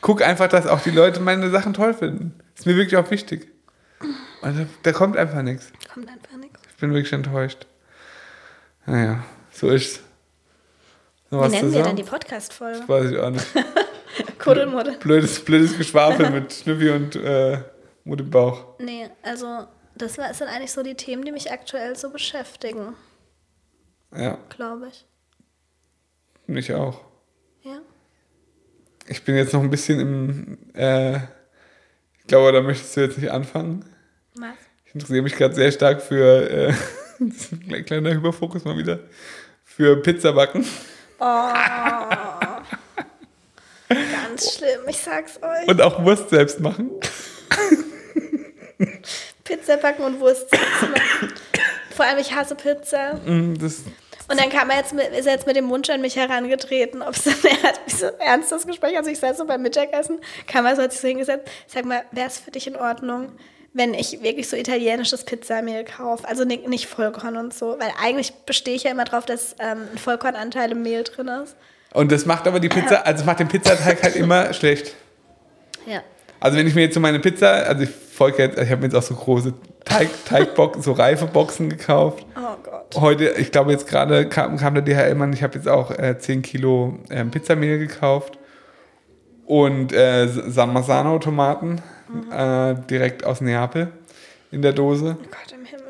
Guck 0.00 0.22
einfach, 0.22 0.48
dass 0.48 0.66
auch 0.66 0.80
die 0.80 0.90
Leute 0.90 1.20
meine 1.20 1.50
Sachen 1.50 1.74
toll 1.74 1.94
finden. 1.94 2.38
Ist 2.56 2.66
mir 2.66 2.76
wirklich 2.76 2.96
auch 2.96 3.10
wichtig. 3.10 3.48
Und 4.42 4.58
da, 4.58 4.66
da 4.82 4.92
kommt 4.92 5.16
einfach 5.16 5.42
nichts. 5.42 5.72
Kommt 5.92 6.08
einfach 6.08 6.36
nichts. 6.38 6.60
Ich 6.68 6.76
bin 6.76 6.92
wirklich 6.92 7.12
enttäuscht. 7.12 7.66
Naja, 8.86 9.24
so 9.50 9.70
ist's. 9.70 10.00
Wie 11.42 11.48
nennen 11.48 11.72
wir 11.72 11.82
dann 11.82 11.96
die 11.96 12.02
Podcast-Folge? 12.02 12.82
Weiß 12.86 13.10
ich 13.10 13.18
auch 13.18 13.30
nicht. 13.30 13.46
Kuddelmuddel. 14.38 14.96
Blödes, 14.98 15.40
blödes 15.44 15.76
Geschwafel 15.76 16.30
mit 16.30 16.52
Schnüffi 16.62 16.90
und 16.90 17.16
äh, 17.16 17.58
Mut 18.04 18.20
im 18.20 18.30
Bauch. 18.30 18.78
Nee, 18.78 19.08
also 19.22 19.66
das 19.96 20.14
sind 20.14 20.48
eigentlich 20.48 20.72
so 20.72 20.82
die 20.82 20.94
Themen, 20.94 21.24
die 21.24 21.32
mich 21.32 21.50
aktuell 21.50 21.96
so 21.96 22.10
beschäftigen, 22.10 22.94
Ja, 24.14 24.38
glaube 24.50 24.88
ich. 24.88 25.06
mich 26.46 26.72
auch. 26.74 27.00
Ja. 27.62 27.78
Ich 29.06 29.24
bin 29.24 29.36
jetzt 29.36 29.52
noch 29.52 29.62
ein 29.62 29.70
bisschen 29.70 30.00
im. 30.00 30.58
Äh, 30.74 31.16
ich 31.16 32.26
glaube, 32.28 32.52
da 32.52 32.60
möchtest 32.60 32.96
du 32.96 33.00
jetzt 33.02 33.18
nicht 33.18 33.30
anfangen. 33.30 33.84
Was? 34.36 34.50
Ich 34.86 34.94
interessiere 34.94 35.22
mich 35.22 35.36
gerade 35.36 35.54
sehr 35.54 35.72
stark 35.72 36.02
für. 36.02 36.50
Äh, 36.50 36.74
das 37.20 37.36
ist 37.36 37.52
ein 37.52 37.84
kleiner 37.84 38.12
Überfokus 38.12 38.64
mal 38.64 38.76
wieder. 38.76 39.00
Für 39.64 39.96
Pizzabacken. 40.00 40.64
Ganz 43.88 44.54
schlimm, 44.56 44.80
ich 44.88 44.98
sag's 44.98 45.38
euch. 45.42 45.68
Und 45.68 45.80
auch 45.80 46.04
Wurst 46.04 46.30
selbst 46.30 46.60
machen. 46.60 46.90
Pizza 49.44 49.76
backen 49.76 50.02
und 50.02 50.20
Wurst 50.20 50.50
selbst 50.50 50.82
machen. 50.82 51.32
Vor 51.94 52.04
allem, 52.04 52.18
ich 52.18 52.34
hasse 52.34 52.54
Pizza. 52.54 53.14
Mm, 53.24 53.54
Das, 53.58 53.82
Und 54.28 54.40
dann 54.40 54.48
kam 54.50 54.70
er 54.70 54.78
jetzt 54.78 54.94
mit, 54.94 55.08
ist 55.10 55.26
er 55.26 55.34
jetzt 55.34 55.46
mit 55.46 55.54
dem 55.56 55.68
Wunsch 55.68 55.88
an 55.90 56.00
mich 56.00 56.16
herangetreten, 56.16 57.02
ob 57.02 57.14
es 57.14 57.26
er 57.44 57.62
hat 57.62 57.80
so 57.86 58.06
ernst 58.18 58.50
das 58.50 58.66
Gespräch, 58.66 58.96
also 58.96 59.10
ich 59.10 59.18
saß 59.18 59.36
so 59.36 59.44
beim 59.44 59.62
Mittagessen, 59.62 60.20
kam 60.46 60.66
er 60.66 60.74
so, 60.76 60.82
hat 60.82 60.92
sich 60.92 61.00
so 61.02 61.08
hingesetzt, 61.08 61.48
sag 61.66 61.84
mal, 61.84 62.02
wäre 62.10 62.26
es 62.28 62.38
für 62.38 62.50
dich 62.50 62.66
in 62.66 62.76
Ordnung, 62.76 63.32
wenn 63.74 63.92
ich 63.92 64.22
wirklich 64.22 64.48
so 64.48 64.56
italienisches 64.56 65.24
Pizzamehl 65.24 65.84
kaufe, 65.84 66.26
also 66.26 66.44
nicht, 66.44 66.68
nicht 66.68 66.86
Vollkorn 66.86 67.36
und 67.36 67.52
so, 67.52 67.76
weil 67.78 67.90
eigentlich 68.02 68.32
bestehe 68.46 68.76
ich 68.76 68.84
ja 68.84 68.92
immer 68.92 69.04
drauf, 69.04 69.26
dass 69.26 69.56
ähm, 69.58 69.88
ein 69.92 69.98
Vollkornanteil 69.98 70.70
im 70.72 70.82
Mehl 70.82 71.02
drin 71.02 71.28
ist. 71.28 71.56
und 71.92 72.10
das 72.12 72.24
macht 72.24 72.46
aber 72.46 72.60
die 72.60 72.68
Pizza, 72.68 73.04
also 73.04 73.24
macht 73.24 73.40
den 73.40 73.48
Pizzateig 73.48 74.02
halt 74.02 74.16
immer 74.16 74.52
schlecht. 74.54 74.94
Ja. 75.86 76.02
Also 76.38 76.56
wenn 76.56 76.68
ich 76.68 76.74
mir 76.74 76.82
jetzt 76.82 76.94
so 76.94 77.00
meine 77.00 77.18
Pizza, 77.18 77.50
also 77.50 77.82
ich 77.82 77.90
folge 77.90 78.44
jetzt, 78.44 78.58
ich 78.58 78.70
habe 78.70 78.80
mir 78.80 78.86
jetzt 78.86 78.94
auch 78.94 79.02
so 79.02 79.14
große 79.14 79.52
Teig, 79.84 80.08
Teigboxen, 80.24 80.82
so 80.82 80.92
reife 80.92 81.26
Boxen 81.26 81.68
gekauft. 81.68 82.24
Oh 82.36 82.56
Gott. 82.62 82.94
Heute, 82.94 83.30
ich 83.30 83.50
glaube 83.50 83.72
jetzt 83.72 83.88
gerade 83.88 84.28
kam, 84.28 84.56
kam 84.56 84.74
der 84.74 84.84
DHL-Mann, 84.84 85.32
ich 85.32 85.42
habe 85.42 85.56
jetzt 85.56 85.68
auch 85.68 85.90
äh, 85.90 86.16
10 86.16 86.42
Kilo 86.42 86.98
ähm, 87.10 87.32
Pizzamehl 87.32 87.78
gekauft 87.78 88.38
und 89.46 89.92
äh, 89.92 90.26
San 90.28 90.72
Marzano-Tomaten 90.72 91.80
äh, 92.30 92.74
direkt 92.90 93.24
aus 93.24 93.40
Neapel 93.40 93.88
in 94.50 94.62
der 94.62 94.72
Dose. 94.72 95.16
Oh 95.20 95.24
Gott 95.24 95.52
im 95.58 95.64
Himmel. 95.64 95.84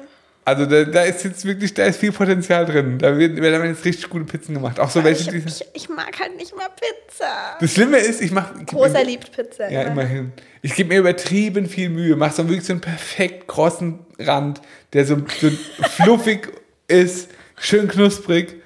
Also 0.46 0.66
da, 0.66 0.84
da 0.84 1.02
ist 1.04 1.24
jetzt 1.24 1.44
wirklich, 1.46 1.72
da 1.72 1.84
ist 1.86 1.98
viel 2.00 2.12
Potenzial 2.12 2.66
drin. 2.66 2.98
Da 2.98 3.16
wird- 3.16 3.40
werden 3.40 3.66
jetzt 3.66 3.84
richtig 3.84 4.10
gute 4.10 4.24
Pizzen 4.26 4.54
gemacht. 4.54 4.78
Auch 4.78 4.90
so 4.90 5.02
welche, 5.02 5.34
Ich, 5.36 5.44
ich, 5.46 5.64
ich 5.72 5.88
mag 5.88 6.18
halt 6.20 6.36
nicht 6.36 6.54
mal 6.54 6.66
Pizza. 6.68 7.26
Das 7.60 7.72
Schlimme 7.72 7.96
ist, 7.98 8.20
ich 8.20 8.30
mache... 8.30 8.62
Großer 8.64 9.02
liebt 9.04 9.32
Pizza. 9.32 9.70
Ja, 9.70 9.82
immer. 9.82 9.92
immerhin. 10.02 10.32
Ich 10.60 10.74
gebe 10.74 10.90
mir 10.90 11.00
übertrieben 11.00 11.66
viel 11.66 11.88
Mühe, 11.88 12.14
mache 12.16 12.34
so 12.34 12.46
wirklich 12.48 12.66
so 12.66 12.74
einen 12.74 12.80
perfekt 12.82 13.48
krossen 13.48 14.00
Rand, 14.18 14.60
der 14.92 15.06
so, 15.06 15.16
so 15.40 15.48
fluffig 15.82 16.48
ist, 16.88 17.30
schön 17.58 17.88
knusprig. 17.88 18.56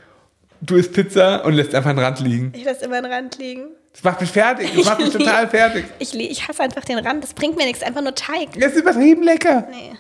Du 0.61 0.75
isst 0.75 0.93
Pizza 0.93 1.45
und 1.45 1.55
lässt 1.55 1.73
einfach 1.77 1.91
einen 1.91 2.01
Rand 2.01 2.19
liegen. 2.19 2.53
Ich 2.57 2.65
lasse 2.65 2.85
immer 2.87 2.97
einen 2.97 3.13
Rand 3.13 3.39
liegen. 3.39 3.69
Das 3.99 4.05
macht 4.05 4.21
mich 4.21 4.31
fertig. 4.31 4.71
Das 4.77 4.85
macht 4.85 5.01
mich 5.01 5.11
total 5.13 5.49
fertig. 5.49 5.85
Ich, 5.99 6.15
ich 6.15 6.47
hasse 6.47 6.63
einfach 6.63 6.85
den 6.85 6.99
Rand. 6.99 7.25
Das 7.25 7.35
bringt 7.35 7.57
mir 7.57 7.67
nichts, 7.67 7.83
einfach 7.83 8.01
nur 8.01 8.15
Teig. 8.15 8.53
Das 8.55 8.73
ist 8.73 8.79
übertrieben 8.79 9.25
lecker. 9.25 9.67
Nee. 9.71 9.95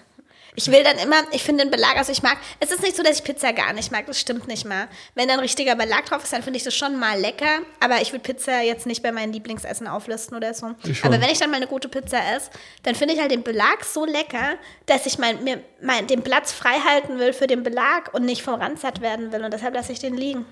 Ich 0.54 0.70
will 0.72 0.82
dann 0.82 0.98
immer, 0.98 1.16
ich 1.30 1.44
finde 1.44 1.64
den 1.64 1.70
Belag, 1.70 1.96
also 1.96 2.10
ich 2.10 2.22
mag, 2.22 2.36
es 2.58 2.72
ist 2.72 2.82
nicht 2.82 2.96
so, 2.96 3.02
dass 3.04 3.18
ich 3.18 3.24
Pizza 3.24 3.52
gar 3.52 3.72
nicht 3.72 3.92
mag, 3.92 4.06
das 4.06 4.18
stimmt 4.18 4.48
nicht 4.48 4.64
mal. 4.64 4.88
Wenn 5.14 5.28
da 5.28 5.34
ein 5.34 5.40
richtiger 5.40 5.76
Belag 5.76 6.06
drauf 6.06 6.24
ist, 6.24 6.32
dann 6.32 6.42
finde 6.42 6.56
ich 6.56 6.64
das 6.64 6.74
schon 6.74 6.98
mal 6.98 7.16
lecker, 7.20 7.60
aber 7.78 8.00
ich 8.02 8.12
würde 8.12 8.24
Pizza 8.24 8.62
jetzt 8.62 8.84
nicht 8.84 9.00
bei 9.04 9.12
meinen 9.12 9.32
Lieblingsessen 9.32 9.86
auflisten 9.86 10.36
oder 10.36 10.52
so. 10.54 10.74
Aber 11.04 11.20
wenn 11.20 11.30
ich 11.30 11.38
dann 11.38 11.50
mal 11.50 11.58
eine 11.58 11.68
gute 11.68 11.88
Pizza 11.88 12.18
esse, 12.34 12.50
dann 12.82 12.96
finde 12.96 13.14
ich 13.14 13.20
halt 13.20 13.30
den 13.30 13.44
Belag 13.44 13.84
so 13.84 14.04
lecker, 14.04 14.56
dass 14.86 15.06
ich 15.06 15.18
mein, 15.18 15.44
mir 15.44 15.62
mein, 15.80 16.08
den 16.08 16.22
Platz 16.22 16.50
frei 16.50 16.80
halten 16.84 17.20
will 17.20 17.32
für 17.32 17.46
den 17.46 17.62
Belag 17.62 18.12
und 18.12 18.24
nicht 18.24 18.42
vom 18.42 18.54
Rand 18.54 18.80
satt 18.80 19.00
werden 19.00 19.30
will 19.30 19.44
und 19.44 19.54
deshalb 19.54 19.74
lasse 19.74 19.92
ich 19.92 20.00
den 20.00 20.16
liegen. 20.16 20.44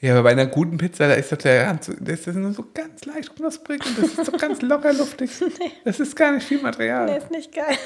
Ja, 0.00 0.12
aber 0.12 0.24
bei 0.24 0.30
einer 0.32 0.46
guten 0.46 0.76
Pizza, 0.76 1.08
da 1.08 1.14
ist 1.14 1.32
doch 1.32 1.38
der 1.38 1.66
Rand, 1.66 1.84
so, 1.84 1.92
das 1.98 2.26
ist 2.26 2.34
nur 2.34 2.52
so 2.52 2.66
ganz 2.74 3.04
leicht 3.06 3.34
knusprig 3.34 3.80
und 3.86 3.98
das 3.98 4.12
ist 4.12 4.26
so 4.26 4.32
ganz 4.32 4.60
locker 4.60 4.92
luftig. 4.92 5.30
Das 5.84 6.00
ist 6.00 6.14
gar 6.14 6.32
nicht 6.32 6.46
viel 6.46 6.60
Material. 6.60 7.06
Nee, 7.06 7.16
ist 7.16 7.30
nicht 7.30 7.54
geil. 7.54 7.76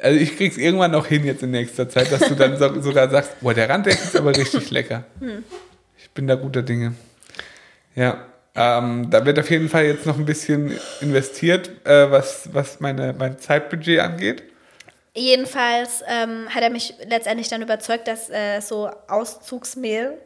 Also 0.00 0.18
ich 0.18 0.36
krieg's 0.36 0.56
irgendwann 0.56 0.92
noch 0.92 1.06
hin 1.06 1.24
jetzt 1.24 1.42
in 1.42 1.50
nächster 1.50 1.88
Zeit, 1.88 2.10
dass 2.10 2.20
du 2.20 2.34
dann 2.34 2.56
so, 2.56 2.80
sogar 2.80 3.08
sagst, 3.08 3.40
boah, 3.40 3.54
der 3.54 3.68
Rand 3.68 3.86
der 3.86 3.94
ist 3.94 4.16
aber 4.16 4.36
richtig 4.36 4.70
lecker. 4.70 5.04
Ich 5.96 6.10
bin 6.10 6.26
da 6.26 6.34
guter 6.34 6.62
Dinge. 6.62 6.94
Ja, 7.94 8.24
ähm, 8.54 9.08
da 9.10 9.24
wird 9.24 9.38
auf 9.38 9.50
jeden 9.50 9.68
Fall 9.68 9.84
jetzt 9.84 10.06
noch 10.06 10.18
ein 10.18 10.24
bisschen 10.24 10.76
investiert, 11.00 11.70
äh, 11.84 12.10
was, 12.10 12.48
was 12.52 12.80
meine, 12.80 13.14
mein 13.16 13.38
Zeitbudget 13.38 14.00
angeht. 14.00 14.42
Jedenfalls 15.14 16.02
ähm, 16.08 16.48
hat 16.52 16.62
er 16.62 16.70
mich 16.70 16.94
letztendlich 17.08 17.48
dann 17.48 17.62
überzeugt, 17.62 18.06
dass 18.08 18.30
äh, 18.30 18.60
so 18.60 18.88
Auszugsmehl 19.08 20.18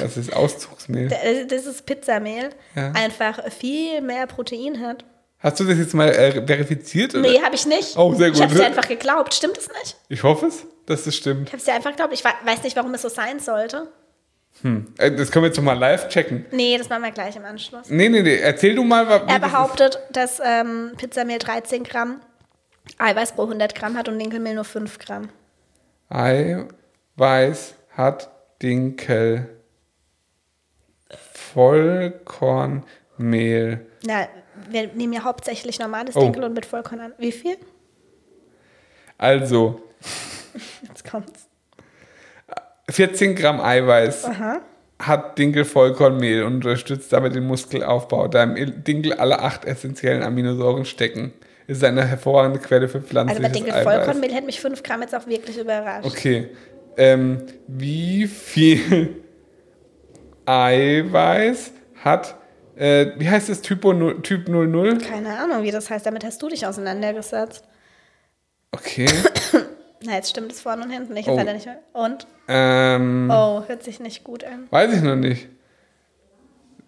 Das 0.00 0.16
ist 0.16 0.32
Auszugsmehl. 0.34 1.12
äh, 1.12 1.46
dieses 1.46 1.82
Pizzamehl 1.82 2.50
Ja. 2.74 2.92
einfach 2.92 3.40
viel 3.52 4.00
mehr 4.00 4.26
Protein 4.26 4.80
hat. 4.80 5.04
Hast 5.38 5.58
du 5.60 5.64
das 5.64 5.78
jetzt 5.78 5.94
mal 5.94 6.08
äh, 6.08 6.46
verifiziert? 6.46 7.14
Oder? 7.14 7.22
Nee, 7.22 7.40
habe 7.42 7.54
ich 7.54 7.66
nicht. 7.66 7.96
Oh, 7.96 8.14
sehr 8.14 8.28
Ich 8.28 8.34
gut. 8.34 8.42
habe 8.42 8.54
dir 8.54 8.66
einfach 8.66 8.88
geglaubt. 8.88 9.34
Stimmt 9.34 9.56
es 9.58 9.68
nicht? 9.68 9.96
Ich 10.08 10.22
hoffe 10.22 10.46
es, 10.46 10.66
dass 10.86 11.04
das 11.04 11.14
stimmt. 11.16 11.48
Ich 11.48 11.52
habe 11.52 11.58
es 11.58 11.64
dir 11.64 11.74
einfach 11.74 11.90
geglaubt. 11.90 12.12
Ich 12.12 12.22
weiß 12.24 12.62
nicht, 12.62 12.76
warum 12.76 12.92
es 12.94 13.02
so 13.02 13.08
sein 13.08 13.40
sollte. 13.40 13.88
Äh, 14.98 15.12
Das 15.12 15.30
können 15.30 15.44
wir 15.44 15.48
jetzt 15.48 15.56
noch 15.56 15.64
mal 15.64 15.78
live 15.78 16.08
checken. 16.08 16.44
Nee, 16.50 16.76
das 16.76 16.88
machen 16.90 17.02
wir 17.04 17.10
gleich 17.12 17.36
im 17.36 17.44
Anschluss. 17.44 17.88
Nee, 17.88 18.08
nee, 18.10 18.20
nee. 18.22 18.36
Erzähl 18.36 18.74
du 18.74 18.82
mal, 18.84 19.08
wa- 19.08 19.26
wie 19.26 19.32
Er 19.32 19.38
das 19.38 19.46
ist. 19.48 19.52
behauptet, 19.52 19.98
dass 20.12 20.40
ähm, 20.44 20.92
Pizzamehl 20.98 21.38
13 21.38 21.84
Gramm 21.84 22.20
Eiweiß 22.98 23.32
pro 23.32 23.42
100 23.44 23.74
Gramm 23.74 23.96
hat 23.96 24.08
und 24.08 24.18
Dinkelmehl 24.18 24.54
nur 24.54 24.64
5 24.64 24.98
Gramm. 24.98 25.28
Eiweiß 26.10 27.74
hat 27.96 28.30
Dinkel. 28.62 29.48
Vollkornmehl. 31.10 33.80
Na, 34.06 34.28
wir 34.70 34.86
nehmen 34.88 35.12
ja 35.12 35.24
hauptsächlich 35.24 35.78
normales 35.78 36.16
Oh. 36.16 36.20
Dinkel 36.20 36.44
und 36.44 36.54
mit 36.54 36.66
Vollkorn 36.66 37.00
an. 37.00 37.12
Wie 37.18 37.32
viel? 37.32 37.56
Also 39.18 39.80
Jetzt 40.86 41.08
kommt's. 41.10 41.46
14 42.88 43.34
Gramm 43.36 43.60
Eiweiß 43.60 44.24
Aha. 44.24 44.60
hat 44.98 45.38
Dinkel 45.38 45.64
Vollkornmehl 45.64 46.42
und 46.42 46.54
unterstützt 46.56 47.12
damit 47.12 47.34
den 47.36 47.46
Muskelaufbau, 47.46 48.26
da 48.28 48.42
im 48.42 48.82
Dinkel 48.82 49.12
alle 49.12 49.38
acht 49.40 49.64
essentiellen 49.64 50.22
Aminosäuren 50.24 50.84
stecken. 50.84 51.32
ist 51.68 51.84
eine 51.84 52.04
hervorragende 52.04 52.58
Quelle 52.58 52.88
für 52.88 52.98
Also 52.98 53.06
pflanzliches 53.08 53.42
man 53.42 53.52
denkt, 53.52 53.70
Eiweiß. 53.72 53.84
Vollkornmehl 53.84 54.32
hätte 54.34 54.46
mich 54.46 54.60
5 54.60 54.82
Gramm 54.82 55.02
jetzt 55.02 55.14
auch 55.14 55.26
wirklich 55.28 55.56
überrascht. 55.58 56.04
Okay. 56.06 56.48
Ähm, 56.96 57.42
wie 57.66 58.26
viel 58.26 59.22
Eiweiß 60.46 61.72
hat, 62.04 62.34
äh, 62.76 63.12
wie 63.16 63.28
heißt 63.28 63.48
das, 63.48 63.62
Typo, 63.62 63.92
Typ 64.14 64.48
00? 64.48 64.98
Keine 64.98 65.38
Ahnung, 65.38 65.62
wie 65.62 65.70
das 65.70 65.90
heißt. 65.90 66.06
Damit 66.06 66.24
hast 66.24 66.40
du 66.42 66.48
dich 66.48 66.66
auseinandergesetzt. 66.66 67.64
Okay. 68.72 69.06
Na, 70.04 70.14
jetzt 70.14 70.30
stimmt 70.30 70.50
es 70.52 70.60
vorne 70.60 70.82
und 70.84 70.90
hinten 70.90 71.12
nicht. 71.12 71.28
Oh. 71.28 71.32
Jetzt 71.32 71.40
hat 71.40 71.46
er 71.48 71.54
nicht 71.54 71.66
mehr. 71.66 71.78
Und? 71.92 72.26
ähm, 72.48 73.30
Oh, 73.32 73.62
hört 73.66 73.82
sich 73.82 74.00
nicht 74.00 74.24
gut 74.24 74.44
an. 74.44 74.66
weiß 74.70 74.94
ich 74.94 75.02
noch 75.02 75.16
nicht. 75.16 75.48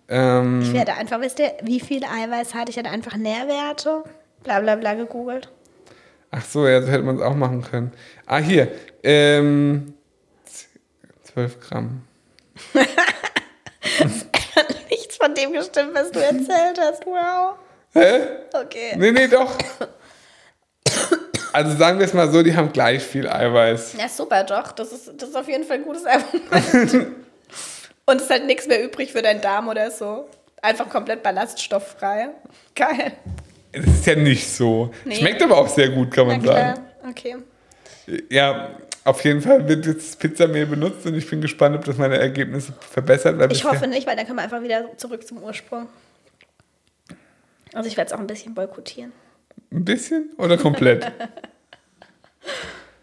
Ähm, 0.09 0.61
Ich 0.62 0.72
werde 0.72 0.94
einfach, 0.94 1.20
wisst 1.20 1.38
ihr, 1.38 1.53
wie 1.62 1.80
viel 1.80 2.05
Eiweiß 2.05 2.55
hat? 2.55 2.68
Ich 2.68 2.76
hätte 2.76 2.90
einfach 2.90 3.16
Nährwerte, 3.16 4.03
bla 4.42 4.61
bla 4.61 4.76
bla 4.76 4.94
gegoogelt. 4.94 5.50
Ach 6.33 6.45
so, 6.45 6.66
ja, 6.66 6.83
so 6.83 6.89
hätte 6.89 7.05
man 7.05 7.16
es 7.16 7.22
auch 7.22 7.37
machen 7.37 7.62
können. 7.62 7.93
Ah, 8.26 8.39
hier. 8.39 8.68
Ähm, 9.03 9.95
12 11.33 11.61
Gramm. 11.61 12.03
Nichts 14.91 15.16
von 15.16 15.35
dem 15.35 15.53
gestimmt, 15.53 15.95
was 15.95 16.11
du 16.11 16.20
erzählt 16.20 16.80
hast. 16.80 17.07
Wow. 17.07 17.57
Hä? 17.95 18.20
Okay. 18.53 18.95
Nee, 18.97 19.12
nee, 19.12 19.28
doch. 19.28 19.57
Also 21.53 21.76
sagen 21.76 21.99
wir 21.99 22.07
es 22.07 22.14
mal 22.14 22.30
so, 22.30 22.43
die 22.43 22.57
haben 22.57 22.72
gleich 22.72 23.03
viel 23.03 23.28
Eiweiß. 23.28 23.95
Ja, 23.99 24.09
super, 24.09 24.43
doch. 24.45 24.72
Das 24.72 24.91
ist, 24.93 25.12
das 25.18 25.28
ist 25.28 25.37
auf 25.37 25.49
jeden 25.49 25.64
Fall 25.64 25.78
ein 25.78 25.85
gutes 25.85 26.07
Argument. 26.07 27.12
Und 28.07 28.16
es 28.16 28.22
ist 28.22 28.30
halt 28.30 28.47
nichts 28.47 28.66
mehr 28.66 28.83
übrig 28.83 29.12
für 29.12 29.22
deinen 29.22 29.41
Darm 29.43 29.68
oder 29.68 29.91
so. 29.91 30.28
Einfach 30.62 30.89
komplett 30.89 31.22
ballaststofffrei. 31.22 32.30
Geil. 32.74 33.12
Das 33.73 33.87
ist 33.87 34.07
ja 34.07 34.14
nicht 34.16 34.47
so. 34.49 34.93
Nee. 35.05 35.16
Schmeckt 35.16 35.43
aber 35.43 35.57
auch 35.59 35.68
sehr 35.68 35.89
gut, 35.89 36.11
kann 36.11 36.27
man 36.27 36.41
sagen. 36.43 36.81
Okay. 37.09 37.37
Ja, 38.31 38.70
auf 39.05 39.25
jeden 39.25 39.41
Fall 39.41 39.66
wird 39.68 39.87
jetzt 39.87 40.18
Pizzamehl 40.20 40.66
benutzt 40.66 41.07
und 41.07 41.14
ich 41.14 41.29
bin 41.29 41.41
gespannt, 41.41 41.75
ob 41.77 41.85
das 41.85 41.97
meine 41.97 42.18
Ergebnisse 42.18 42.73
verbessert. 42.81 43.51
Ich 43.53 43.64
hoffe 43.64 43.87
nicht, 43.87 44.07
weil 44.07 44.16
dann 44.16 44.27
können 44.27 44.39
wir 44.39 44.43
einfach 44.45 44.62
wieder 44.62 44.97
zurück 44.97 45.27
zum 45.27 45.43
Ursprung. 45.43 45.89
Also 47.73 47.89
ich 47.89 47.97
werde 47.97 48.09
es 48.09 48.12
auch 48.12 48.20
ein 48.20 48.27
bisschen 48.27 48.55
boykottieren. 48.55 49.12
Ein 49.73 49.85
bisschen 49.85 50.31
oder 50.39 50.57
komplett? 50.59 51.11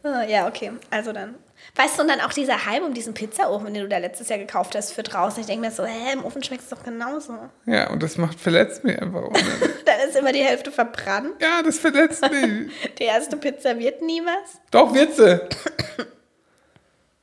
Ah, 0.02 0.24
Ja, 0.24 0.48
okay. 0.48 0.72
Also 0.90 1.12
dann. 1.12 1.36
Weißt 1.76 1.98
du, 1.98 2.02
und 2.02 2.08
dann 2.10 2.22
auch 2.22 2.34
dieser 2.34 2.66
Hype 2.66 2.84
um 2.84 2.94
diesen 2.94 3.14
Pizzaofen, 3.14 3.74
den 3.74 3.84
du 3.84 3.90
da 3.90 3.98
letztes 3.98 4.30
Jahr 4.30 4.40
gekauft 4.40 4.76
hast 4.76 4.92
für 4.92 5.04
draußen. 5.04 5.42
Ich 5.42 5.48
denke 5.48 5.66
mir 5.66 5.72
so, 5.72 5.86
hä, 5.86 6.14
im 6.14 6.26
Ofen 6.26 6.44
schmeckt 6.44 6.64
es 6.64 6.70
doch 6.70 6.84
genauso. 6.84 7.38
ja, 7.66 7.90
und 7.90 8.04
das 8.04 8.18
macht 8.18 8.40
verletzt 8.40 8.84
mich 8.84 9.02
einfach. 9.02 9.30
Dann 9.86 10.10
ist 10.10 10.16
immer 10.16 10.32
die 10.32 10.44
Hälfte 10.44 10.72
verbrannt. 10.72 11.34
ja, 11.42 11.62
das 11.64 11.80
verletzt 11.80 12.22
mich. 12.30 12.72
Die 13.00 13.04
erste 13.04 13.38
Pizza 13.38 13.78
wird 13.80 14.02
nie 14.02 14.22
was. 14.22 14.60
Doch, 14.72 14.94
Witze. 14.94 15.48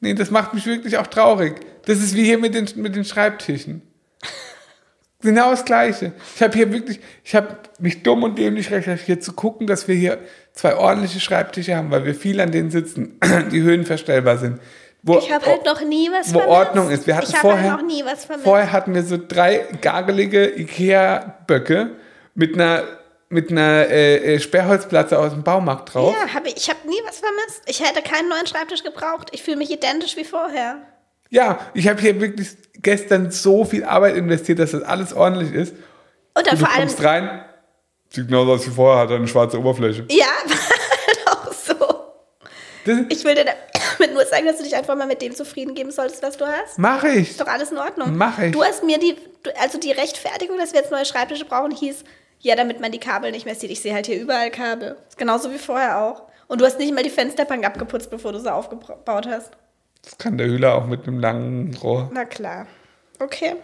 Nee, 0.01 0.15
das 0.15 0.31
macht 0.31 0.55
mich 0.55 0.67
wirklich 0.67 0.99
auch 0.99 1.07
traurig. 1.07 1.55
Das 1.87 1.99
ist 1.99 2.15
wie 2.15 2.25
hier 2.25 2.39
mit 2.39 2.55
den, 2.55 2.69
mit 2.77 2.95
den 2.95 3.05
Schreibtischen. 3.05 3.83
Genau 5.23 5.51
das 5.51 5.65
Gleiche. 5.65 6.13
Ich 6.35 6.43
habe 6.43 6.57
hier 6.57 6.71
wirklich, 6.73 7.01
ich 7.25 7.35
habe 7.35 7.59
mich 7.79 8.03
dumm 8.03 8.23
und 8.23 8.39
dämlich 8.39 8.71
recherchiert, 8.71 9.25
zu 9.25 9.33
gucken, 9.33 9.67
dass 9.67 9.89
wir 9.89 9.95
hier 9.95 10.19
zwei 10.57 10.75
ordentliche 10.77 11.21
Schreibtische 11.21 11.77
haben, 11.77 11.93
weil 11.93 12.05
wir 12.05 12.15
viel 12.15 12.41
an 12.41 12.51
denen 12.51 12.73
sitzen, 12.73 13.21
die 13.53 13.63
höhenverstellbar 13.63 14.39
sind. 14.39 14.61
Wo, 15.03 15.19
Ich 15.19 15.31
habe 15.31 15.47
halt 15.47 15.65
noch 15.65 15.81
nie 15.83 16.11
was 16.11 16.35
wo 16.35 16.41
vermisst. 16.41 16.59
Ordnung 16.59 16.91
ist. 16.91 17.07
Wir 17.07 17.17
hatten 17.17 17.27
ich 17.29 17.35
habe 17.37 17.49
vorher, 17.49 17.71
halt 17.71 17.81
noch 17.83 17.87
nie 17.87 18.05
was 18.05 18.25
vermisst. 18.25 18.45
vorher 18.45 18.73
hatten 18.73 18.93
wir 18.95 19.05
so 19.05 19.17
drei 19.17 19.65
gagelige 19.81 20.59
Ikea-Böcke 20.59 21.91
mit 22.35 22.55
einer, 22.55 22.83
mit 23.29 23.51
einer 23.51 23.87
äh, 23.89 24.35
äh, 24.35 24.41
Sperrholzplatte 24.41 25.19
aus 25.19 25.33
dem 25.33 25.45
Baumarkt 25.45 25.95
drauf. 25.95 26.17
ja, 26.19 26.35
hab 26.35 26.45
ich, 26.47 26.57
ich 26.57 26.69
habe 26.69 26.81
nie 26.89 27.01
was 27.07 27.21
vermisst. 27.21 27.63
Ich 27.67 27.81
hätte 27.81 28.03
keinen 28.03 28.29
neuen 28.29 28.47
Schreibtisch 28.49 28.83
gebraucht. 28.83 29.29
Ich 29.33 29.43
fühle 29.45 29.59
mich 29.59 29.71
identisch 29.71 30.17
wie 30.17 30.25
vorher. 30.25 30.79
Ja, 31.31 31.59
ich 31.75 31.87
habe 31.89 32.01
hier 32.01 32.21
wirklich 32.21 32.49
gestern 32.75 33.31
so 33.31 33.65
viel 33.65 33.85
Arbeit 33.85 34.17
investiert, 34.17 34.59
dass 34.59 34.73
das 34.73 34.83
alles 34.83 35.13
ordentlich 35.13 35.53
ist. 35.53 35.75
Und 36.35 36.47
dann 36.47 36.55
Und 36.55 36.61
vor 36.61 36.75
allem, 36.75 36.89
rein, 36.99 37.45
sieht 38.11 38.29
genauso 38.29 38.53
aus 38.53 38.67
wie 38.67 38.71
vorher, 38.71 39.03
hat 39.03 39.11
eine 39.11 39.29
schwarze 39.29 39.59
Oberfläche. 39.59 40.05
ja, 40.11 40.27
war 40.47 40.57
halt 41.07 41.27
auch 41.27 41.53
so. 41.53 41.75
Das 42.85 42.99
Ich 43.09 43.25
will 43.25 43.35
dir 43.35 43.45
damit 43.45 44.13
nur 44.15 44.25
sagen, 44.27 44.47
dass 44.47 44.59
du 44.59 44.65
dich 44.65 44.77
einfach 44.77 44.95
mal 44.97 45.07
mit 45.07 45.21
dem 45.23 45.35
zufrieden 45.35 45.75
geben 45.75 45.91
solltest, 45.91 46.23
was 46.23 46.37
du 46.37 46.47
hast. 46.47 46.79
mache 46.79 47.09
ich. 47.09 47.31
Ist 47.31 47.41
doch 47.41 47.47
alles 47.49 47.73
in 47.73 47.79
Ordnung. 47.79 48.17
Mach 48.17 48.39
ich. 48.39 48.53
Du 48.53 48.63
hast 48.63 48.85
mir 48.85 48.99
die, 48.99 49.17
also 49.61 49.79
die 49.79 49.93
Rechtfertigung, 49.93 50.59
dass 50.59 50.73
wir 50.73 50.81
jetzt 50.81 50.91
neue 50.93 51.05
Schreibtische 51.05 51.45
brauchen, 51.45 51.71
hieß, 51.73 52.05
ja, 52.41 52.55
damit 52.55 52.81
man 52.81 52.93
die 52.93 53.01
Kabel 53.01 53.33
nicht 53.33 53.47
mehr 53.47 53.55
sieht. 53.55 53.71
Ich 53.71 53.81
sehe 53.81 53.95
halt 53.95 54.07
hier 54.07 54.21
überall 54.21 54.51
Kabel. 54.51 54.97
Ist 55.09 55.19
genauso 55.19 55.51
wie 55.53 55.59
vorher 55.59 56.01
auch. 56.03 56.23
Und 56.49 56.61
du 56.61 56.65
hast 56.67 56.79
nicht 56.79 56.95
mal 56.95 57.03
die 57.03 57.11
Fensterbank 57.11 57.65
abgeputzt, 57.67 58.11
bevor 58.11 58.33
du 58.33 58.39
sie 58.39 58.53
aufgebaut 58.53 59.27
hast. 59.27 59.51
Das 60.05 60.17
kann 60.19 60.39
der 60.39 60.47
Hühler 60.47 60.77
auch 60.77 60.87
mit 60.87 61.09
einem 61.09 61.19
langen 61.19 61.75
Rohr. 61.83 62.09
Na 62.13 62.25
klar. 62.25 62.67
Okay. 63.19 63.57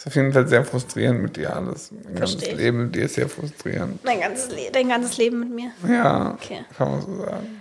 Ist 0.00 0.06
auf 0.06 0.14
jeden 0.14 0.32
Fall 0.32 0.48
sehr 0.48 0.64
frustrierend 0.64 1.20
mit 1.20 1.36
dir 1.36 1.54
alles. 1.54 1.92
Mein 1.92 2.14
ganzes 2.14 2.36
Versteh 2.36 2.52
ich. 2.52 2.56
Leben 2.58 2.84
mit 2.84 2.94
dir 2.94 3.04
ist 3.04 3.16
sehr 3.16 3.28
frustrierend. 3.28 4.00
Dein 4.02 4.20
ganzes, 4.20 4.50
Le 4.50 4.70
dein 4.72 4.88
ganzes 4.88 5.18
Leben 5.18 5.40
mit 5.40 5.50
mir. 5.50 5.72
Ja, 5.86 6.32
Okay. 6.32 6.64
kann 6.74 6.90
man 6.90 7.02
so 7.02 7.16
sagen. 7.18 7.60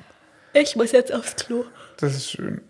Ich 0.54 0.74
muss 0.78 0.94
jetzt 0.94 1.14
aufs 1.14 1.36
Klo. 1.36 1.66
Das 1.98 2.16
ist 2.16 2.32
schön. 2.32 2.62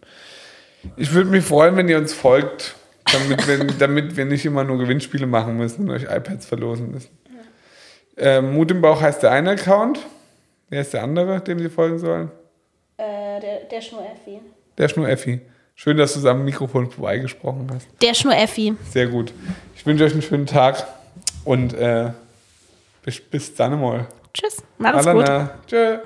Ich 0.95 1.13
würde 1.13 1.29
mich 1.29 1.45
freuen, 1.45 1.75
wenn 1.75 1.87
ihr 1.87 1.99
uns 1.99 2.13
folgt, 2.13 2.77
damit 3.13 3.47
wir, 3.47 3.63
damit 3.79 4.17
wir 4.17 4.25
nicht 4.25 4.43
immer 4.43 4.63
nur 4.63 4.79
Gewinnspiele 4.79 5.27
machen 5.27 5.55
müssen 5.57 5.87
und 5.87 5.91
euch 5.91 6.05
iPads 6.05 6.47
verlosen 6.47 6.89
müssen. 6.89 7.15
Ähm, 8.17 8.55
Mut 8.55 8.71
im 8.71 8.81
Bauch 8.81 8.99
heißt 8.99 9.21
der 9.21 9.29
eine 9.29 9.51
Account. 9.51 9.99
Wer 10.69 10.81
ist 10.81 10.95
der 10.95 11.03
andere, 11.03 11.41
dem 11.41 11.59
Sie 11.59 11.69
folgen 11.69 11.99
sollen? 11.99 12.31
Äh, 12.97 13.39
der, 13.39 13.59
der 13.71 13.81
Schnur-Effi. 13.81 14.39
Der 14.79 14.87
Schnur-Effi. 14.89 15.41
Schön, 15.81 15.95
dass 15.95 16.13
du 16.21 16.27
am 16.27 16.43
Mikrofon 16.43 16.91
vorbeigesprochen 16.91 17.71
hast. 17.73 17.87
Der 18.01 18.13
Schnur-Effi. 18.13 18.75
Sehr 18.91 19.07
gut. 19.07 19.31
Ich 19.77 19.85
wünsche 19.85 20.03
euch 20.03 20.11
einen 20.11 20.21
schönen 20.21 20.45
Tag 20.45 20.85
und 21.45 21.73
äh, 21.73 22.11
bis, 23.01 23.21
bis 23.21 23.55
dann 23.55 23.79
mal. 23.79 24.05
Tschüss. 24.33 24.61
Mach's 24.77 25.05
gut. 25.05 25.23
Alana. 25.23 25.51
Tschö. 25.67 25.99